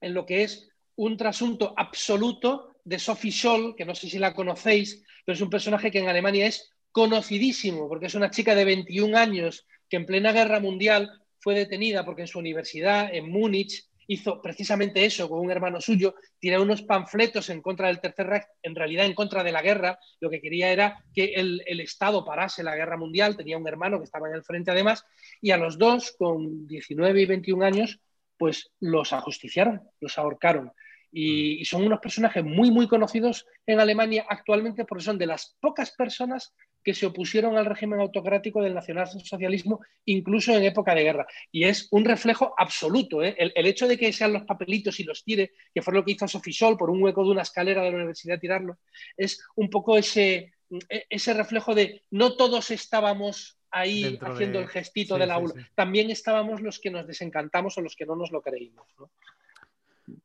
en 0.00 0.14
lo 0.14 0.24
que 0.24 0.44
es 0.44 0.68
un 0.94 1.16
trasunto 1.16 1.74
absoluto 1.76 2.76
de 2.84 3.00
Sophie 3.00 3.32
Scholl, 3.32 3.74
que 3.74 3.84
no 3.84 3.96
sé 3.96 4.08
si 4.08 4.20
la 4.20 4.34
conocéis, 4.34 5.02
pero 5.26 5.34
es 5.34 5.40
un 5.40 5.50
personaje 5.50 5.90
que 5.90 5.98
en 5.98 6.08
Alemania 6.08 6.46
es 6.46 6.72
conocidísimo, 6.92 7.88
porque 7.88 8.06
es 8.06 8.14
una 8.14 8.30
chica 8.30 8.54
de 8.54 8.64
21 8.64 9.18
años 9.18 9.66
que 9.88 9.96
en 9.96 10.06
plena 10.06 10.30
guerra 10.30 10.60
mundial 10.60 11.10
fue 11.40 11.56
detenida 11.56 12.04
porque 12.04 12.22
en 12.22 12.28
su 12.28 12.38
universidad, 12.38 13.12
en 13.12 13.32
Múnich, 13.32 13.84
hizo 14.06 14.40
precisamente 14.40 15.04
eso 15.04 15.28
con 15.28 15.40
un 15.40 15.50
hermano 15.50 15.80
suyo, 15.80 16.14
tiró 16.38 16.62
unos 16.62 16.82
panfletos 16.82 17.50
en 17.50 17.62
contra 17.62 17.88
del 17.88 18.00
Tercer 18.00 18.26
Reich, 18.26 18.44
en 18.62 18.74
realidad 18.74 19.06
en 19.06 19.14
contra 19.14 19.42
de 19.42 19.52
la 19.52 19.62
guerra, 19.62 19.98
lo 20.20 20.30
que 20.30 20.40
quería 20.40 20.70
era 20.70 21.04
que 21.14 21.34
el, 21.34 21.62
el, 21.66 21.80
Estado 21.80 22.24
parase 22.24 22.62
la 22.62 22.76
guerra 22.76 22.96
mundial, 22.96 23.36
tenía 23.36 23.58
un 23.58 23.68
hermano 23.68 23.98
que 23.98 24.04
estaba 24.04 24.28
en 24.28 24.34
el 24.34 24.44
frente 24.44 24.70
además, 24.70 25.04
y 25.40 25.50
a 25.50 25.56
los 25.56 25.78
dos, 25.78 26.14
con 26.18 26.66
19 26.66 27.20
y 27.20 27.26
21 27.26 27.64
años, 27.64 28.00
pues 28.36 28.70
los 28.80 29.12
ajusticiaron, 29.12 29.82
los 30.00 30.18
ahorcaron. 30.18 30.72
Mm. 31.14 31.16
y, 31.16 31.64
son 31.64 31.84
unos 31.84 32.00
personajes 32.00 32.44
muy, 32.44 32.70
muy 32.70 32.88
conocidos 32.88 33.46
en 33.66 33.78
Alemania 33.78 34.26
actualmente 34.28 34.84
porque 34.84 35.04
son 35.04 35.16
de 35.16 35.26
las 35.26 35.56
pocas 35.60 35.92
personas 35.92 36.52
que 36.84 36.94
se 36.94 37.06
opusieron 37.06 37.56
al 37.56 37.64
régimen 37.64 37.98
autocrático 38.00 38.62
del 38.62 38.74
nacionalsocialismo, 38.74 39.80
incluso 40.04 40.52
en 40.52 40.64
época 40.64 40.94
de 40.94 41.02
guerra. 41.02 41.26
Y 41.50 41.64
es 41.64 41.88
un 41.90 42.04
reflejo 42.04 42.54
absoluto. 42.56 43.22
¿eh? 43.22 43.34
El, 43.38 43.66
hecho 43.66 43.88
de 43.88 43.96
que 43.96 44.12
sean 44.12 44.34
los 44.34 44.44
papelitos 44.44 45.00
y 45.00 45.04
los 45.04 45.24
tire, 45.24 45.52
que 45.74 45.80
fue 45.80 45.94
lo 45.94 46.04
que 46.04 46.12
hizo 46.12 46.28
Sophie 46.28 46.52
Sol 46.52 46.76
por 46.76 46.90
un 46.90 47.02
hueco 47.02 47.24
de 47.24 47.30
una 47.30 47.42
escalera 47.42 47.82
de 47.82 47.90
la 47.90 47.96
universidad 47.96 48.38
tirarlo, 48.38 48.78
es 49.16 49.42
un 49.56 49.70
poco 49.70 49.96
ese, 49.96 50.52
e, 50.88 51.06
ese 51.08 51.32
reflejo 51.32 51.74
de 51.74 52.02
no 52.10 52.36
todos 52.36 52.70
estábamos 52.70 53.58
ahí 53.70 54.18
haciendo 54.20 54.60
el 54.60 54.68
gestito 54.68 55.18
de 55.18 55.26
la 55.26 55.34
aula. 55.34 55.54
También 55.74 56.10
estábamos 56.10 56.60
los 56.60 56.78
que 56.78 56.90
nos 56.90 57.06
desencantamos 57.06 57.76
o 57.78 57.80
los 57.80 57.96
que 57.96 58.06
no 58.06 58.14
nos 58.14 58.30
lo 58.30 58.42
creímos. 58.42 58.86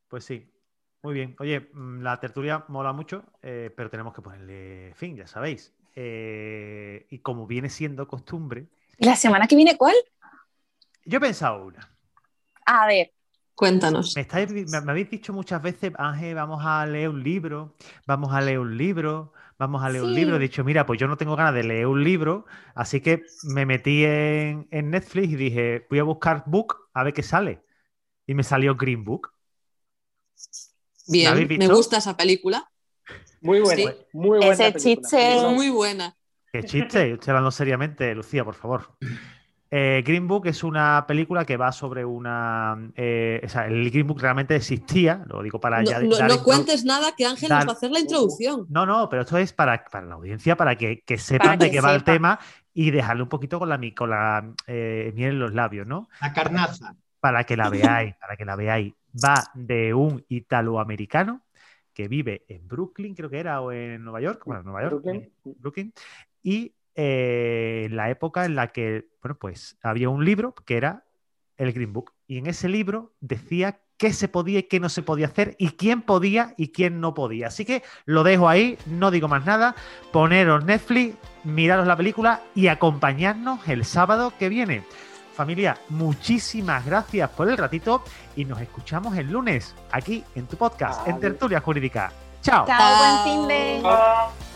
Pues 0.09 0.25
sí, 0.25 0.45
muy 1.01 1.13
bien. 1.13 1.35
Oye, 1.39 1.69
mm, 1.71 2.01
la 2.01 2.19
tertulia 2.19 2.65
mola 2.67 2.91
mucho, 2.91 3.23
eh, 3.41 3.71
pero 3.75 3.89
tenemos 3.89 4.13
que 4.13 4.21
ponerle 4.21 4.93
fin, 4.95 5.15
ya 5.15 5.25
sabéis. 5.25 5.73
Eh, 6.01 7.07
y 7.09 7.19
como 7.19 7.45
viene 7.45 7.69
siendo 7.69 8.07
costumbre. 8.07 8.69
¿La 8.99 9.17
semana 9.17 9.47
que 9.47 9.57
viene 9.57 9.75
cuál? 9.75 9.95
Yo 11.03 11.17
he 11.17 11.19
pensado 11.19 11.65
una. 11.65 11.93
A 12.65 12.87
ver. 12.87 13.11
Cuéntanos. 13.53 14.15
Me, 14.15 14.25
me, 14.81 14.91
habéis 14.91 15.09
dicho 15.09 15.33
muchas 15.33 15.61
veces, 15.61 15.91
Ángel, 15.97 16.35
vamos 16.35 16.61
a 16.65 16.85
leer 16.85 17.09
un 17.09 17.21
libro, 17.21 17.75
vamos 18.07 18.33
a 18.33 18.39
leer 18.39 18.59
un 18.59 18.77
libro, 18.77 19.33
vamos 19.57 19.83
a 19.83 19.89
leer 19.89 20.05
un 20.05 20.15
libro. 20.15 20.37
He 20.37 20.39
dicho, 20.39 20.63
mira, 20.63 20.85
pues 20.85 20.97
yo 20.97 21.09
no 21.09 21.17
tengo 21.17 21.35
ganas 21.35 21.53
de 21.53 21.63
leer 21.63 21.87
un 21.87 22.01
libro, 22.01 22.45
así 22.75 23.01
que 23.01 23.23
me 23.43 23.65
metí 23.65 24.05
en, 24.05 24.69
en 24.71 24.91
Netflix 24.91 25.33
y 25.33 25.35
dije, 25.35 25.85
voy 25.89 25.99
a 25.99 26.03
buscar 26.03 26.45
Book 26.45 26.77
a 26.93 27.03
ver 27.03 27.13
qué 27.13 27.23
sale. 27.23 27.61
Y 28.25 28.35
me 28.35 28.43
salió 28.43 28.77
Green 28.77 29.03
Book. 29.03 29.33
Bien, 31.07 31.45
me 31.57 31.67
gusta 31.67 31.97
esa 31.97 32.15
película. 32.15 32.71
Muy 33.41 33.61
buena, 33.61 33.93
muy 34.13 34.37
buena. 34.39 34.53
Ese 34.53 34.73
chiste 34.73 35.41
muy 35.53 35.69
buena. 35.69 36.15
¿Qué 36.51 36.63
chiste? 36.63 37.13
Estoy 37.13 37.31
hablando 37.31 37.51
seriamente, 37.51 38.13
Lucía, 38.15 38.43
por 38.43 38.55
favor. 38.55 38.95
Eh, 39.71 40.01
Green 40.03 40.27
Book 40.27 40.47
es 40.47 40.63
una 40.63 41.05
película 41.07 41.45
que 41.45 41.55
va 41.55 41.71
sobre 41.71 42.03
una. 42.03 42.75
Eh, 42.95 43.39
o 43.43 43.47
sea, 43.47 43.67
el 43.67 43.91
Green 43.91 44.07
Book 44.07 44.19
realmente 44.19 44.55
existía, 44.55 45.23
lo 45.27 45.43
digo 45.43 45.59
para 45.59 45.83
no, 45.83 45.91
No, 46.27 46.43
cuentes 46.43 46.83
nada 46.85 47.13
que 47.15 47.25
Ángel 47.25 47.49
nos 47.49 47.67
va 47.67 47.71
a 47.71 47.75
hacer 47.75 47.91
la 47.91 47.99
introducción. 47.99 48.65
No, 48.69 48.87
no, 48.87 49.07
pero 49.09 49.21
esto 49.21 49.37
es 49.37 49.53
para, 49.53 49.85
para 49.85 50.07
la 50.07 50.15
audiencia, 50.15 50.55
para 50.55 50.75
que, 50.75 51.03
sepan 51.17 51.59
de 51.59 51.69
qué 51.69 51.81
va 51.81 51.93
el 51.93 52.03
tema 52.03 52.39
y 52.73 52.89
dejarle 52.89 53.23
un 53.23 53.29
poquito 53.29 53.59
con 53.59 53.69
la, 53.69 53.79
con 53.95 54.09
la 54.09 54.53
eh, 54.65 55.11
miel 55.15 55.33
en 55.33 55.39
los 55.39 55.53
labios, 55.53 55.85
¿no? 55.85 56.09
La 56.19 56.33
carnaza. 56.33 56.95
Para 57.19 57.43
que 57.43 57.55
la 57.55 57.69
veáis, 57.69 58.15
para 58.15 58.37
que 58.37 58.45
la 58.45 58.55
veáis 58.55 58.93
va 59.13 59.51
de 59.53 59.93
un 59.93 60.25
italoamericano 60.29 61.41
que 61.99 62.07
vive 62.07 62.45
en 62.47 62.65
Brooklyn, 62.65 63.13
creo 63.13 63.29
que 63.29 63.41
era, 63.41 63.59
o 63.59 63.73
en 63.73 64.01
Nueva 64.05 64.21
York, 64.21 64.43
bueno, 64.45 64.63
Nueva 64.63 64.83
York, 64.83 65.03
Brooklyn, 65.43 65.91
y 66.41 66.73
eh, 66.95 67.87
en 67.87 67.97
la 67.97 68.09
época 68.09 68.45
en 68.45 68.55
la 68.55 68.69
que, 68.69 69.09
bueno, 69.21 69.37
pues 69.37 69.77
había 69.83 70.07
un 70.07 70.23
libro 70.23 70.55
que 70.65 70.77
era 70.77 71.03
el 71.57 71.73
Green 71.73 71.91
Book, 71.91 72.13
y 72.25 72.37
en 72.37 72.47
ese 72.47 72.69
libro 72.69 73.11
decía 73.19 73.81
qué 73.97 74.13
se 74.13 74.29
podía 74.29 74.59
y 74.59 74.63
qué 74.63 74.79
no 74.79 74.87
se 74.87 75.01
podía 75.01 75.27
hacer 75.27 75.57
y 75.59 75.71
quién 75.71 76.01
podía 76.01 76.53
y 76.55 76.69
quién 76.69 77.01
no 77.01 77.13
podía. 77.13 77.47
Así 77.47 77.65
que 77.65 77.83
lo 78.05 78.23
dejo 78.23 78.47
ahí, 78.47 78.77
no 78.85 79.11
digo 79.11 79.27
más 79.27 79.45
nada, 79.45 79.75
poneros 80.13 80.63
Netflix, 80.63 81.17
miraros 81.43 81.85
la 81.85 81.97
película 81.97 82.41
y 82.55 82.67
acompañarnos 82.67 83.67
el 83.67 83.83
sábado 83.83 84.31
que 84.39 84.47
viene. 84.47 84.85
Familia, 85.39 85.77
muchísimas 85.87 86.85
gracias 86.85 87.29
por 87.29 87.49
el 87.49 87.57
ratito 87.57 88.03
y 88.35 88.43
nos 88.43 88.59
escuchamos 88.59 89.15
el 89.15 89.31
lunes 89.31 89.73
aquí 89.89 90.21
en 90.35 90.47
tu 90.47 90.57
podcast, 90.57 91.07
en 91.07 91.17
Tertulia 91.17 91.61
Jurídica. 91.61 92.11
Chao. 92.41 92.65
Chao, 92.67 93.23
buen 93.23 93.23
fin 93.23 93.47
de. 93.47 94.48